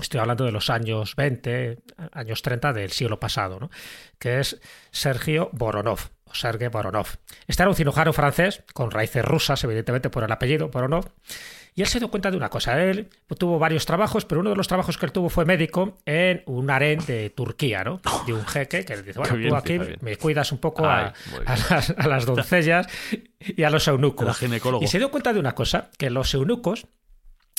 Estoy 0.00 0.20
hablando 0.20 0.44
de 0.44 0.52
los 0.52 0.70
años 0.70 1.14
20, 1.16 1.78
años 2.12 2.42
30 2.42 2.72
del 2.72 2.90
siglo 2.90 3.20
pasado, 3.20 3.60
¿no? 3.60 3.70
que 4.18 4.40
es 4.40 4.60
Sergio 4.90 5.50
Boronov, 5.52 6.00
o 6.24 6.34
Sergei 6.34 6.68
Boronov. 6.68 7.06
Este 7.46 7.62
era 7.62 7.70
un 7.70 7.76
cirujano 7.76 8.12
francés, 8.12 8.64
con 8.72 8.90
raíces 8.90 9.24
rusas, 9.24 9.62
evidentemente 9.62 10.10
por 10.10 10.24
el 10.24 10.32
apellido 10.32 10.68
Boronov, 10.68 11.06
y 11.74 11.82
él 11.82 11.88
se 11.88 11.98
dio 11.98 12.08
cuenta 12.08 12.30
de 12.30 12.36
una 12.36 12.48
cosa. 12.50 12.80
Él 12.80 13.08
tuvo 13.38 13.58
varios 13.58 13.84
trabajos, 13.84 14.24
pero 14.24 14.40
uno 14.40 14.50
de 14.50 14.56
los 14.56 14.68
trabajos 14.68 14.96
que 14.96 15.06
él 15.06 15.12
tuvo 15.12 15.28
fue 15.28 15.44
médico 15.44 15.98
en 16.06 16.42
un 16.46 16.70
harén 16.70 17.04
de 17.04 17.30
Turquía, 17.30 17.82
¿no? 17.82 18.00
De 18.26 18.32
un 18.32 18.46
jeque 18.46 18.84
que 18.84 18.96
le 18.96 19.02
dice, 19.02 19.18
bueno, 19.18 19.48
tú 19.48 19.56
aquí 19.56 19.80
me 20.00 20.16
cuidas 20.16 20.52
un 20.52 20.58
poco 20.58 20.86
a, 20.86 21.12
las, 22.06 22.26
doncellas 22.26 22.86
y 23.40 23.64
a 23.64 23.70
los 23.70 23.88
eunucos. 23.88 24.40
Y 24.80 24.86
se 24.86 24.98
dio 24.98 25.10
cuenta 25.10 25.32
de 25.32 25.40
una 25.40 25.54
cosa, 25.54 25.90
que 25.98 26.10
los 26.10 26.32
eunucos 26.34 26.86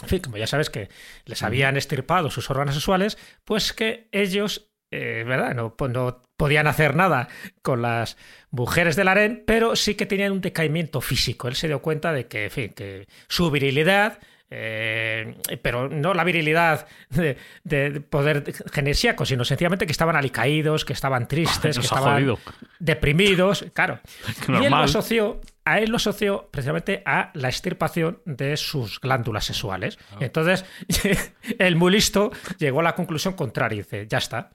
en 0.04 0.10
fin, 0.10 0.20
como 0.20 0.38
ya 0.38 0.46
sabes 0.46 0.70
que 0.70 0.90
les 1.26 1.42
habían 1.42 1.78
estirpado 1.78 2.30
sus 2.30 2.50
órganos 2.50 2.76
sexuales, 2.76 3.18
pues 3.46 3.72
que 3.72 4.10
ellos, 4.12 4.70
eh, 4.96 5.24
¿verdad? 5.24 5.54
No, 5.54 5.76
pues 5.76 5.92
no 5.92 6.24
podían 6.38 6.68
hacer 6.68 6.96
nada 6.96 7.28
con 7.62 7.82
las 7.82 8.18
mujeres 8.52 8.96
del 8.96 9.08
harén, 9.08 9.44
pero 9.46 9.76
sí 9.76 9.96
que 9.96 10.06
tenían 10.06 10.32
un 10.32 10.42
decaimiento 10.42 11.02
físico. 11.02 11.48
Él 11.48 11.56
se 11.56 11.68
dio 11.68 11.82
cuenta 11.82 12.12
de 12.14 12.28
que, 12.28 12.46
en 12.46 12.52
fin, 12.52 12.70
que 12.74 13.08
su 13.28 13.52
virilidad 13.52 14.20
eh, 14.58 15.60
pero 15.62 15.90
no 15.90 16.14
la 16.14 16.24
virilidad 16.24 16.88
de, 17.10 18.02
poder 18.10 18.54
genesíaco, 18.72 19.26
sino 19.26 19.44
sencillamente 19.44 19.86
que 19.86 19.92
estaban 19.92 20.16
alicaídos, 20.16 20.86
que 20.86 20.94
estaban 20.94 21.28
tristes, 21.28 21.78
que 21.78 21.84
estaban 21.84 22.38
deprimidos, 22.80 23.66
claro. 23.74 24.00
Y 24.48 24.66
él 24.66 24.70
lo 24.72 24.78
asoció, 24.78 25.42
a 25.66 25.80
él 25.80 25.90
lo 25.90 25.98
asoció 25.98 26.48
precisamente 26.52 27.04
a 27.06 27.32
la 27.34 27.50
extirpación 27.50 28.22
de 28.26 28.56
sus 28.56 29.02
glándulas 29.02 29.44
sexuales. 29.44 30.00
Ah. 30.12 30.20
Entonces, 30.22 30.64
el 31.60 31.76
muy 31.76 31.92
listo 31.92 32.32
llegó 32.58 32.80
a 32.80 32.84
la 32.84 32.96
conclusión 32.96 33.34
contraria 33.34 33.76
y 33.76 33.80
dice, 33.80 34.08
ya 34.08 34.20
está. 34.20 34.52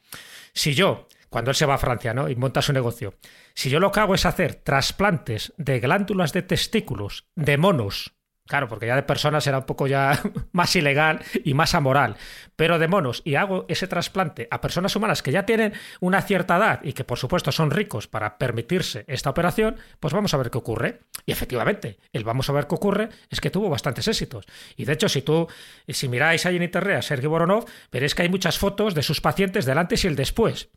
Si 0.55 0.73
yo 0.73 1.07
cuando 1.29 1.53
él 1.53 1.55
se 1.55 1.65
va 1.65 1.75
a 1.75 1.79
Francia, 1.79 2.13
¿no? 2.13 2.29
Y 2.29 2.35
monta 2.35 2.61
su 2.61 2.73
negocio. 2.73 3.15
Si 3.55 3.71
yo 3.71 3.79
lo 3.79 3.93
que 3.93 4.01
hago 4.01 4.17
es 4.17 4.27
hacer 4.27 4.57
trasplantes 4.57 5.53
de 5.57 5.79
glándulas 5.79 6.33
de 6.33 6.43
testículos 6.43 7.29
de 7.37 7.57
monos, 7.57 8.15
claro, 8.51 8.67
porque 8.67 8.87
ya 8.87 8.97
de 8.97 9.05
personas 9.05 9.47
era 9.47 9.59
un 9.59 9.65
poco 9.65 9.87
ya 9.87 10.21
más 10.53 10.75
ilegal 10.75 11.21
y 11.45 11.55
más 11.55 11.75
amoral, 11.75 12.17
pero 12.57 12.81
de 12.81 12.89
monos, 12.89 13.23
y 13.25 13.37
hago 13.37 13.65
ese 13.69 13.87
trasplante 13.87 14.49
a 14.51 14.61
personas 14.61 14.95
humanas 14.97 15.23
que 15.23 15.31
ya 15.31 15.47
tienen 15.47 15.73
una 16.01 16.21
cierta 16.21 16.57
edad 16.57 16.81
y 16.83 16.93
que 16.93 17.05
por 17.05 17.17
supuesto 17.17 17.53
son 17.53 17.71
ricos 17.71 18.09
para 18.09 18.39
permitirse 18.39 19.05
esta 19.07 19.31
operación, 19.31 19.77
pues 20.01 20.13
vamos 20.13 20.35
a 20.35 20.37
ver 20.37 20.51
qué 20.51 20.59
ocurre. 20.59 21.01
Y 21.27 21.33
efectivamente, 21.33 21.99
el 22.13 22.25
vamos 22.25 22.51
a 22.51 22.53
ver 22.53 22.67
qué 22.67 22.75
ocurre 22.75 23.09
es 23.31 23.41
que 23.41 23.51
tuvo 23.51 23.71
bastantes 23.71 24.09
éxitos. 24.09 24.47
Y 24.77 24.85
de 24.85 24.95
hecho, 24.95 25.09
si 25.09 25.23
tú, 25.23 25.47
si 25.87 26.09
miráis 26.09 26.45
ahí 26.45 26.57
en 26.57 26.65
internet 26.65 26.99
a 26.99 27.03
Sergei 27.03 27.29
Boronov, 27.29 27.67
veréis 27.93 28.17
que 28.17 28.23
hay 28.23 28.29
muchas 28.29 28.59
fotos 28.59 28.95
de 28.95 29.05
sus 29.05 29.21
pacientes 29.21 29.65
del 29.65 29.79
antes 29.79 30.05
y 30.05 30.09
el 30.09 30.17
después 30.17 30.71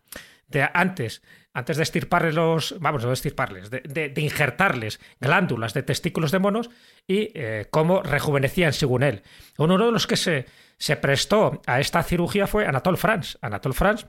de 0.48 0.68
antes, 0.74 1.22
antes 1.54 1.78
de 1.78 1.84
estirparles 1.84 2.36
los, 2.36 2.76
vamos, 2.80 3.04
no 3.04 3.10
de 3.10 3.14
estirparles, 3.14 3.70
de, 3.70 4.14
injertarles 4.18 5.00
glándulas 5.20 5.74
de 5.74 5.84
testículos 5.84 6.32
de 6.32 6.40
monos 6.40 6.70
y 7.08 7.32
eh, 7.34 7.68
cómo 7.70 8.02
rejuvenecían 8.02 8.74
según 8.74 9.04
él. 9.04 9.24
Uno 9.58 9.78
de 9.78 9.92
los 9.92 10.08
que 10.08 10.18
se, 10.18 10.46
se 10.78 10.98
prestó 10.98 11.62
a 11.66 11.80
esta 11.80 12.04
cirugía 12.04 12.48
fue 12.48 12.66
Anatole 12.66 12.98
France. 12.98 13.38
Anatole 13.42 13.76
France 13.76 14.06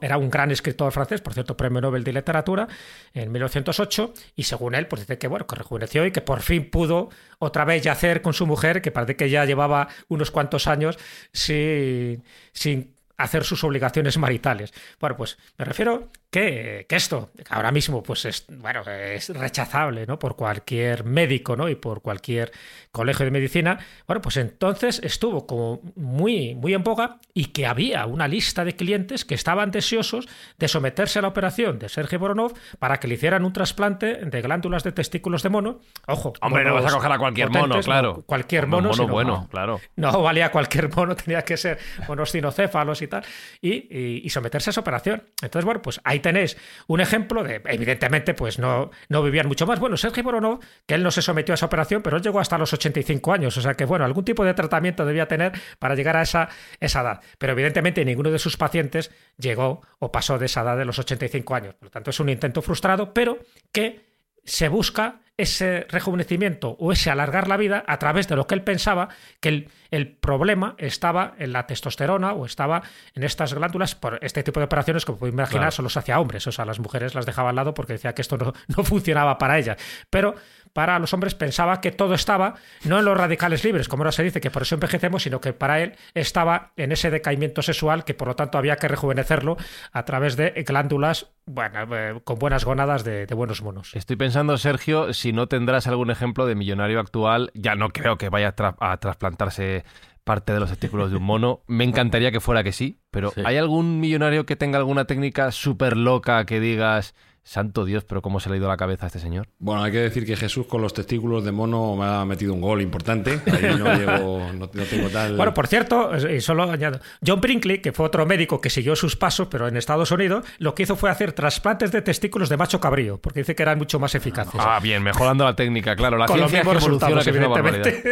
era 0.00 0.18
un 0.18 0.30
gran 0.30 0.50
escritor 0.50 0.92
francés, 0.92 1.20
por 1.20 1.32
cierto, 1.32 1.56
premio 1.56 1.80
Nobel 1.80 2.02
de 2.02 2.12
Literatura 2.12 2.66
en 3.14 3.30
1908, 3.30 4.12
y 4.34 4.42
según 4.42 4.74
él, 4.74 4.88
pues 4.88 5.02
dice 5.02 5.18
que 5.18 5.28
bueno, 5.28 5.46
que 5.46 5.54
rejuveneció 5.54 6.04
y 6.06 6.10
que 6.10 6.20
por 6.20 6.40
fin 6.40 6.70
pudo 6.70 7.10
otra 7.38 7.64
vez 7.64 7.82
yacer 7.82 8.20
con 8.20 8.32
su 8.32 8.46
mujer, 8.46 8.82
que 8.82 8.90
parece 8.90 9.16
que 9.16 9.30
ya 9.30 9.44
llevaba 9.44 9.88
unos 10.08 10.30
cuantos 10.30 10.66
años 10.66 10.98
sin, 11.32 12.24
sin 12.52 12.94
hacer 13.22 13.44
sus 13.44 13.62
obligaciones 13.64 14.18
maritales. 14.18 14.72
Bueno, 14.98 15.16
pues 15.16 15.38
me 15.58 15.64
refiero 15.64 16.10
que, 16.30 16.86
que, 16.88 16.96
esto 16.96 17.30
ahora 17.48 17.72
mismo 17.72 18.02
pues 18.02 18.24
es, 18.24 18.46
bueno, 18.48 18.82
es 18.82 19.28
rechazable 19.30 20.06
¿no? 20.06 20.18
por 20.18 20.36
cualquier 20.36 21.04
médico 21.04 21.56
¿no? 21.56 21.68
y 21.68 21.74
por 21.74 22.02
cualquier 22.02 22.52
colegio 22.92 23.24
de 23.24 23.30
medicina, 23.30 23.78
bueno, 24.06 24.20
pues 24.20 24.36
entonces 24.36 25.00
estuvo 25.02 25.46
como 25.46 25.80
muy, 25.96 26.54
muy 26.54 26.74
en 26.74 26.84
boga 26.84 27.18
y 27.34 27.46
que 27.46 27.66
había 27.66 28.06
una 28.06 28.28
lista 28.28 28.64
de 28.64 28.76
clientes 28.76 29.24
que 29.24 29.34
estaban 29.34 29.70
deseosos 29.70 30.28
de 30.58 30.68
someterse 30.68 31.18
a 31.18 31.22
la 31.22 31.28
operación 31.28 31.78
de 31.78 31.88
Sergei 31.88 32.18
Boronov 32.18 32.54
para 32.78 33.00
que 33.00 33.08
le 33.08 33.14
hicieran 33.14 33.44
un 33.44 33.52
trasplante 33.52 34.24
de 34.24 34.42
glándulas 34.42 34.84
de 34.84 34.92
testículos 34.92 35.42
de 35.42 35.48
mono. 35.48 35.80
Ojo, 36.06 36.32
hombre, 36.40 36.64
no 36.64 36.74
vas 36.74 36.92
a 36.92 36.96
coger 36.96 37.12
a 37.12 37.18
cualquier 37.18 37.50
mono, 37.50 37.80
claro. 37.80 38.22
cualquier 38.26 38.66
mono, 38.66 38.90
mono 38.90 39.08
bueno, 39.08 39.48
claro. 39.50 39.80
No 39.96 40.22
valía 40.22 40.50
cualquier 40.50 40.94
mono, 40.94 41.16
tenía 41.24 41.42
que 41.42 41.56
ser 41.56 41.78
monos 42.08 42.30
cinocéfalos 42.30 43.02
y 43.02 43.08
tal, 43.08 43.24
y, 43.60 44.24
y 44.24 44.30
someterse 44.30 44.70
a 44.70 44.72
esa 44.72 44.80
operación. 44.80 45.24
Entonces, 45.42 45.64
bueno, 45.64 45.82
pues 45.82 46.00
hay 46.04 46.19
tenéis 46.20 46.56
un 46.86 47.00
ejemplo 47.00 47.42
de, 47.42 47.60
evidentemente, 47.64 48.34
pues 48.34 48.58
no, 48.58 48.90
no 49.08 49.22
vivían 49.22 49.46
mucho 49.48 49.66
más. 49.66 49.80
Bueno, 49.80 49.96
Sergio 49.96 50.22
Boronov, 50.22 50.60
que 50.86 50.94
él 50.94 51.02
no 51.02 51.10
se 51.10 51.22
sometió 51.22 51.52
a 51.52 51.56
esa 51.56 51.66
operación, 51.66 52.02
pero 52.02 52.16
él 52.16 52.22
llegó 52.22 52.40
hasta 52.40 52.58
los 52.58 52.72
85 52.72 53.32
años, 53.32 53.56
o 53.56 53.60
sea 53.60 53.74
que, 53.74 53.84
bueno, 53.84 54.04
algún 54.04 54.24
tipo 54.24 54.44
de 54.44 54.54
tratamiento 54.54 55.04
debía 55.04 55.26
tener 55.26 55.52
para 55.78 55.94
llegar 55.94 56.16
a 56.16 56.22
esa, 56.22 56.48
esa 56.78 57.00
edad. 57.02 57.20
Pero 57.38 57.52
evidentemente 57.52 58.04
ninguno 58.04 58.30
de 58.30 58.38
sus 58.38 58.56
pacientes 58.56 59.10
llegó 59.36 59.82
o 59.98 60.12
pasó 60.12 60.38
de 60.38 60.46
esa 60.46 60.62
edad 60.62 60.76
de 60.76 60.84
los 60.84 60.98
85 60.98 61.54
años. 61.54 61.74
Por 61.74 61.84
lo 61.84 61.90
tanto, 61.90 62.10
es 62.10 62.20
un 62.20 62.28
intento 62.28 62.62
frustrado, 62.62 63.12
pero 63.12 63.38
que 63.72 64.09
se 64.50 64.68
busca 64.68 65.20
ese 65.36 65.86
rejuvenecimiento 65.88 66.76
o 66.80 66.90
ese 66.90 67.08
alargar 67.08 67.46
la 67.46 67.56
vida 67.56 67.84
a 67.86 67.98
través 67.98 68.26
de 68.26 68.34
lo 68.34 68.48
que 68.48 68.56
él 68.56 68.62
pensaba 68.62 69.08
que 69.38 69.68
el, 69.90 70.16
problema 70.20 70.74
estaba 70.78 71.34
en 71.38 71.52
la 71.52 71.66
testosterona 71.66 72.32
o 72.32 72.44
estaba 72.44 72.82
en 73.14 73.22
estas 73.22 73.54
glándulas 73.54 73.94
por 73.94 74.18
este 74.22 74.42
tipo 74.42 74.60
de 74.60 74.66
operaciones, 74.66 75.04
como 75.04 75.18
pueden 75.18 75.34
imaginar, 75.34 75.72
solo 75.72 75.88
se 75.88 76.00
hacía 76.00 76.20
hombres, 76.20 76.46
o 76.46 76.52
sea, 76.52 76.64
las 76.64 76.78
mujeres 76.78 77.14
las 77.14 77.26
dejaba 77.26 77.50
al 77.50 77.56
lado 77.56 77.74
porque 77.74 77.94
decía 77.94 78.12
que 78.12 78.22
esto 78.22 78.36
no, 78.36 78.52
no 78.76 78.84
funcionaba 78.84 79.38
para 79.38 79.58
ellas. 79.58 79.78
Pero 80.10 80.34
para 80.72 80.98
los 80.98 81.12
hombres 81.14 81.34
pensaba 81.34 81.80
que 81.80 81.90
todo 81.90 82.14
estaba 82.14 82.54
no 82.84 82.98
en 82.98 83.04
los 83.04 83.16
radicales 83.16 83.64
libres, 83.64 83.88
como 83.88 84.02
ahora 84.02 84.12
se 84.12 84.22
dice, 84.22 84.40
que 84.40 84.50
por 84.50 84.62
eso 84.62 84.74
envejecemos, 84.74 85.22
sino 85.22 85.40
que 85.40 85.52
para 85.52 85.80
él 85.80 85.96
estaba 86.14 86.72
en 86.76 86.92
ese 86.92 87.10
decaimiento 87.10 87.62
sexual 87.62 88.04
que 88.04 88.14
por 88.14 88.28
lo 88.28 88.36
tanto 88.36 88.58
había 88.58 88.76
que 88.76 88.88
rejuvenecerlo 88.88 89.56
a 89.92 90.04
través 90.04 90.36
de 90.36 90.50
glándulas 90.66 91.28
bueno, 91.50 91.96
eh, 91.96 92.20
con 92.24 92.38
buenas 92.38 92.64
gonadas 92.64 93.04
de, 93.04 93.26
buenos 93.34 93.62
monos. 93.62 93.94
Estoy 93.94 94.16
pensando, 94.16 94.56
Sergio, 94.58 95.12
si 95.12 95.32
no 95.32 95.48
tendrás 95.48 95.86
algún 95.86 96.10
ejemplo 96.10 96.46
de 96.46 96.54
millonario 96.54 97.00
actual, 97.00 97.50
ya 97.54 97.74
no 97.74 97.90
creo 97.90 98.18
que 98.18 98.28
vaya 98.28 98.54
a, 98.56 98.96
trasplantarse 98.98 99.84
parte 100.24 100.52
de 100.52 100.60
los 100.60 100.70
testículos 100.70 101.10
de 101.10 101.16
un 101.16 101.24
mono. 101.24 101.62
Me 101.66 101.84
encantaría 101.84 102.30
que 102.30 102.40
fuera 102.40 102.62
que 102.62 102.72
sí, 102.72 103.00
pero 103.10 103.32
¿hay 103.44 103.56
algún 103.56 104.00
millonario 104.00 104.46
que 104.46 104.56
tenga 104.56 104.78
alguna 104.78 105.06
técnica 105.06 105.50
súper 105.50 105.96
loca 105.96 106.44
que 106.46 106.60
digas 106.60 107.14
Santo 107.42 107.84
Dios, 107.84 108.04
pero 108.04 108.22
¿cómo 108.22 108.38
se 108.38 108.48
le 108.48 108.56
ha 108.56 108.58
ido 108.58 108.68
la 108.68 108.76
cabeza 108.76 109.06
a 109.06 109.08
este 109.08 109.18
señor? 109.18 109.48
Bueno, 109.58 109.82
hay 109.82 109.92
que 109.92 109.98
decir 109.98 110.26
que 110.26 110.36
Jesús 110.36 110.66
con 110.66 110.82
los 110.82 110.94
testículos 110.94 111.44
de 111.44 111.52
mono 111.52 111.96
me 111.96 112.04
ha 112.04 112.24
metido 112.24 112.52
un 112.52 112.60
gol 112.60 112.82
importante. 112.82 113.40
Ahí 113.50 113.76
no, 113.78 113.94
llego, 113.94 114.52
no, 114.52 114.68
tengo 114.68 115.08
tal. 115.08 115.36
Bueno, 115.36 115.54
por 115.54 115.66
cierto, 115.66 116.10
y 116.28 116.40
solo 116.40 116.64
añado, 116.64 117.00
John 117.26 117.40
Brinkley, 117.40 117.80
que 117.80 117.92
fue 117.92 118.06
otro 118.06 118.26
médico 118.26 118.60
que 118.60 118.70
siguió 118.70 118.94
sus 118.94 119.16
pasos, 119.16 119.48
pero 119.50 119.68
en 119.68 119.76
Estados 119.76 120.10
Unidos, 120.10 120.44
lo 120.58 120.74
que 120.74 120.84
hizo 120.84 120.96
fue 120.96 121.10
hacer 121.10 121.32
trasplantes 121.32 121.92
de 121.92 122.02
testículos 122.02 122.48
de 122.48 122.56
macho 122.56 122.80
cabrío, 122.80 123.20
porque 123.20 123.40
dice 123.40 123.54
que 123.54 123.62
eran 123.62 123.78
mucho 123.78 123.98
más 123.98 124.14
eficaces. 124.14 124.60
Ah, 124.60 124.78
bien, 124.82 125.02
mejorando 125.02 125.44
la 125.44 125.56
técnica, 125.56 125.96
claro. 125.96 126.18
La 126.18 126.28
ciencia 126.28 126.62
que 126.62 126.70
evoluciona, 126.70 127.22
que 127.22 127.30
evidentemente. 127.30 128.02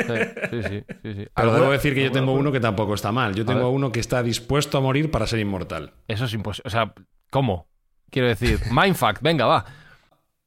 Sí, 0.50 0.62
sí, 0.62 0.84
sí, 1.02 1.14
sí, 1.14 1.28
Pero 1.34 1.52
debo 1.52 1.70
decir 1.70 1.94
que 1.94 2.04
yo 2.04 2.12
tengo 2.12 2.32
uno 2.32 2.50
que 2.50 2.60
tampoco 2.60 2.94
está 2.94 3.12
mal. 3.12 3.34
Yo 3.34 3.44
tengo 3.44 3.70
uno 3.70 3.92
que 3.92 4.00
está 4.00 4.22
dispuesto 4.22 4.78
a 4.78 4.80
morir 4.80 5.10
para 5.10 5.26
ser 5.26 5.38
inmortal. 5.38 5.92
Eso 6.08 6.24
es 6.24 6.32
imposible. 6.32 6.66
O 6.66 6.70
sea, 6.70 6.92
¿cómo? 7.30 7.68
Quiero 8.10 8.28
decir, 8.28 8.60
mindfuck, 8.70 9.20
venga, 9.20 9.46
va. 9.46 9.64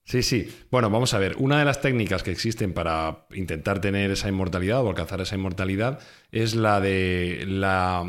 Sí, 0.04 0.24
sí. 0.24 0.54
Bueno, 0.72 0.90
vamos 0.90 1.14
a 1.14 1.20
ver. 1.20 1.36
Una 1.38 1.60
de 1.60 1.66
las 1.66 1.80
técnicas 1.80 2.24
que 2.24 2.32
existen 2.32 2.74
para 2.74 3.28
intentar 3.34 3.80
tener 3.80 4.12
esa 4.12 4.28
inmortalidad 4.28 4.84
o 4.84 4.90
alcanzar 4.90 5.22
esa 5.22 5.36
inmortalidad 5.36 6.00
es 6.32 6.56
la 6.56 6.82
de 6.82 7.46
la, 7.48 8.04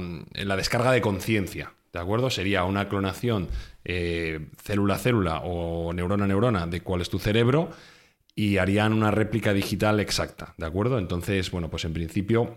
descarga 0.56 0.90
de 0.90 1.00
conciencia. 1.00 1.74
¿De 1.92 2.00
acuerdo? 2.00 2.30
Sería 2.30 2.64
una 2.64 2.88
clonación 2.88 3.48
eh, 3.84 4.48
célula 4.62 4.94
a 4.94 4.98
célula 4.98 5.40
o 5.44 5.92
neurona 5.92 6.24
a 6.24 6.26
neurona 6.26 6.66
de 6.66 6.80
cuál 6.80 7.02
es 7.02 7.10
tu 7.10 7.18
cerebro 7.18 7.70
y 8.34 8.56
harían 8.56 8.94
una 8.94 9.10
réplica 9.10 9.52
digital 9.52 10.00
exacta, 10.00 10.54
¿de 10.56 10.64
acuerdo? 10.64 10.98
Entonces, 10.98 11.50
bueno, 11.50 11.68
pues 11.68 11.84
en 11.84 11.92
principio 11.92 12.56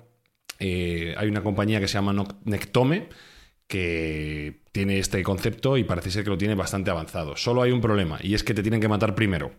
eh, 0.60 1.13
hay 1.17 1.27
una 1.27 1.43
compañía 1.43 1.81
que 1.81 1.88
se 1.89 1.95
llama 1.95 2.15
Nectome 2.45 3.10
que 3.67 4.60
tiene 4.71 4.99
este 4.99 5.23
concepto 5.23 5.78
y 5.78 5.84
parece 5.84 6.12
ser 6.12 6.23
que 6.23 6.30
lo 6.30 6.38
tiene 6.38 6.56
bastante 6.56 6.91
avanzado. 6.91 7.36
Solo 7.36 7.62
hay 7.62 7.71
un 7.71 7.82
problema 7.82 8.17
y 8.21 8.34
es 8.36 8.43
que 8.43 8.54
te 8.54 8.62
tienen 8.62 8.80
que 8.82 8.88
matar 8.88 9.15
primero. 9.15 9.51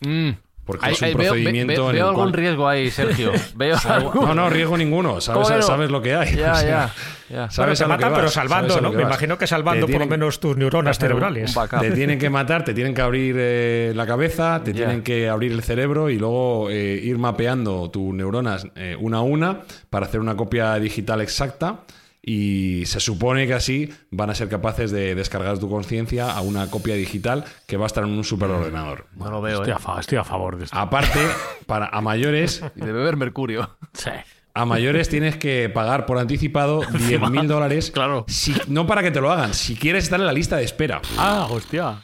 Mm. 0.00 0.30
Porque 0.64 0.86
Ahí- 0.86 0.92
es 0.94 1.02
un 1.02 1.04
ahí 1.08 1.12
veo- 1.14 1.18
ve- 1.20 1.26
procedimiento 1.28 1.82
ve- 1.84 1.90
en 1.90 1.94
veo 1.96 2.04
el 2.04 2.08
algún 2.08 2.22
cual- 2.24 2.32
riesgo 2.32 2.66
ahí, 2.68 2.90
Sergio. 2.90 3.32
Veo 3.54 3.76
algún- 3.86 4.24
No, 4.24 4.34
no, 4.34 4.48
riesgo 4.48 4.78
ninguno. 4.78 5.20
Sabes, 5.20 5.90
lo 5.90 6.00
que 6.00 6.14
hay. 6.14 6.34
Ya, 6.36 6.52
O 6.54 6.56
sea, 6.56 6.62
ya, 6.62 6.94
ya. 7.28 7.34
Bueno, 7.36 7.50
Sabes 7.50 7.78
te 7.78 7.84
que 7.84 7.88
matan, 7.88 8.10
vas, 8.12 8.18
pero 8.18 8.30
salvando, 8.30 8.80
¿no? 8.80 8.90
Me 8.92 9.02
imagino 9.02 9.36
que 9.36 9.46
salvando 9.46 9.86
por 9.86 10.00
lo 10.00 10.06
menos 10.06 10.40
tus 10.40 10.56
neuronas 10.56 10.98
cerebrales. 10.98 11.54
Te 11.80 11.90
tienen 11.90 12.18
que 12.18 12.30
matar, 12.30 12.64
te 12.64 12.72
tienen 12.72 12.94
que 12.94 13.02
abrir 13.02 13.36
eh, 13.38 13.92
la 13.94 14.06
cabeza, 14.06 14.62
te 14.64 14.72
tienen 14.72 15.02
que 15.02 15.28
abrir 15.28 15.52
el 15.52 15.62
cerebro 15.62 16.08
y 16.08 16.18
luego 16.18 16.70
eh, 16.70 16.98
ir 17.02 17.18
mapeando 17.18 17.90
tus 17.90 18.14
neuronas 18.14 18.66
eh, 18.74 18.96
una 18.98 19.18
a 19.18 19.22
una 19.22 19.60
para 19.90 20.06
hacer 20.06 20.20
una 20.20 20.34
copia 20.34 20.76
digital 20.76 21.20
exacta. 21.20 21.80
Y 22.26 22.84
se 22.86 23.00
supone 23.00 23.46
que 23.46 23.54
así 23.54 23.90
van 24.10 24.30
a 24.30 24.34
ser 24.34 24.48
capaces 24.48 24.90
de 24.90 25.14
descargar 25.14 25.58
tu 25.58 25.68
conciencia 25.68 26.30
a 26.32 26.40
una 26.40 26.70
copia 26.70 26.94
digital 26.94 27.44
que 27.66 27.76
va 27.76 27.84
a 27.84 27.86
estar 27.88 28.02
en 28.04 28.10
un 28.10 28.24
superordenador. 28.24 29.06
No 29.16 29.30
lo 29.30 29.42
veo, 29.42 29.56
Estoy 29.58 29.70
¿eh? 29.72 29.74
a, 29.74 29.78
fa- 29.78 30.00
estoy 30.00 30.18
a 30.18 30.24
favor 30.24 30.56
de 30.56 30.64
esto. 30.64 30.76
Aparte, 30.78 31.20
para 31.66 31.86
a 31.86 32.00
mayores, 32.00 32.62
Y 32.76 32.80
de 32.80 32.92
beber 32.92 33.16
mercurio. 33.16 33.76
Sí. 33.92 34.10
a 34.54 34.64
mayores 34.64 35.08
tienes 35.08 35.36
que 35.36 35.68
pagar 35.68 36.06
por 36.06 36.16
anticipado 36.18 36.80
10 37.08 37.30
mil 37.30 37.46
dólares. 37.46 37.90
Claro. 37.90 38.24
si- 38.28 38.54
no 38.68 38.86
para 38.86 39.02
que 39.02 39.10
te 39.10 39.20
lo 39.20 39.30
hagan, 39.30 39.52
si 39.52 39.74
quieres 39.76 40.04
estar 40.04 40.18
en 40.18 40.26
la 40.26 40.32
lista 40.32 40.56
de 40.56 40.64
espera. 40.64 41.02
Ah, 41.18 41.46
hostia. 41.50 42.02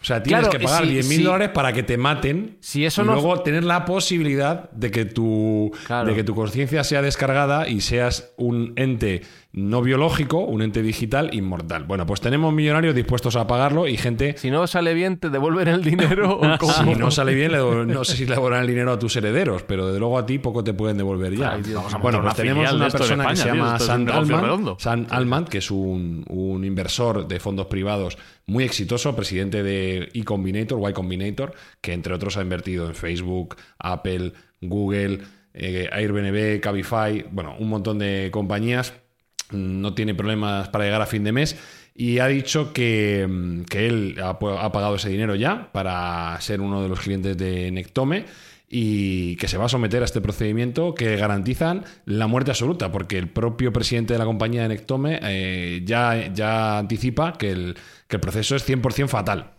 O 0.00 0.04
sea, 0.04 0.20
tienes 0.20 0.48
Claro, 0.48 0.58
que 0.58 0.64
pagar 0.64 0.82
si- 0.82 0.90
10 0.90 1.06
mil 1.08 1.18
si- 1.18 1.22
dólares 1.22 1.50
para 1.50 1.72
que 1.72 1.84
te 1.84 1.96
maten 1.96 2.56
Si 2.60 2.84
eso 2.84 3.02
y 3.02 3.06
no- 3.06 3.12
luego 3.12 3.40
tener 3.42 3.62
la 3.62 3.84
posibilidad 3.84 4.68
de 4.72 4.90
que 4.90 5.04
tu, 5.04 5.70
Claro. 5.86 6.08
de 6.08 6.16
que 6.16 6.24
tu 6.24 6.34
conciencia 6.34 6.82
sea 6.82 7.02
descargada 7.02 7.68
y 7.68 7.80
seas 7.82 8.32
un 8.36 8.72
ente 8.74 9.22
no 9.54 9.82
biológico, 9.82 10.38
un 10.38 10.62
ente 10.62 10.82
digital 10.82 11.34
inmortal. 11.34 11.84
Bueno, 11.84 12.06
pues 12.06 12.22
tenemos 12.22 12.54
millonarios 12.54 12.94
dispuestos 12.94 13.36
a 13.36 13.46
pagarlo 13.46 13.86
y 13.86 13.98
gente... 13.98 14.34
Si 14.38 14.50
no 14.50 14.66
sale 14.66 14.94
bien, 14.94 15.18
te 15.18 15.28
devuelven 15.28 15.68
el 15.68 15.84
dinero. 15.84 16.38
o 16.38 16.40
cómo? 16.58 16.72
Si 16.72 16.94
no 16.94 17.10
sale 17.10 17.34
bien, 17.34 17.52
no 17.52 18.04
sé 18.04 18.16
si 18.16 18.24
le 18.24 18.34
devolverán 18.34 18.62
el 18.62 18.68
dinero 18.68 18.92
a 18.92 18.98
tus 18.98 19.14
herederos, 19.16 19.62
pero 19.62 19.86
desde 19.86 20.00
luego 20.00 20.18
a 20.18 20.24
ti 20.24 20.38
poco 20.38 20.64
te 20.64 20.72
pueden 20.72 20.96
devolver 20.96 21.36
ya. 21.36 21.52
Ay, 21.52 21.62
Dios. 21.62 21.84
Bueno, 22.00 22.22
pues 22.22 22.32
una 22.32 22.34
tenemos 22.34 22.72
una 22.72 22.88
persona 22.88 23.28
que 23.28 23.36
se 23.36 23.48
llama 23.48 23.76
Altman, 23.76 24.42
redondo. 24.42 24.76
Sam 24.78 25.06
Altman, 25.10 25.44
que 25.44 25.58
es 25.58 25.70
un, 25.70 26.24
un 26.28 26.64
inversor 26.64 27.28
de 27.28 27.38
fondos 27.38 27.66
privados 27.66 28.16
muy 28.46 28.64
exitoso, 28.64 29.14
presidente 29.14 29.62
de 29.62 30.08
E 30.14 30.24
Combinator, 30.24 30.80
Y 30.88 30.92
Combinator, 30.94 31.52
que 31.80 31.92
entre 31.92 32.14
otros 32.14 32.38
ha 32.38 32.42
invertido 32.42 32.86
en 32.86 32.94
Facebook, 32.94 33.56
Apple, 33.78 34.32
Google, 34.62 35.20
eh, 35.54 35.88
Airbnb, 35.92 36.60
Cabify, 36.60 37.26
bueno, 37.30 37.54
un 37.58 37.68
montón 37.68 37.98
de 37.98 38.30
compañías. 38.32 38.94
No 39.52 39.94
tiene 39.94 40.14
problemas 40.14 40.68
para 40.68 40.84
llegar 40.84 41.02
a 41.02 41.06
fin 41.06 41.24
de 41.24 41.32
mes. 41.32 41.56
Y 41.94 42.18
ha 42.18 42.26
dicho 42.26 42.72
que, 42.72 43.26
mm, 43.28 43.62
que 43.64 43.86
él 43.86 44.18
ha, 44.22 44.38
pagado 44.38 44.94
ese 44.96 45.10
dinero 45.10 45.34
ya 45.34 45.70
para 45.72 46.40
ser 46.40 46.60
uno 46.60 46.82
de 46.82 46.88
los 46.88 47.00
clientes 47.00 47.36
de 47.36 47.70
Nectome 47.70 48.24
y 48.74 49.36
que 49.36 49.48
se 49.48 49.58
va 49.58 49.66
a 49.66 49.68
someter 49.68 50.00
a 50.00 50.06
este 50.06 50.22
procedimiento 50.22 50.94
que 50.94 51.16
garantizan 51.16 51.84
la 52.06 52.26
muerte 52.26 52.52
absoluta, 52.52 52.90
porque 52.90 53.18
el 53.18 53.28
propio 53.28 53.70
presidente 53.70 54.14
de 54.14 54.18
la 54.18 54.24
compañía 54.24 54.62
de 54.62 54.68
Nectome 54.68 55.20
eh, 55.22 55.82
ya, 55.84 56.32
ya 56.32 56.78
anticipa 56.78 57.34
que 57.34 57.50
el, 57.50 57.76
que 58.08 58.16
el 58.16 58.20
proceso 58.20 58.56
es 58.56 58.66
100% 58.66 59.08
fatal. 59.08 59.50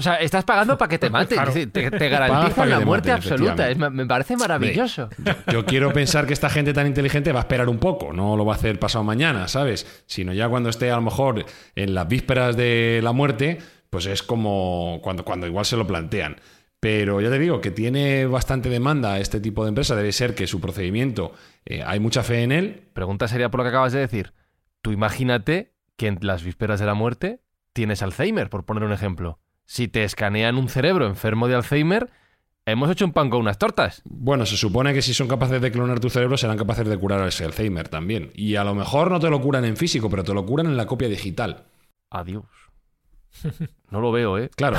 O 0.00 0.02
sea, 0.02 0.14
estás 0.16 0.44
pagando 0.44 0.76
para 0.78 0.88
que 0.88 0.98
te 0.98 1.10
maten. 1.10 1.36
Claro. 1.36 1.52
Te, 1.52 1.66
te 1.90 2.08
garantizan 2.08 2.70
la 2.70 2.78
te 2.78 2.84
muerte 2.84 3.10
maten, 3.10 3.22
absoluta. 3.22 3.52
Es- 3.52 3.58
efectivamente. 3.72 3.90
me, 3.90 4.02
me 4.04 4.08
parece 4.08 4.36
maravilloso. 4.36 5.10
Yo 5.52 5.66
quiero 5.66 5.92
pensar 5.92 6.26
que 6.26 6.32
esta 6.32 6.48
gente 6.48 6.72
tan 6.72 6.86
inteligente 6.86 7.32
va 7.32 7.40
a 7.40 7.42
esperar 7.42 7.68
un 7.68 7.78
poco, 7.78 8.12
no 8.12 8.36
lo 8.36 8.44
va 8.44 8.54
a 8.54 8.56
hacer 8.56 8.78
pasado 8.78 9.04
mañana, 9.04 9.46
¿sabes? 9.46 10.04
Sino 10.06 10.32
ya 10.32 10.48
cuando 10.48 10.70
esté 10.70 10.90
a 10.90 10.96
lo 10.96 11.02
mejor 11.02 11.44
en 11.76 11.94
las 11.94 12.08
vísperas 12.08 12.56
de 12.56 13.00
la 13.02 13.12
muerte, 13.12 13.58
pues 13.90 14.06
es 14.06 14.22
como 14.22 15.00
cuando, 15.02 15.24
cuando 15.24 15.46
igual 15.46 15.64
se 15.66 15.76
lo 15.76 15.86
plantean. 15.86 16.36
Pero 16.80 17.20
ya 17.20 17.28
te 17.28 17.38
digo 17.38 17.60
que 17.60 17.70
tiene 17.70 18.24
bastante 18.24 18.70
demanda 18.70 19.18
este 19.18 19.38
tipo 19.38 19.64
de 19.64 19.68
empresa. 19.68 19.94
Debe 19.94 20.12
ser 20.12 20.34
que 20.34 20.46
su 20.46 20.62
procedimiento, 20.62 21.32
eh, 21.66 21.82
hay 21.86 22.00
mucha 22.00 22.22
fe 22.22 22.42
en 22.42 22.52
él. 22.52 22.84
Pregunta 22.94 23.28
sería 23.28 23.50
por 23.50 23.58
lo 23.60 23.64
que 23.64 23.68
acabas 23.68 23.92
de 23.92 23.98
decir. 24.00 24.32
Tú 24.80 24.90
imagínate 24.92 25.74
que 25.98 26.06
en 26.06 26.18
las 26.22 26.42
vísperas 26.42 26.80
de 26.80 26.86
la 26.86 26.94
muerte 26.94 27.40
tienes 27.74 28.02
Alzheimer, 28.02 28.48
por 28.48 28.64
poner 28.64 28.82
un 28.84 28.92
ejemplo. 28.92 29.38
Si 29.70 29.86
te 29.86 30.02
escanean 30.02 30.56
un 30.56 30.68
cerebro 30.68 31.06
enfermo 31.06 31.46
de 31.46 31.54
Alzheimer, 31.54 32.10
hemos 32.66 32.90
hecho 32.90 33.04
un 33.04 33.12
pan 33.12 33.30
con 33.30 33.38
unas 33.38 33.56
tortas. 33.56 34.02
Bueno, 34.04 34.44
se 34.44 34.56
supone 34.56 34.92
que 34.92 35.00
si 35.00 35.14
son 35.14 35.28
capaces 35.28 35.62
de 35.62 35.70
clonar 35.70 36.00
tu 36.00 36.10
cerebro, 36.10 36.36
serán 36.36 36.58
capaces 36.58 36.88
de 36.88 36.98
curar 36.98 37.24
ese 37.28 37.44
Alzheimer 37.44 37.88
también. 37.88 38.32
Y 38.34 38.56
a 38.56 38.64
lo 38.64 38.74
mejor 38.74 39.12
no 39.12 39.20
te 39.20 39.30
lo 39.30 39.40
curan 39.40 39.64
en 39.64 39.76
físico, 39.76 40.10
pero 40.10 40.24
te 40.24 40.34
lo 40.34 40.44
curan 40.44 40.66
en 40.66 40.76
la 40.76 40.86
copia 40.86 41.08
digital. 41.08 41.66
Adiós. 42.10 42.46
No 43.92 44.00
lo 44.00 44.10
veo, 44.10 44.38
¿eh? 44.38 44.50
Claro, 44.56 44.78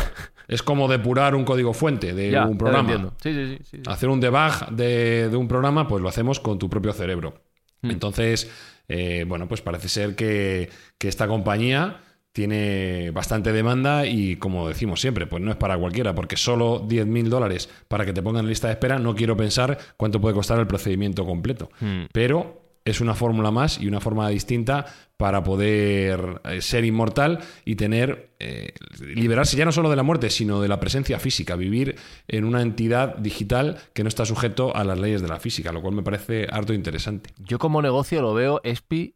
es 0.49 0.61
como 0.61 0.89
depurar 0.89 1.35
un 1.35 1.45
código 1.45 1.73
fuente 1.73 2.13
de 2.13 2.31
Ya, 2.31 2.45
un 2.45 2.57
programa. 2.57 2.81
entiendo. 2.91 3.13
Sí, 3.23 3.33
sí, 3.33 3.59
sí, 3.63 3.81
hacer 3.87 4.09
un 4.09 4.19
debug 4.19 4.71
de, 4.71 5.29
de 5.29 5.37
un 5.37 5.47
programa, 5.47 5.87
pues 5.87 6.01
lo 6.01 6.09
hacemos 6.09 6.41
con 6.41 6.59
tu 6.59 6.69
propio 6.69 6.91
cerebro. 6.91 7.41
Mm. 7.81 7.91
Entonces, 7.91 8.51
eh, 8.89 9.23
bueno, 9.25 9.47
pues 9.47 9.61
parece 9.61 9.87
ser 9.87 10.15
que, 10.17 10.69
que 10.97 11.07
esta 11.07 11.29
compañía 11.29 12.01
tiene 12.31 13.11
bastante 13.11 13.51
demanda 13.51 14.05
y 14.05 14.37
como 14.37 14.67
decimos 14.67 15.01
siempre, 15.01 15.27
pues 15.27 15.43
no 15.43 15.51
es 15.51 15.57
para 15.57 15.77
cualquiera, 15.77 16.15
porque 16.15 16.37
solo 16.37 16.87
10.000 16.87 17.27
dólares 17.27 17.69
para 17.87 18.05
que 18.05 18.13
te 18.13 18.21
pongan 18.21 18.45
en 18.45 18.49
lista 18.49 18.67
de 18.67 18.73
espera, 18.73 18.99
no 18.99 19.15
quiero 19.15 19.35
pensar 19.35 19.77
cuánto 19.97 20.21
puede 20.21 20.35
costar 20.35 20.59
el 20.59 20.67
procedimiento 20.67 21.25
completo. 21.25 21.69
Mm. 21.81 22.03
Pero 22.11 22.61
es 22.85 23.01
una 23.01 23.13
fórmula 23.13 23.51
más 23.51 23.79
y 23.79 23.87
una 23.87 23.99
forma 23.99 24.27
distinta 24.29 24.85
para 25.17 25.43
poder 25.43 26.41
eh, 26.45 26.61
ser 26.61 26.83
inmortal 26.83 27.39
y 27.63 27.75
tener, 27.75 28.31
eh, 28.39 28.73
liberarse 28.99 29.55
ya 29.55 29.65
no 29.65 29.71
solo 29.71 29.89
de 29.89 29.95
la 29.95 30.03
muerte, 30.03 30.29
sino 30.29 30.61
de 30.61 30.67
la 30.67 30.79
presencia 30.79 31.19
física, 31.19 31.55
vivir 31.55 31.95
en 32.27 32.43
una 32.43 32.61
entidad 32.61 33.17
digital 33.17 33.77
que 33.93 34.03
no 34.03 34.07
está 34.07 34.25
sujeto 34.25 34.75
a 34.75 34.83
las 34.83 34.99
leyes 34.99 35.21
de 35.21 35.27
la 35.27 35.39
física, 35.39 35.71
lo 35.71 35.81
cual 35.81 35.93
me 35.93 36.01
parece 36.01 36.47
harto 36.49 36.73
interesante. 36.73 37.31
Yo 37.37 37.59
como 37.59 37.81
negocio 37.81 38.21
lo 38.21 38.33
veo, 38.33 38.61
Espi, 38.63 39.15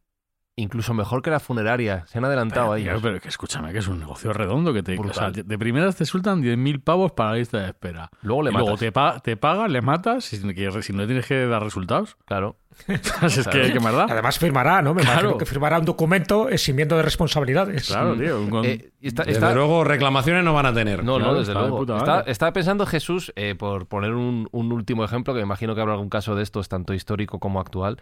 incluso 0.58 0.93
mejor 0.93 1.22
que 1.22 1.30
la 1.30 1.39
funeraria. 1.39 2.06
Se 2.08 2.18
han 2.18 2.26
adelantado 2.26 2.72
a 2.74 2.78
Tío, 2.78 2.91
ellos. 2.91 3.01
pero 3.01 3.20
que 3.20 3.28
escúchame, 3.28 3.74
que 3.74 3.80
es 3.80 3.88
un 3.88 3.99
negocio 3.99 4.32
redondo 4.34 4.74
que 4.74 4.84
te. 4.84 4.97
O 4.97 5.14
sea, 5.14 5.32
de 5.32 5.58
primeras 5.58 5.95
te 5.95 6.06
sueltan 6.06 6.41
10.000 6.41 6.82
pavos 6.84 7.12
para 7.12 7.32
la 7.32 7.38
lista 7.38 7.60
de 7.60 7.68
espera. 7.68 8.10
Luego 8.22 8.43
le 8.43 8.49
Y 8.51 8.53
luego 8.53 8.68
matas. 8.68 8.80
te, 8.80 8.91
pa- 8.91 9.20
te 9.20 9.38
pagan, 9.38 9.74
le 9.74 9.82
matas, 9.82 10.24
si, 10.26 10.41
que- 10.53 10.82
si 10.82 10.93
no 10.93 11.06
tienes 11.06 11.26
que 11.26 11.45
dar 11.47 11.62
resultados. 11.64 12.16
Claro. 12.26 12.58
es 12.88 13.47
que, 13.47 13.72
que 13.72 13.80
verdad. 13.80 14.08
Además 14.10 14.38
firmará, 14.38 14.82
¿no? 14.82 14.93
Me 14.93 15.01
Claro. 15.01 15.20
imagino 15.22 15.38
que 15.38 15.45
firmará 15.45 15.80
un 15.80 15.86
documento 15.86 16.49
eximiendo 16.49 16.97
de 16.97 17.03
responsabilidades. 17.03 17.88
Claro, 17.88 18.16
tío. 18.16 18.39
un- 18.41 18.49
con- 18.49 18.66
Eh, 18.66 18.91
está- 19.01 19.24
Desde 19.24 19.39
está- 19.39 19.53
luego, 19.53 19.84
reclamaciones 19.84 20.43
no 20.43 20.53
van 20.53 20.66
a 20.68 20.74
tener. 20.74 21.03
No, 21.03 21.16
Claro, 21.18 21.32
no, 21.34 21.39
desde 21.39 21.53
de 21.53 21.60
luego. 21.60 21.84
Está- 21.97 22.22
estaba 22.22 22.53
pensando 22.53 22.86
Jesús, 22.86 23.32
eh, 23.36 23.56
por 23.56 23.88
poner 23.88 24.12
un, 24.14 24.47
un 24.51 24.72
último 24.72 25.03
ejemplo, 25.03 25.34
que 25.34 25.39
me 25.39 25.43
imagino 25.45 25.76
que 25.76 25.82
habrá 25.82 25.93
algún 25.93 26.10
caso 26.10 26.36
de 26.36 26.43
estos, 26.43 26.68
tanto 26.70 26.93
histórico 26.93 27.39
como 27.39 27.60
actual. 27.60 27.97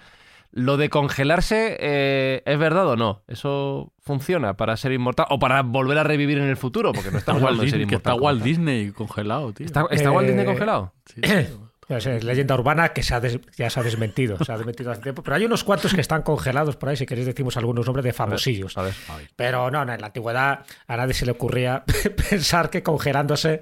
Lo 0.55 0.77
de 0.77 0.89
congelarse, 0.89 1.77
eh, 1.79 2.43
¿es 2.45 2.59
verdad 2.59 2.87
o 2.87 2.95
no? 2.95 3.23
¿Eso 3.27 3.91
funciona 3.99 4.55
para 4.55 4.77
ser 4.77 4.91
inmortal 4.91 5.25
o 5.31 5.39
para 5.39 5.63
volver 5.63 5.97
a 5.97 6.03
revivir 6.03 6.37
en 6.37 6.43
el 6.47 6.57
futuro? 6.57 6.93
Porque 6.93 7.09
no 7.11 7.17
Está 7.17 7.33
Walt 7.33 7.57
ser 7.57 7.65
Disney, 7.65 7.87
que 7.87 7.95
está 7.95 8.13
Walt 8.13 8.39
tal. 8.39 8.47
Disney 8.47 8.91
congelado, 8.91 9.51
tío. 9.51 9.65
¿Está, 9.65 9.85
está 9.89 10.11
Walt 10.11 10.27
Disney 10.27 10.43
Eh, 10.43 10.47
congelado? 10.47 10.93
Sí. 11.13 11.21
Es 11.89 12.23
leyenda 12.23 12.55
urbana 12.55 12.89
que 12.89 13.03
se 13.03 13.13
ha 13.13 13.19
des- 13.19 13.39
ya 13.57 13.69
se 13.69 13.79
ha 13.79 13.83
desmentido. 13.83 14.37
Se 14.43 14.51
ha 14.51 14.57
desmentido 14.57 14.89
hace 14.91 15.01
tiempo. 15.01 15.21
Pero 15.21 15.35
hay 15.35 15.45
unos 15.45 15.63
cuantos 15.65 15.93
que 15.93 15.99
están 16.01 16.21
congelados 16.23 16.75
por 16.77 16.89
ahí. 16.89 16.95
Si 16.95 17.05
queréis, 17.05 17.27
decimos 17.27 17.57
algunos 17.57 17.85
nombres 17.85 18.05
de 18.05 18.13
famosillos. 18.13 18.75
A 18.77 18.83
ver. 18.83 18.93
Pero 19.35 19.69
no, 19.69 19.83
no, 19.83 19.93
en 19.93 19.99
la 19.99 20.07
antigüedad 20.07 20.65
a 20.87 20.97
nadie 20.97 21.13
se 21.13 21.25
le 21.25 21.33
ocurría 21.33 21.83
pensar 22.29 22.69
que 22.69 22.81
congelándose 22.81 23.59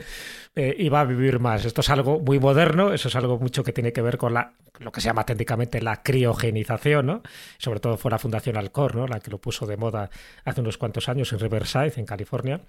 eh, 0.56 0.76
iba 0.80 1.00
a 1.00 1.06
vivir 1.06 1.40
más. 1.40 1.66
Esto 1.66 1.82
es 1.82 1.90
algo 1.90 2.20
muy 2.20 2.40
moderno, 2.40 2.94
eso 2.94 3.08
es 3.08 3.16
algo 3.16 3.40
mucho 3.40 3.64
que 3.64 3.72
tiene 3.72 3.94
que 3.94 4.02
ver 4.02 4.18
con 4.18 4.34
la, 4.34 4.54
lo 4.80 4.92
que 4.92 5.00
se 5.00 5.08
llama 5.08 5.26
técnicamente 5.26 5.82
la 5.82 6.04
criogenización. 6.04 7.22
Sobre 7.58 7.80
todo 7.80 7.98
fue 7.98 8.12
la 8.12 8.20
Fundación 8.20 8.58
Alcor. 8.58 9.10
La 9.10 9.20
que 9.20 9.32
lo 9.32 9.40
puso 9.40 9.66
de 9.66 9.78
moda 9.78 10.10
hace 10.44 10.62
unos 10.62 10.78
cuantos 10.78 11.08
años 11.08 11.32
en 11.32 11.40
Riverside, 11.40 11.94
en 11.96 12.06
California. 12.06 12.62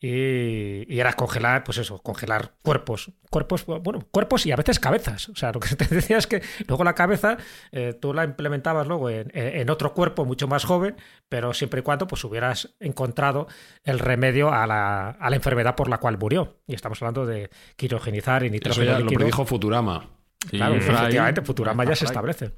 Y, 0.00 0.92
y 0.94 1.00
era 1.00 1.12
congelar, 1.14 1.64
pues 1.64 1.78
eso, 1.78 1.98
congelar 1.98 2.52
cuerpos, 2.62 3.10
cuerpos, 3.30 3.66
bueno, 3.66 4.06
cuerpos 4.12 4.46
y 4.46 4.52
a 4.52 4.56
veces 4.56 4.78
cabezas. 4.78 5.28
O 5.28 5.34
sea, 5.34 5.50
lo 5.50 5.58
que 5.58 5.74
te 5.76 5.92
decía 5.92 6.18
es 6.18 6.28
que 6.28 6.40
luego 6.68 6.84
la 6.84 6.94
cabeza 6.94 7.36
eh, 7.72 7.94
tú 8.00 8.14
la 8.14 8.22
implementabas 8.22 8.86
luego 8.86 9.10
en, 9.10 9.30
en 9.34 9.68
otro 9.70 9.94
cuerpo 9.94 10.24
mucho 10.24 10.46
más 10.46 10.64
joven, 10.64 10.96
pero 11.28 11.52
siempre 11.52 11.80
y 11.80 11.82
cuando 11.82 12.06
pues 12.06 12.22
hubieras 12.24 12.76
encontrado 12.78 13.48
el 13.82 13.98
remedio 13.98 14.52
a 14.52 14.66
la, 14.68 15.10
a 15.10 15.30
la 15.30 15.36
enfermedad 15.36 15.74
por 15.74 15.88
la 15.88 15.98
cual 15.98 16.16
murió. 16.16 16.58
Y 16.68 16.74
estamos 16.74 17.02
hablando 17.02 17.26
de 17.26 17.50
quirogenizar 17.74 18.44
y 18.44 18.46
Eso 18.46 18.52
nitrógeno 18.52 18.86
ya 18.86 18.92
lo 18.92 18.98
líquido. 19.00 19.18
predijo 19.18 19.44
Futurama. 19.46 20.10
Claro, 20.50 20.76
efectivamente, 20.76 21.42
Futurama 21.42 21.84
ya 21.84 21.96
se 21.96 22.04
establece. 22.04 22.52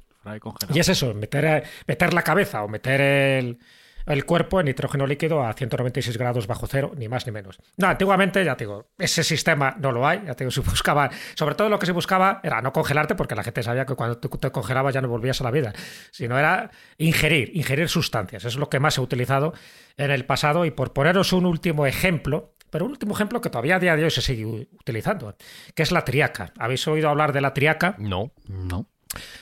Y 0.71 0.79
es 0.79 0.89
eso, 0.89 1.15
meter, 1.15 1.63
meter 1.87 2.13
la 2.13 2.21
cabeza 2.21 2.63
o 2.63 2.67
meter 2.67 3.01
el, 3.01 3.57
el 4.05 4.25
cuerpo 4.25 4.59
en 4.59 4.67
nitrógeno 4.67 5.07
líquido 5.07 5.43
a 5.43 5.53
196 5.53 6.17
grados 6.17 6.47
bajo 6.47 6.67
cero, 6.67 6.91
ni 6.95 7.07
más 7.07 7.25
ni 7.25 7.31
menos. 7.31 7.59
No, 7.77 7.87
antiguamente, 7.87 8.43
ya 8.43 8.55
te 8.55 8.65
digo, 8.65 8.89
ese 8.97 9.23
sistema 9.23 9.75
no 9.79 9.91
lo 9.91 10.07
hay, 10.07 10.23
ya 10.25 10.33
te 10.33 10.43
digo, 10.43 10.51
se 10.61 10.61
buscaba, 10.61 11.09
sobre 11.35 11.55
todo 11.55 11.69
lo 11.69 11.79
que 11.79 11.85
se 11.85 11.91
buscaba 11.91 12.39
era 12.43 12.61
no 12.61 12.73
congelarte, 12.73 13.15
porque 13.15 13.35
la 13.35 13.43
gente 13.43 13.63
sabía 13.63 13.85
que 13.85 13.95
cuando 13.95 14.17
te 14.17 14.51
congelabas 14.51 14.93
ya 14.93 15.01
no 15.01 15.07
volvías 15.07 15.41
a 15.41 15.43
la 15.43 15.51
vida, 15.51 15.73
sino 16.11 16.37
era 16.37 16.71
ingerir, 16.97 17.51
ingerir 17.55 17.89
sustancias. 17.89 18.43
Eso 18.43 18.49
es 18.49 18.57
lo 18.57 18.69
que 18.69 18.79
más 18.79 18.95
se 18.95 19.01
ha 19.01 19.03
utilizado 19.03 19.53
en 19.97 20.11
el 20.11 20.25
pasado. 20.25 20.65
Y 20.65 20.71
por 20.71 20.93
poneros 20.93 21.33
un 21.33 21.45
último 21.45 21.85
ejemplo, 21.85 22.55
pero 22.69 22.85
un 22.85 22.91
último 22.91 23.13
ejemplo 23.13 23.41
que 23.41 23.49
todavía 23.49 23.75
a 23.75 23.79
día 23.79 23.95
de 23.95 24.03
hoy 24.03 24.11
se 24.11 24.21
sigue 24.21 24.45
utilizando, 24.45 25.35
que 25.75 25.83
es 25.83 25.91
la 25.91 26.03
triaca. 26.05 26.53
¿Habéis 26.57 26.87
oído 26.87 27.09
hablar 27.09 27.33
de 27.33 27.41
la 27.41 27.53
triaca? 27.53 27.95
No, 27.97 28.31
no. 28.47 28.90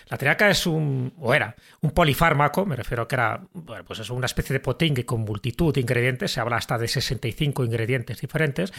La 0.09 0.17
triaca 0.17 0.49
es 0.49 0.65
un, 0.65 1.13
o 1.19 1.33
era, 1.33 1.55
un 1.81 1.91
polifármaco, 1.91 2.65
me 2.65 2.75
refiero 2.75 3.03
a 3.03 3.07
que 3.07 3.15
era, 3.15 3.41
bueno, 3.53 3.83
pues 3.85 3.99
es 3.99 4.09
una 4.09 4.25
especie 4.25 4.53
de 4.53 4.59
potingue 4.59 5.05
con 5.05 5.21
multitud 5.21 5.73
de 5.73 5.81
ingredientes, 5.81 6.31
se 6.31 6.39
habla 6.39 6.57
hasta 6.57 6.77
de 6.77 6.87
65 6.87 7.63
ingredientes 7.63 8.19
diferentes, 8.21 8.73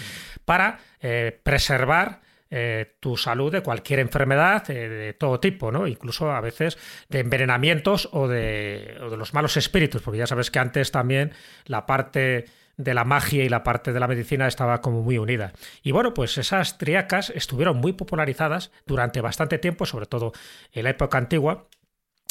para 0.45 0.79
eh, 1.01 1.39
preservar 1.43 2.21
eh, 2.53 2.97
tu 2.99 3.17
salud 3.17 3.53
de 3.53 3.63
cualquier 3.63 4.01
enfermedad 4.01 4.69
eh, 4.71 4.89
de 4.89 5.13
todo 5.13 5.39
tipo, 5.39 5.71
¿no? 5.71 5.87
Incluso 5.87 6.33
a 6.33 6.41
veces 6.41 6.79
de 7.09 7.21
envenenamientos 7.21 8.09
o 8.11 8.27
de, 8.27 8.97
o 9.01 9.09
de 9.09 9.17
los 9.17 9.35
malos 9.35 9.57
espíritus, 9.57 10.03
porque 10.03 10.19
ya 10.19 10.27
sabes 10.27 10.51
que 10.51 10.59
antes 10.59 10.91
también 10.91 11.33
la 11.67 11.87
parte 11.87 12.47
de 12.83 12.95
la 12.95 13.05
magia 13.05 13.45
y 13.45 13.49
la 13.49 13.63
parte 13.63 13.93
de 13.93 14.01
la 14.01 14.09
medicina 14.09 14.47
estaba 14.47 14.81
como 14.81 15.03
muy 15.03 15.19
unida. 15.19 15.53
Y 15.83 15.93
bueno, 15.93 16.15
pues 16.15 16.39
esas 16.39 16.79
triacas 16.79 17.31
estuvieron 17.31 17.77
muy 17.77 17.93
popularizadas 17.93 18.71
durante 18.87 19.21
bastante 19.21 19.59
tiempo, 19.59 19.87
sobre 19.87 20.07
todo 20.07 20.33
en 20.73 20.85
la 20.85 20.91
época 20.91 21.19
antigua, 21.19 21.67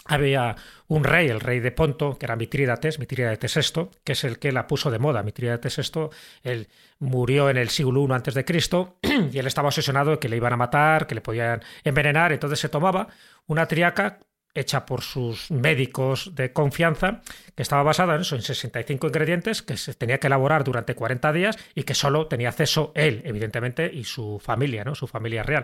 había 0.09 0.55
un 0.87 1.03
rey, 1.03 1.27
el 1.27 1.39
rey 1.39 1.59
de 1.59 1.71
Ponto, 1.71 2.17
que 2.17 2.25
era 2.25 2.35
Mitrídates, 2.35 2.97
Mitrídates 2.97 3.55
VI, 3.55 3.89
que 4.03 4.13
es 4.13 4.23
el 4.23 4.39
que 4.39 4.51
la 4.51 4.65
puso 4.65 4.89
de 4.89 4.97
moda. 4.97 5.21
Mitrídates 5.21 5.77
VI, 5.77 6.09
él 6.41 6.67
murió 6.97 7.49
en 7.49 7.57
el 7.57 7.69
siglo 7.69 8.03
I 8.03 8.11
antes 8.13 8.33
de 8.33 8.43
Cristo 8.43 8.97
y 9.31 9.37
él 9.37 9.45
estaba 9.45 9.67
obsesionado 9.67 10.11
de 10.11 10.19
que 10.19 10.27
le 10.27 10.37
iban 10.37 10.53
a 10.53 10.57
matar, 10.57 11.05
que 11.05 11.15
le 11.15 11.21
podían 11.21 11.61
envenenar, 11.83 12.31
entonces 12.31 12.59
se 12.59 12.69
tomaba 12.69 13.07
una 13.45 13.67
triaca 13.67 14.19
hecha 14.53 14.85
por 14.85 15.01
sus 15.01 15.51
médicos 15.51 16.35
de 16.35 16.51
confianza, 16.53 17.21
que 17.55 17.61
estaba 17.61 17.83
basada 17.83 18.15
en 18.15 18.21
eso, 18.21 18.35
en 18.35 18.41
65 18.41 19.07
ingredientes 19.07 19.61
que 19.61 19.77
se 19.77 19.93
tenía 19.93 20.19
que 20.19 20.27
elaborar 20.27 20.63
durante 20.63 20.95
40 20.95 21.31
días 21.33 21.57
y 21.75 21.83
que 21.83 21.93
solo 21.93 22.27
tenía 22.27 22.49
acceso 22.49 22.91
él, 22.95 23.21
evidentemente, 23.25 23.89
y 23.93 24.03
su 24.03 24.39
familia, 24.43 24.83
¿no? 24.83 24.95
Su 24.95 25.07
familia 25.07 25.43
real. 25.43 25.63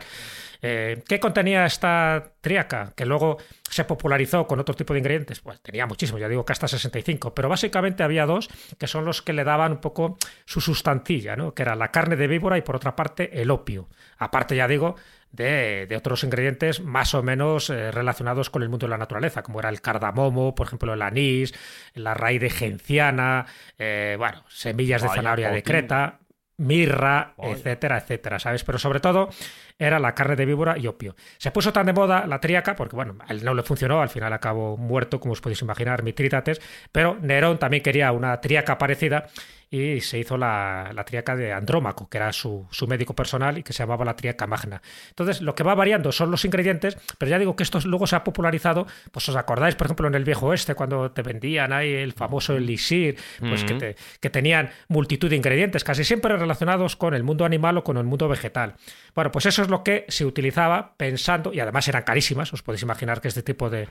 Eh, 0.62 1.04
¿Qué 1.08 1.20
contenía 1.20 1.66
esta 1.66 2.32
triaca? 2.42 2.94
Que 2.96 3.06
luego 3.06 3.38
se 3.70 3.84
popularizó 3.86 4.48
con 4.48 4.60
otro 4.60 4.76
tipo 4.76 4.94
de 4.94 5.00
ingredientes. 5.00 5.40
Pues 5.40 5.60
tenía 5.62 5.86
muchísimo, 5.86 6.20
ya 6.20 6.30
digo 6.30 6.46
que 6.46 6.54
hasta 6.54 6.68
65, 6.68 7.34
pero 7.34 7.50
básicamente 7.50 8.04
había 8.04 8.26
dos 8.26 8.50
que 8.78 8.88
son 8.88 9.06
los 9.06 9.22
que 9.22 9.34
le 9.34 9.44
daban 9.44 9.74
un 9.74 9.82
poco 9.82 10.18
su 10.46 10.62
sustancilla, 10.62 11.36
¿no? 11.36 11.54
Que 11.54 11.64
era 11.64 11.76
la 11.76 11.92
carne 11.92 12.16
de 12.16 12.28
víbora 12.28 12.58
y 12.58 12.62
por 12.62 12.76
otra 12.76 12.96
parte 12.96 13.42
el 13.42 13.52
opio. 13.52 13.90
Aparte, 14.18 14.56
ya 14.56 14.68
digo, 14.68 14.96
de, 15.36 15.96
otros 15.98 16.24
ingredientes 16.24 16.82
más 16.82 17.14
o 17.14 17.24
menos 17.24 17.70
eh, 17.70 17.92
relacionados 17.92 18.50
con 18.50 18.64
el 18.64 18.70
mundo 18.70 18.86
de 18.86 18.92
la 18.92 18.98
naturaleza, 18.98 19.44
como 19.44 19.60
era 19.60 19.70
el 19.70 19.82
cardamomo, 19.82 20.56
por 20.56 20.68
ejemplo, 20.68 20.94
el 20.94 21.02
anís, 21.02 21.54
la 21.94 22.14
raíz 22.14 22.42
de 22.42 22.50
genciana, 22.50 23.46
eh, 23.78 24.16
bueno, 24.18 24.44
semillas 24.48 25.02
de 25.02 25.10
zanahoria 25.10 25.50
de 25.50 25.64
Creta, 25.64 26.20
mirra, 26.58 27.34
etcétera, 27.38 27.98
etcétera, 27.98 28.40
¿sabes? 28.40 28.64
Pero 28.64 28.80
sobre 28.80 29.00
todo 29.00 29.30
era 29.78 30.00
la 30.00 30.16
carne 30.16 30.38
de 30.38 30.46
víbora 30.46 30.78
y 30.78 30.88
opio. 30.88 31.16
Se 31.38 31.52
puso 31.52 31.74
tan 31.74 31.86
de 31.86 31.94
moda 31.94 32.26
la 32.28 32.40
triaca, 32.40 32.76
porque 32.76 32.96
bueno, 32.96 33.18
él 33.28 33.44
no 33.44 33.54
le 33.54 33.64
funcionó, 33.64 34.02
al 34.02 34.10
final 34.10 34.32
acabó 34.32 34.78
muerto, 34.78 35.20
como 35.20 35.34
os 35.34 35.42
podéis 35.42 35.62
imaginar, 35.62 36.04
Mitrídates, 36.04 36.62
pero 36.92 37.18
Nerón 37.22 37.58
también 37.58 37.84
quería 37.84 38.12
una 38.14 38.40
triaca 38.40 38.78
parecida 38.78 39.28
y 39.70 40.02
se 40.02 40.20
hizo 40.20 40.38
la, 40.38 40.92
la 40.94 41.04
triaca 41.06 41.36
de 41.36 41.52
Andrómaco, 41.54 42.10
que 42.10 42.18
era 42.18 42.32
su, 42.34 42.68
su, 42.72 42.88
médico 42.88 43.16
personal 43.16 43.58
y 43.58 43.64
que 43.64 43.74
se 43.74 43.84
llamaba 43.84 44.06
la 44.06 44.16
triaca 44.16 44.48
magna. 44.48 44.82
Entonces, 45.10 45.42
lo 45.42 45.56
que 45.56 45.64
va 45.64 45.76
variando 45.76 46.12
son 46.12 46.32
los 46.32 46.46
ingredientes, 46.46 46.98
pero 47.18 47.30
ya 47.30 47.40
digo 47.40 47.56
que 47.56 47.64
esto 47.64 47.80
luego 47.86 48.08
se 48.08 48.16
ha 48.16 48.24
popularizado, 48.24 48.88
pues 49.12 49.28
os 49.30 49.36
acordáis, 49.36 49.76
por 49.76 49.88
ejemplo, 49.88 50.08
en 50.08 50.16
el 50.16 50.24
viejo 50.24 50.48
oeste, 50.48 50.76
cuando 50.76 51.12
te 51.12 51.22
vendían 51.22 51.74
ahí 51.74 51.94
el 51.94 52.14
famoso 52.14 52.56
elixir, 52.56 53.18
pues 53.40 53.64
que, 53.64 53.74
te, 53.76 53.96
que 54.20 54.30
tenían 54.30 54.70
multitud 54.88 55.30
de 55.30 55.36
ingredientes, 55.36 55.84
casi 55.84 56.04
siempre 56.04 56.36
relacionados 56.38 56.96
con 56.96 57.14
el 57.14 57.24
mundo 57.24 57.46
animal 57.46 57.78
o 57.78 57.84
con 57.84 57.98
el 57.98 58.04
mundo 58.04 58.28
vegetal. 58.28 58.76
Bueno, 59.14 59.32
pues 59.32 59.46
eso 59.46 59.62
es 59.62 59.70
lo 59.70 59.84
que 59.84 60.06
se 60.10 60.26
utilizaba 60.26 60.96
pensando, 60.98 61.54
y 61.54 61.60
además 61.60 61.88
eran 61.88 62.04
carísimas, 62.04 62.54
os 62.54 62.62
podéis 62.62 62.84
imaginar 62.84 63.22
que 63.22 63.28
este 63.28 63.44
tipo 63.44 63.70
de, 63.70 63.88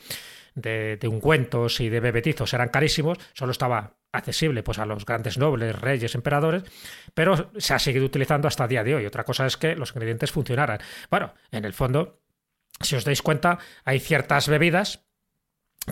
de, 0.55 0.99
ungüentos 1.09 1.81
y 1.81 1.89
de 1.89 2.01
bebetizos 2.01 2.53
eran 2.55 2.69
carísimos, 2.69 3.19
solo 3.33 3.53
estaba 3.53 3.97
accesible 4.13 4.63
pues, 4.63 4.79
a 4.79 4.87
los 4.87 5.05
grandes 5.05 5.39
nobles, 5.39 5.79
reyes, 5.81 6.15
emperadores, 6.15 6.63
pero 7.15 7.51
se 7.57 7.75
ha 7.75 7.79
seguido 7.79 8.07
utilizando 8.07 8.49
hasta 8.49 8.65
el 8.65 8.71
día 8.71 8.85
de 8.85 8.95
hoy. 8.95 9.07
Otra 9.07 9.25
cosa 9.25 9.47
es 9.47 9.57
que 9.57 9.75
los 9.75 9.91
ingredientes 9.91 10.31
funcionaran. 10.31 10.79
Bueno, 11.11 11.35
en 11.51 11.65
el 11.65 11.73
fondo, 11.73 12.21
si 12.81 12.97
os 12.97 13.05
dais 13.05 13.23
cuenta, 13.23 13.59
hay 13.85 13.99
ciertas 14.01 14.49
bebidas 14.49 15.05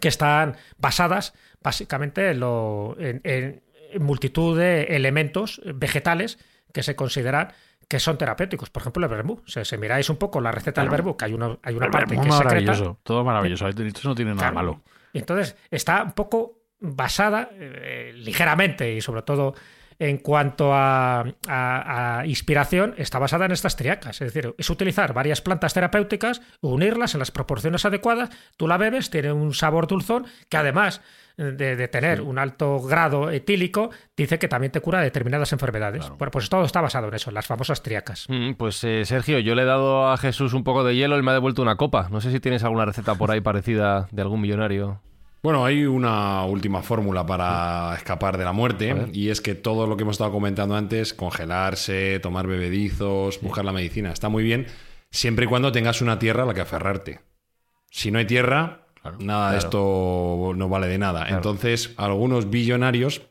que 0.01 0.09
están 0.09 0.57
basadas 0.79 1.35
básicamente 1.61 2.31
en, 2.31 2.41
lo, 2.41 2.97
en, 2.99 3.63
multitud 3.99 4.59
de 4.59 4.85
elementos 4.85 5.61
vegetales 5.65 6.39
que 6.73 6.83
se 6.83 6.97
consideran 6.97 7.53
que 7.93 8.01
son 8.01 8.17
terapéuticos. 8.17 8.71
Por 8.71 8.81
ejemplo, 8.81 9.05
el 9.05 9.11
verbú. 9.11 9.43
Si, 9.45 9.63
si 9.67 9.77
miráis 9.77 10.09
un 10.09 10.17
poco 10.17 10.41
la 10.41 10.51
receta 10.51 10.81
del 10.81 10.89
verbú, 10.89 11.15
que 11.15 11.27
hay 11.27 11.35
una, 11.35 11.59
hay 11.63 11.75
una 11.75 11.91
parte 11.91 12.15
que 12.15 12.23
es 12.23 12.27
maravilloso, 12.27 12.99
todo 13.03 13.23
maravilloso. 13.23 13.69
Esto 13.69 14.09
no 14.09 14.15
tiene 14.15 14.35
nada 14.35 14.51
malo. 14.51 14.81
Y 15.13 15.19
entonces 15.19 15.59
está 15.71 16.03
un 16.03 16.13
poco 16.13 16.63
basada 16.81 17.51
eh, 17.53 18.15
ligeramente 18.15 18.95
y 18.95 19.03
sobre 19.03 19.21
todo 19.21 19.55
en 20.03 20.19
cuanto 20.19 20.71
a, 20.73 22.25
inspiración, 22.27 22.95
está 22.97 23.21
basada 23.21 23.45
en 23.45 23.53
estas 23.53 23.77
triacas. 23.77 24.21
Es 24.21 24.33
decir, 24.33 24.53
es 24.59 24.69
utilizar 24.69 25.15
varias 25.15 25.41
plantas 25.41 25.75
terapéuticas, 25.75 26.43
unirlas 26.61 27.15
en 27.15 27.21
las 27.21 27.31
proporciones 27.31 27.85
adecuadas, 27.85 28.31
tú 28.57 28.67
la 28.67 28.79
bebes, 28.79 29.11
tiene 29.11 29.31
un 29.31 29.55
sabor 29.55 29.87
dulzón 29.87 30.27
que 30.49 30.57
además 30.57 31.03
de, 31.37 31.89
tener 31.89 32.21
un 32.21 32.39
alto 32.39 32.81
grado 32.81 33.31
etílico, 33.31 33.91
dice 34.17 34.41
que 34.41 34.49
también 34.49 34.73
te 34.73 34.81
cura 34.81 35.01
determinadas 35.01 35.53
enfermedades. 35.53 36.09
Bueno, 36.19 36.33
pues 36.33 36.49
todo 36.49 36.65
está 36.65 36.81
basado 36.81 37.07
en 37.07 37.15
eso, 37.15 37.31
en 37.31 37.35
las 37.35 37.47
famosas 37.47 37.83
triacas. 37.83 38.27
Mm, 38.29 38.55
pues 38.55 38.83
eh, 38.83 39.05
Sergio, 39.05 39.39
yo 39.39 39.55
le 39.55 39.63
he 39.63 39.67
dado 39.67 40.11
a 40.11 40.17
Jesús 40.17 40.53
un 40.53 40.65
poco 40.65 40.83
de 40.83 40.97
hielo 40.97 41.17
y 41.17 41.23
me 41.23 41.31
ha 41.31 41.35
devuelto 41.35 41.63
una 41.63 41.77
copa. 41.77 42.09
No 42.11 42.21
sé 42.21 42.33
si 42.33 42.41
tienes 42.41 42.65
alguna 42.65 42.87
receta 42.87 43.15
por 43.15 43.31
ahí 43.31 43.41
parecida 43.41 44.09
de 44.11 44.23
algún 44.23 44.41
millonario. 44.41 45.01
Bueno, 45.43 45.65
hay 45.65 45.87
una 45.87 46.45
última 46.45 46.83
fórmula 46.83 47.27
para 47.27 47.95
escapar 47.97 48.39
de 48.39 48.45
la 48.45 48.53
muerte 48.53 49.09
y 49.13 49.31
es 49.31 49.41
que 49.41 49.57
todo 49.57 49.89
lo 49.89 49.97
que 49.97 50.05
hemos 50.05 50.15
estado 50.15 50.31
comentando 50.31 50.77
antes, 50.77 51.15
congelarse, 51.15 52.21
tomar 52.21 52.47
bebedizos, 52.47 53.41
buscar 53.41 53.65
la 53.65 53.73
medicina, 53.73 54.13
está 54.13 54.29
muy 54.29 54.45
bien 54.45 54.69
siempre 55.11 55.47
y 55.47 55.49
cuando 55.49 55.73
tengas 55.73 56.01
una 56.01 56.21
tierra 56.21 56.45
a 56.45 56.47
la 56.47 56.55
que 56.55 56.61
aferrarte. 56.61 57.21
Si 57.91 58.13
no 58.13 58.21
hay 58.21 58.25
tierra, 58.25 58.87
nada 59.19 59.51
de 59.51 59.59
esto 59.59 60.53
no 60.55 60.69
vale 60.69 60.87
de 60.87 60.99
nada. 60.99 61.29
Entonces, 61.29 61.93
algunos 61.97 62.49
billonarios 62.49 63.23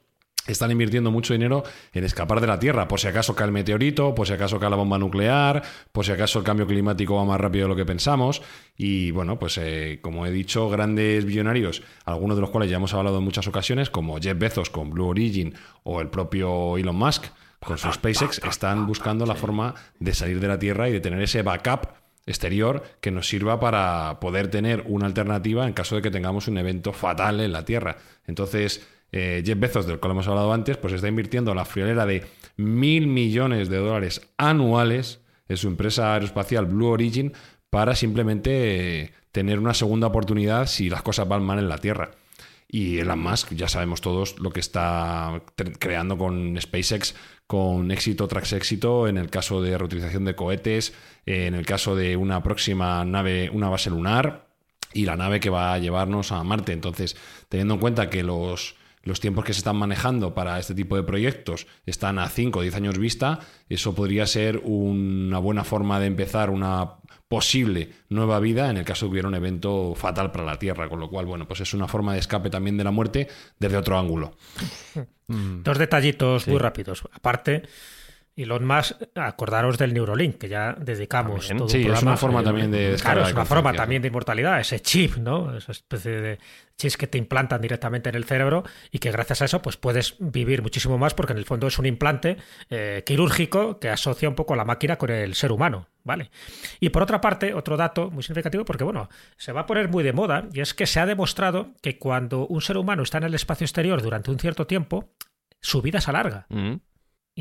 están 0.47 0.71
invirtiendo 0.71 1.11
mucho 1.11 1.33
dinero 1.33 1.63
en 1.93 2.03
escapar 2.03 2.41
de 2.41 2.47
la 2.47 2.59
Tierra, 2.59 2.87
por 2.87 2.99
si 2.99 3.07
acaso 3.07 3.35
cae 3.35 3.47
el 3.47 3.53
meteorito, 3.53 4.15
por 4.15 4.27
si 4.27 4.33
acaso 4.33 4.59
cae 4.59 4.69
la 4.69 4.75
bomba 4.75 4.97
nuclear, 4.97 5.61
por 5.91 6.05
si 6.05 6.11
acaso 6.11 6.39
el 6.39 6.45
cambio 6.45 6.65
climático 6.65 7.15
va 7.15 7.25
más 7.25 7.39
rápido 7.39 7.65
de 7.65 7.69
lo 7.69 7.75
que 7.75 7.85
pensamos. 7.85 8.41
Y 8.75 9.11
bueno, 9.11 9.37
pues 9.37 9.57
eh, 9.57 9.99
como 10.01 10.25
he 10.25 10.31
dicho, 10.31 10.69
grandes 10.69 11.25
billonarios, 11.25 11.83
algunos 12.05 12.37
de 12.37 12.41
los 12.41 12.49
cuales 12.49 12.69
ya 12.69 12.77
hemos 12.77 12.93
hablado 12.93 13.19
en 13.19 13.23
muchas 13.23 13.47
ocasiones, 13.47 13.89
como 13.89 14.19
Jeff 14.19 14.37
Bezos 14.37 14.69
con 14.69 14.89
Blue 14.89 15.07
Origin 15.07 15.53
o 15.83 16.01
el 16.01 16.09
propio 16.09 16.77
Elon 16.77 16.95
Musk 16.95 17.25
con 17.59 17.77
su 17.77 17.91
SpaceX, 17.91 18.39
están 18.39 18.87
buscando 18.87 19.25
la 19.25 19.35
forma 19.35 19.75
de 19.99 20.15
salir 20.15 20.39
de 20.39 20.47
la 20.47 20.57
Tierra 20.57 20.89
y 20.89 20.93
de 20.93 20.99
tener 20.99 21.21
ese 21.21 21.43
backup 21.43 21.89
exterior 22.25 22.83
que 23.01 23.11
nos 23.11 23.27
sirva 23.27 23.59
para 23.59 24.19
poder 24.19 24.49
tener 24.49 24.83
una 24.87 25.05
alternativa 25.05 25.67
en 25.67 25.73
caso 25.73 25.95
de 25.95 26.01
que 26.01 26.11
tengamos 26.11 26.47
un 26.47 26.57
evento 26.57 26.93
fatal 26.93 27.39
en 27.39 27.51
la 27.51 27.65
Tierra. 27.65 27.97
Entonces, 28.25 28.87
eh, 29.11 29.43
Jeff 29.45 29.59
Bezos, 29.59 29.87
del 29.87 29.99
cual 29.99 30.11
hemos 30.11 30.27
hablado 30.27 30.53
antes, 30.53 30.77
pues 30.77 30.93
está 30.93 31.07
invirtiendo 31.07 31.53
la 31.53 31.65
friolera 31.65 32.05
de 32.05 32.25
mil 32.57 33.07
millones 33.07 33.69
de 33.69 33.77
dólares 33.77 34.21
anuales 34.37 35.19
en 35.49 35.57
su 35.57 35.67
empresa 35.67 36.13
aeroespacial 36.13 36.65
Blue 36.65 36.87
Origin 36.87 37.33
para 37.69 37.95
simplemente 37.95 39.01
eh, 39.01 39.13
tener 39.31 39.59
una 39.59 39.73
segunda 39.73 40.07
oportunidad 40.07 40.67
si 40.67 40.89
las 40.89 41.01
cosas 41.01 41.27
van 41.27 41.43
mal 41.43 41.59
en 41.59 41.69
la 41.69 41.77
Tierra. 41.77 42.11
Y 42.67 42.99
Elon 42.99 43.19
Musk, 43.19 43.53
ya 43.53 43.67
sabemos 43.67 43.99
todos 43.99 44.39
lo 44.39 44.51
que 44.51 44.61
está 44.61 45.41
creando 45.77 46.17
con 46.17 46.57
SpaceX, 46.59 47.15
con 47.45 47.91
éxito 47.91 48.29
tras 48.29 48.53
éxito, 48.53 49.09
en 49.09 49.17
el 49.17 49.29
caso 49.29 49.61
de 49.61 49.77
reutilización 49.77 50.23
de 50.23 50.35
cohetes, 50.35 50.93
en 51.25 51.53
el 51.53 51.65
caso 51.65 51.97
de 51.97 52.15
una 52.15 52.41
próxima 52.43 53.03
nave, 53.03 53.49
una 53.49 53.67
base 53.67 53.89
lunar 53.89 54.47
y 54.93 55.03
la 55.03 55.17
nave 55.17 55.41
que 55.41 55.49
va 55.49 55.73
a 55.73 55.79
llevarnos 55.79 56.31
a 56.31 56.41
Marte. 56.45 56.71
Entonces, 56.71 57.17
teniendo 57.49 57.73
en 57.73 57.79
cuenta 57.81 58.09
que 58.09 58.23
los 58.23 58.75
los 59.03 59.19
tiempos 59.19 59.45
que 59.45 59.53
se 59.53 59.59
están 59.59 59.75
manejando 59.75 60.33
para 60.33 60.59
este 60.59 60.75
tipo 60.75 60.95
de 60.95 61.03
proyectos 61.03 61.67
están 61.85 62.19
a 62.19 62.29
5 62.29 62.59
o 62.59 62.61
10 62.61 62.75
años 62.75 62.97
vista, 62.97 63.39
eso 63.69 63.95
podría 63.95 64.25
ser 64.27 64.61
una 64.63 65.39
buena 65.39 65.63
forma 65.63 65.99
de 65.99 66.07
empezar 66.07 66.49
una 66.49 66.95
posible 67.27 67.93
nueva 68.09 68.41
vida 68.41 68.69
en 68.69 68.75
el 68.75 68.83
caso 68.83 69.05
de 69.05 69.09
que 69.09 69.11
hubiera 69.13 69.29
un 69.29 69.35
evento 69.35 69.95
fatal 69.95 70.31
para 70.31 70.43
la 70.43 70.59
Tierra, 70.59 70.89
con 70.89 70.99
lo 70.99 71.09
cual, 71.09 71.25
bueno, 71.25 71.47
pues 71.47 71.61
es 71.61 71.73
una 71.73 71.87
forma 71.87 72.13
de 72.13 72.19
escape 72.19 72.49
también 72.49 72.75
de 72.75 72.83
la 72.83 72.91
muerte 72.91 73.29
desde 73.57 73.77
otro 73.77 73.97
ángulo. 73.97 74.35
Dos 75.27 75.77
detallitos 75.77 76.45
muy 76.47 76.57
rápidos. 76.57 77.03
Aparte, 77.13 77.63
Elon 78.35 78.65
Musk, 78.65 78.93
acordaros 79.15 79.77
del 79.77 79.93
Neurolink, 79.93 80.37
que 80.37 80.49
ya 80.49 80.73
dedicamos 80.73 81.47
También. 81.47 81.57
todo 81.57 81.69
Sí, 81.69 81.77
un 81.77 81.81
es 81.81 81.87
programa. 81.87 82.11
una 82.11 82.17
forma 82.17 82.43
también 82.43 82.71
de 82.71 82.95
Claro, 83.01 83.25
es 83.27 83.33
una 83.33 83.45
forma 83.45 83.73
también 83.73 84.01
de 84.01 84.07
inmortalidad, 84.07 84.59
ese 84.59 84.79
chip, 84.79 85.17
¿no? 85.17 85.55
Esa 85.55 85.71
especie 85.73 86.11
de 86.11 86.39
chips 86.77 86.97
que 86.97 87.07
te 87.07 87.17
implantan 87.17 87.61
directamente 87.61 88.09
en 88.09 88.15
el 88.15 88.23
cerebro 88.23 88.63
y 88.89 88.97
que 88.99 89.11
gracias 89.11 89.41
a 89.41 89.45
eso 89.45 89.61
pues 89.61 89.77
puedes 89.77 90.15
vivir 90.19 90.61
muchísimo 90.63 90.97
más 90.97 91.13
porque 91.13 91.33
en 91.33 91.37
el 91.39 91.45
fondo 91.45 91.67
es 91.67 91.77
un 91.77 91.85
implante 91.85 92.37
eh, 92.71 93.03
quirúrgico 93.05 93.79
que 93.79 93.89
asocia 93.89 94.27
un 94.27 94.33
poco 94.35 94.55
la 94.55 94.65
máquina 94.65 94.97
con 94.97 95.11
el 95.11 95.35
ser 95.35 95.51
humano, 95.51 95.87
¿vale? 96.03 96.31
Y 96.79 96.89
por 96.89 97.03
otra 97.03 97.21
parte, 97.21 97.53
otro 97.53 97.77
dato 97.77 98.09
muy 98.09 98.23
significativo 98.23 98.65
porque, 98.65 98.83
bueno, 98.83 99.09
se 99.37 99.51
va 99.51 99.61
a 99.61 99.65
poner 99.67 99.89
muy 99.89 100.03
de 100.03 100.13
moda 100.13 100.47
y 100.53 100.61
es 100.61 100.73
que 100.73 100.87
se 100.87 100.99
ha 100.99 101.05
demostrado 101.05 101.73
que 101.81 101.99
cuando 101.99 102.47
un 102.47 102.61
ser 102.61 102.77
humano 102.77 103.03
está 103.03 103.19
en 103.19 103.25
el 103.25 103.35
espacio 103.35 103.65
exterior 103.65 104.01
durante 104.01 104.31
un 104.31 104.39
cierto 104.39 104.65
tiempo, 104.65 105.11
su 105.59 105.81
vida 105.83 106.01
se 106.01 106.09
alarga. 106.09 106.47
Mm. 106.49 106.75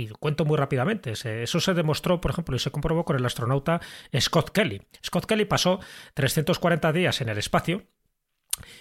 Y 0.00 0.08
cuento 0.08 0.46
muy 0.46 0.56
rápidamente. 0.56 1.12
Eso 1.12 1.60
se 1.60 1.74
demostró, 1.74 2.20
por 2.20 2.30
ejemplo, 2.30 2.56
y 2.56 2.58
se 2.58 2.70
comprobó 2.70 3.04
con 3.04 3.16
el 3.16 3.26
astronauta 3.26 3.80
Scott 4.18 4.50
Kelly. 4.50 4.80
Scott 5.04 5.26
Kelly 5.26 5.44
pasó 5.44 5.80
340 6.14 6.92
días 6.92 7.20
en 7.20 7.28
el 7.28 7.36
espacio. 7.36 7.82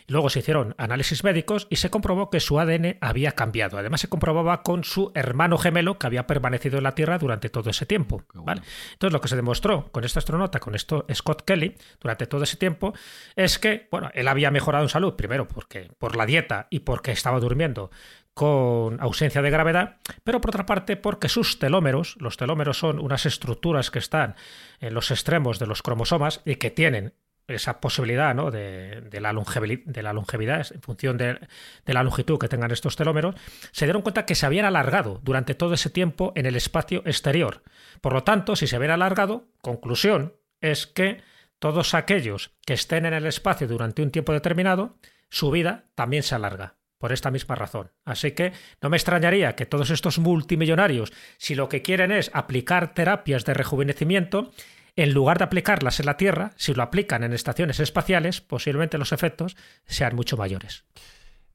Luego 0.07 0.29
se 0.29 0.39
hicieron 0.39 0.75
análisis 0.77 1.23
médicos 1.23 1.67
y 1.69 1.77
se 1.77 1.89
comprobó 1.89 2.29
que 2.29 2.39
su 2.39 2.59
ADN 2.59 2.97
había 3.01 3.33
cambiado. 3.33 3.77
Además, 3.77 4.01
se 4.01 4.07
comprobaba 4.07 4.63
con 4.63 4.83
su 4.83 5.11
hermano 5.13 5.57
gemelo 5.57 5.99
que 5.99 6.07
había 6.07 6.25
permanecido 6.25 6.77
en 6.77 6.83
la 6.83 6.95
Tierra 6.95 7.17
durante 7.17 7.49
todo 7.49 7.69
ese 7.69 7.85
tiempo. 7.85 8.23
¿vale? 8.33 8.61
Entonces, 8.93 9.13
lo 9.13 9.21
que 9.21 9.27
se 9.27 9.35
demostró 9.35 9.91
con 9.91 10.03
este 10.03 10.19
astronauta, 10.19 10.59
con 10.59 10.75
esto 10.75 11.05
Scott 11.13 11.43
Kelly, 11.43 11.75
durante 11.99 12.27
todo 12.27 12.43
ese 12.43 12.57
tiempo, 12.57 12.93
es 13.35 13.59
que, 13.59 13.87
bueno, 13.91 14.09
él 14.13 14.27
había 14.27 14.51
mejorado 14.51 14.83
en 14.85 14.89
salud, 14.89 15.15
primero 15.15 15.47
porque 15.47 15.91
por 15.97 16.15
la 16.15 16.25
dieta 16.25 16.67
y 16.69 16.79
porque 16.79 17.11
estaba 17.11 17.39
durmiendo 17.39 17.91
con 18.39 19.01
ausencia 19.01 19.41
de 19.41 19.49
gravedad, 19.49 19.97
pero 20.23 20.39
por 20.39 20.51
otra 20.51 20.65
parte 20.65 20.95
porque 20.95 21.27
sus 21.27 21.59
telómeros, 21.59 22.15
los 22.21 22.37
telómeros 22.37 22.79
son 22.79 22.97
unas 22.97 23.25
estructuras 23.25 23.91
que 23.91 23.99
están 23.99 24.35
en 24.79 24.93
los 24.93 25.11
extremos 25.11 25.59
de 25.59 25.67
los 25.67 25.81
cromosomas 25.81 26.39
y 26.45 26.55
que 26.55 26.71
tienen 26.71 27.15
esa 27.49 27.81
posibilidad 27.81 28.33
¿no? 28.33 28.49
de, 28.49 29.09
la 29.11 29.33
longevidad 29.33 30.65
en 30.73 30.81
función 30.81 31.17
de, 31.17 31.37
de 31.85 31.93
la 31.93 32.01
longitud 32.01 32.39
que 32.39 32.47
tengan 32.47 32.71
estos 32.71 32.95
telómeros, 32.95 33.35
se 33.73 33.83
dieron 33.83 34.03
cuenta 34.03 34.25
que 34.25 34.35
se 34.35 34.45
habían 34.45 34.63
alargado 34.63 35.19
durante 35.21 35.53
todo 35.53 35.73
ese 35.73 35.89
tiempo 35.89 36.31
en 36.37 36.45
el 36.45 36.55
espacio 36.55 37.01
exterior. 37.05 37.61
Por 37.99 38.13
lo 38.13 38.23
tanto, 38.23 38.55
si 38.55 38.67
se 38.67 38.77
habían 38.77 38.93
alargado, 38.93 39.49
conclusión 39.61 40.37
es 40.61 40.87
que 40.87 41.21
todos 41.59 41.93
aquellos 41.93 42.51
que 42.65 42.71
estén 42.71 43.05
en 43.05 43.15
el 43.15 43.25
espacio 43.25 43.67
durante 43.67 44.01
un 44.01 44.11
tiempo 44.11 44.31
determinado, 44.31 44.97
su 45.29 45.51
vida 45.51 45.89
también 45.93 46.23
se 46.23 46.35
alarga 46.35 46.78
por 46.99 47.11
esta 47.11 47.31
misma 47.31 47.55
razón. 47.55 47.89
Así 48.05 48.33
que 48.33 48.51
no 48.81 48.89
me 48.91 48.97
extrañaría 48.97 49.55
que 49.55 49.65
todos 49.65 49.89
estos 49.89 50.19
multimillonarios, 50.19 51.11
si 51.37 51.55
lo 51.55 51.67
que 51.69 51.81
quieren 51.81 52.11
es 52.11 52.29
aplicar 52.35 52.93
terapias 52.93 53.45
de 53.45 53.55
rejuvenecimiento, 53.55 54.51
en 54.95 55.13
lugar 55.13 55.37
de 55.37 55.45
aplicarlas 55.45 55.99
en 55.99 56.05
la 56.05 56.17
Tierra, 56.17 56.51
si 56.57 56.73
lo 56.73 56.83
aplican 56.83 57.23
en 57.23 57.33
estaciones 57.33 57.79
espaciales, 57.79 58.41
posiblemente 58.41 58.97
los 58.97 59.13
efectos 59.13 59.55
sean 59.85 60.15
mucho 60.15 60.35
mayores. 60.37 60.83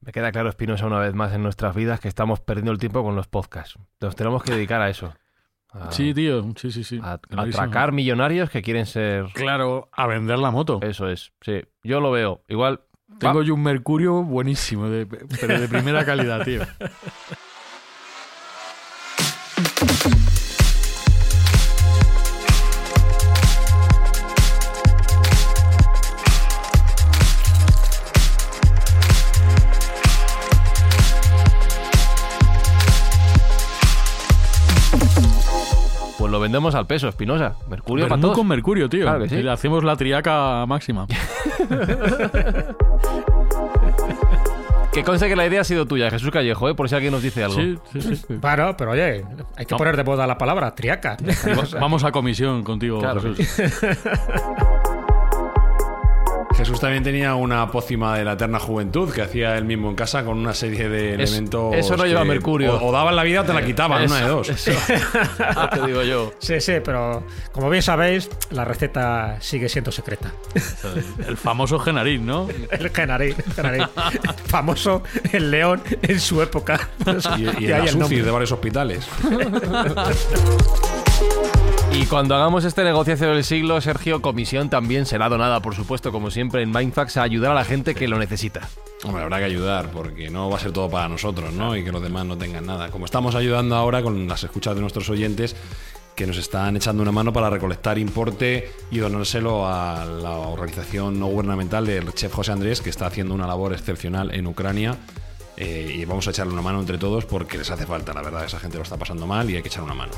Me 0.01 0.11
queda 0.11 0.31
claro, 0.31 0.49
Espinosa, 0.49 0.85
una 0.87 0.99
vez 0.99 1.13
más 1.13 1.31
en 1.33 1.43
nuestras 1.43 1.75
vidas 1.75 1.99
que 1.99 2.07
estamos 2.07 2.39
perdiendo 2.39 2.71
el 2.71 2.79
tiempo 2.79 3.03
con 3.03 3.15
los 3.15 3.27
podcasts. 3.27 3.77
Nos 4.01 4.15
tenemos 4.15 4.43
que 4.43 4.51
dedicar 4.53 4.81
a 4.81 4.89
eso. 4.89 5.13
A, 5.71 5.91
Sí, 5.91 6.13
tío, 6.13 6.43
sí, 6.55 6.71
sí, 6.71 6.83
sí. 6.83 6.99
a- 7.03 7.19
a 7.35 7.41
atracar 7.41 7.91
millonarios 7.91 8.49
que 8.49 8.61
quieren 8.61 8.85
ser... 8.85 9.25
Claro, 9.33 9.89
a 9.91 10.07
vender 10.07 10.39
la 10.39 10.49
moto. 10.49 10.79
Eso 10.81 11.09
es, 11.09 11.33
sí. 11.41 11.61
Yo 11.83 11.99
lo 11.99 12.11
veo. 12.11 12.43
Igual... 12.47 12.81
Tengo 13.19 13.43
yo 13.43 13.53
un 13.53 13.63
Mercurio 13.63 14.23
buenísimo, 14.23 14.89
de- 14.89 15.05
pero 15.05 15.59
de 15.59 15.67
primera 15.67 16.05
calidad, 16.05 16.43
tío. 16.43 16.61
lo 36.35 36.41
vendemos 36.41 36.75
al 36.75 36.85
peso, 36.85 37.07
Espinosa. 37.07 37.55
Mercurio 37.69 38.07
para 38.09 38.19
todos. 38.21 38.35
con 38.37 38.45
Mercurio, 38.47 38.89
tío. 38.89 39.03
Claro 39.05 39.23
que 39.23 39.29
sí. 39.29 39.35
Y 39.37 39.43
le 39.43 39.51
hacemos 39.51 39.83
la 39.85 39.95
triaca 39.95 40.65
máxima. 40.67 41.07
Que 44.91 45.03
conste 45.03 45.27
que 45.27 45.35
la 45.35 45.45
idea 45.45 45.59
ha 45.59 45.63
sido 45.65 45.85
tuya, 45.85 46.09
Jesús 46.09 46.31
Callejo, 46.31 46.69
¿eh? 46.69 46.73
por 46.73 46.87
si 46.87 46.95
alguien 46.95 47.11
nos 47.11 47.21
dice 47.21 47.43
algo. 47.43 47.55
Sí, 47.57 47.77
sí, 47.99 48.15
sí. 48.15 48.25
Bueno, 48.39 48.77
pero 48.77 48.91
oye, 48.91 49.25
hay 49.57 49.65
que 49.65 49.73
No. 49.73 49.77
poner 49.77 49.97
de 49.97 50.05
moda 50.05 50.25
la 50.25 50.37
palabra 50.37 50.73
triaca. 50.73 51.17
Va- 51.21 51.79
Vamos 51.81 52.05
a 52.05 52.13
comisión 52.13 52.63
contigo, 52.63 52.99
Claro. 52.99 53.19
Jesús. 53.21 53.73
Jesús 56.57 56.79
también 56.79 57.03
tenía 57.03 57.35
una 57.35 57.69
pócima 57.69 58.17
de 58.17 58.23
la 58.23 58.33
eterna 58.33 58.59
juventud 58.59 59.11
que 59.11 59.21
hacía 59.21 59.57
él 59.57 59.65
mismo 59.65 59.89
en 59.89 59.95
casa 59.95 60.23
con 60.23 60.37
una 60.37 60.53
serie 60.53 60.87
de 60.87 61.15
Es- 61.21 61.29
elementos. 61.31 61.75
eso 61.75 61.97
no 61.97 62.05
lleva 62.05 62.21
que 62.21 62.29
mercurio. 62.29 62.75
O, 62.77 62.87
o 62.87 62.91
daban 62.93 63.13
la 63.15 63.23
vida 63.23 63.41
o 63.41 63.43
te 63.43 63.53
la 63.53 63.63
quitaban, 63.65 64.03
Eso, 64.03 64.13
una 64.13 64.23
de 64.23 64.29
dos. 64.29 64.49
eso. 64.49 64.71
Ah, 65.39 65.69
te 65.73 65.85
digo 65.85 66.01
yo. 66.03 66.31
Sí, 66.39 66.61
sí, 66.61 66.75
pero 66.83 67.23
como 67.51 67.69
bien 67.69 67.83
sabéis, 67.83 68.29
la 68.51 68.63
receta 68.63 69.35
sigue 69.41 69.67
siendo 69.67 69.91
secreta. 69.91 70.31
El 71.27 71.35
famoso 71.35 71.77
Genarín, 71.77 72.25
¿no? 72.25 72.47
El 72.71 72.89
Genarín, 72.89 73.35
Genarín. 73.55 73.85
famoso 74.47 75.03
el 75.33 75.51
león 75.51 75.81
en 76.01 76.19
su 76.21 76.41
época. 76.41 76.89
Y, 77.37 77.65
y 77.65 77.71
el. 77.71 77.95
UCIs 78.01 78.23
de 78.25 78.31
varios 78.31 78.51
hospitales. 78.53 79.05
Y 81.97 82.07
cuando 82.07 82.35
hagamos 82.35 82.65
este 82.65 82.83
negociación 82.83 83.33
del 83.33 83.45
siglo, 83.45 83.79
Sergio, 83.79 84.21
comisión 84.21 84.69
también 84.69 85.05
será 85.05 85.29
donada, 85.29 85.61
por 85.61 85.75
supuesto, 85.75 86.11
como 86.11 86.29
siempre 86.29 86.61
en 86.61 86.69
Mindfax, 86.69 87.15
a 87.15 87.23
ayudar 87.23 87.53
a 87.53 87.55
la 87.55 87.63
gente 87.63 87.95
que 87.95 88.09
lo 88.09 88.19
necesita. 88.19 88.67
Hombre, 89.05 89.23
habrá 89.23 89.37
que 89.37 89.45
ayudar 89.45 89.91
porque 89.91 90.29
no 90.29 90.49
va 90.49 90.57
a 90.57 90.59
ser 90.59 90.73
todo 90.73 90.89
para 90.89 91.07
nosotros, 91.07 91.53
¿no? 91.53 91.73
Y 91.73 91.85
que 91.85 91.93
los 91.93 92.01
demás 92.01 92.25
no 92.25 92.37
tengan 92.37 92.65
nada. 92.65 92.89
Como 92.89 93.05
estamos 93.05 93.33
ayudando 93.33 93.77
ahora 93.77 94.03
con 94.03 94.27
las 94.27 94.43
escuchas 94.43 94.75
de 94.75 94.81
nuestros 94.81 95.09
oyentes 95.09 95.55
que 96.17 96.27
nos 96.27 96.35
están 96.35 96.75
echando 96.75 97.01
una 97.01 97.13
mano 97.13 97.31
para 97.31 97.49
recolectar 97.49 97.97
importe 97.97 98.73
y 98.91 98.97
donárselo 98.97 99.65
a 99.65 100.03
la 100.03 100.31
organización 100.31 101.17
no 101.17 101.27
gubernamental 101.27 101.85
del 101.85 102.13
chef 102.13 102.33
José 102.33 102.51
Andrés, 102.51 102.81
que 102.81 102.89
está 102.89 103.05
haciendo 103.05 103.33
una 103.33 103.47
labor 103.47 103.71
excepcional 103.71 104.35
en 104.35 104.47
Ucrania. 104.47 104.97
Eh, 105.55 105.93
y 105.99 106.03
vamos 106.03 106.27
a 106.27 106.31
echarle 106.31 106.51
una 106.51 106.61
mano 106.61 106.81
entre 106.81 106.97
todos 106.97 107.25
porque 107.25 107.57
les 107.57 107.71
hace 107.71 107.85
falta, 107.85 108.13
la 108.13 108.21
verdad, 108.21 108.43
esa 108.43 108.59
gente 108.59 108.75
lo 108.75 108.83
está 108.83 108.97
pasando 108.97 109.25
mal 109.25 109.49
y 109.49 109.55
hay 109.55 109.61
que 109.61 109.69
echar 109.69 109.83
una 109.83 109.93
mano. 109.93 110.11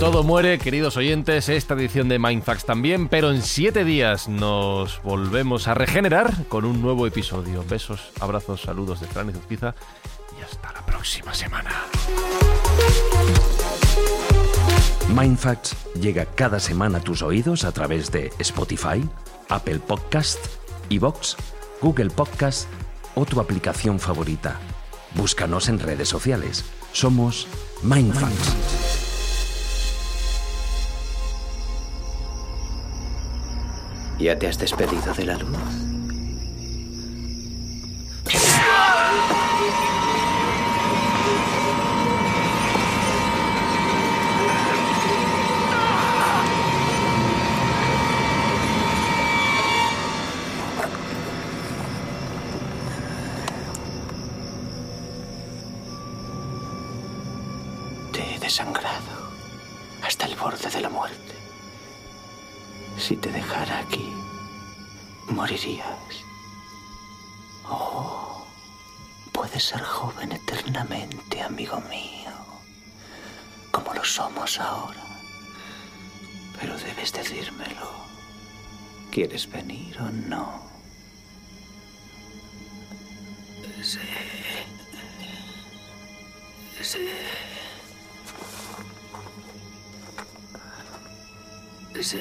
Todo 0.00 0.22
muere, 0.22 0.58
queridos 0.58 0.98
oyentes, 0.98 1.48
esta 1.48 1.72
edición 1.72 2.08
de 2.10 2.18
Mindfax 2.18 2.66
también, 2.66 3.08
pero 3.08 3.30
en 3.30 3.40
siete 3.40 3.82
días 3.82 4.28
nos 4.28 5.02
volvemos 5.02 5.68
a 5.68 5.74
regenerar 5.74 6.44
con 6.48 6.66
un 6.66 6.82
nuevo 6.82 7.06
episodio. 7.06 7.64
Besos, 7.66 8.10
abrazos, 8.20 8.60
saludos 8.60 9.00
de 9.00 9.06
Fran 9.06 9.30
y 9.30 9.32
Zuzquiza 9.32 9.74
y 10.38 10.42
hasta 10.42 10.70
la 10.72 10.84
próxima 10.84 11.32
semana. 11.32 11.70
Mindfacts 15.08 15.74
llega 15.98 16.26
cada 16.26 16.60
semana 16.60 16.98
a 16.98 17.00
tus 17.00 17.22
oídos 17.22 17.64
a 17.64 17.72
través 17.72 18.12
de 18.12 18.30
Spotify, 18.38 19.02
Apple 19.48 19.78
Podcast, 19.78 20.44
Evox, 20.90 21.36
Google 21.80 22.10
Podcast 22.10 22.68
o 23.14 23.24
tu 23.24 23.40
aplicación 23.40 23.98
favorita. 23.98 24.60
Búscanos 25.14 25.70
en 25.70 25.78
redes 25.78 26.10
sociales. 26.10 26.66
Somos 26.92 27.48
Mindfacts. 27.82 29.05
¿Ya 34.18 34.38
te 34.38 34.48
has 34.48 34.58
despedido 34.58 35.12
de 35.14 35.26
la 35.26 35.36
luz? 35.36 35.95
¿Quieres 79.16 79.50
venir 79.50 79.96
o 79.98 80.10
no? 80.28 80.46
Sí. 83.82 83.98
Sí. 86.82 86.98
Sí. 92.02 92.20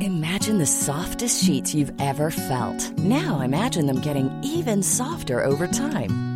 Imagine 0.00 0.56
the 0.56 0.64
softest 0.64 1.44
sheets 1.44 1.74
you've 1.74 1.92
ever 2.00 2.30
felt. 2.30 2.98
Now 2.98 3.40
imagine 3.40 3.86
them 3.86 4.00
getting 4.00 4.30
even 4.42 4.82
softer 4.82 5.44
over 5.44 5.66
time. 5.66 6.35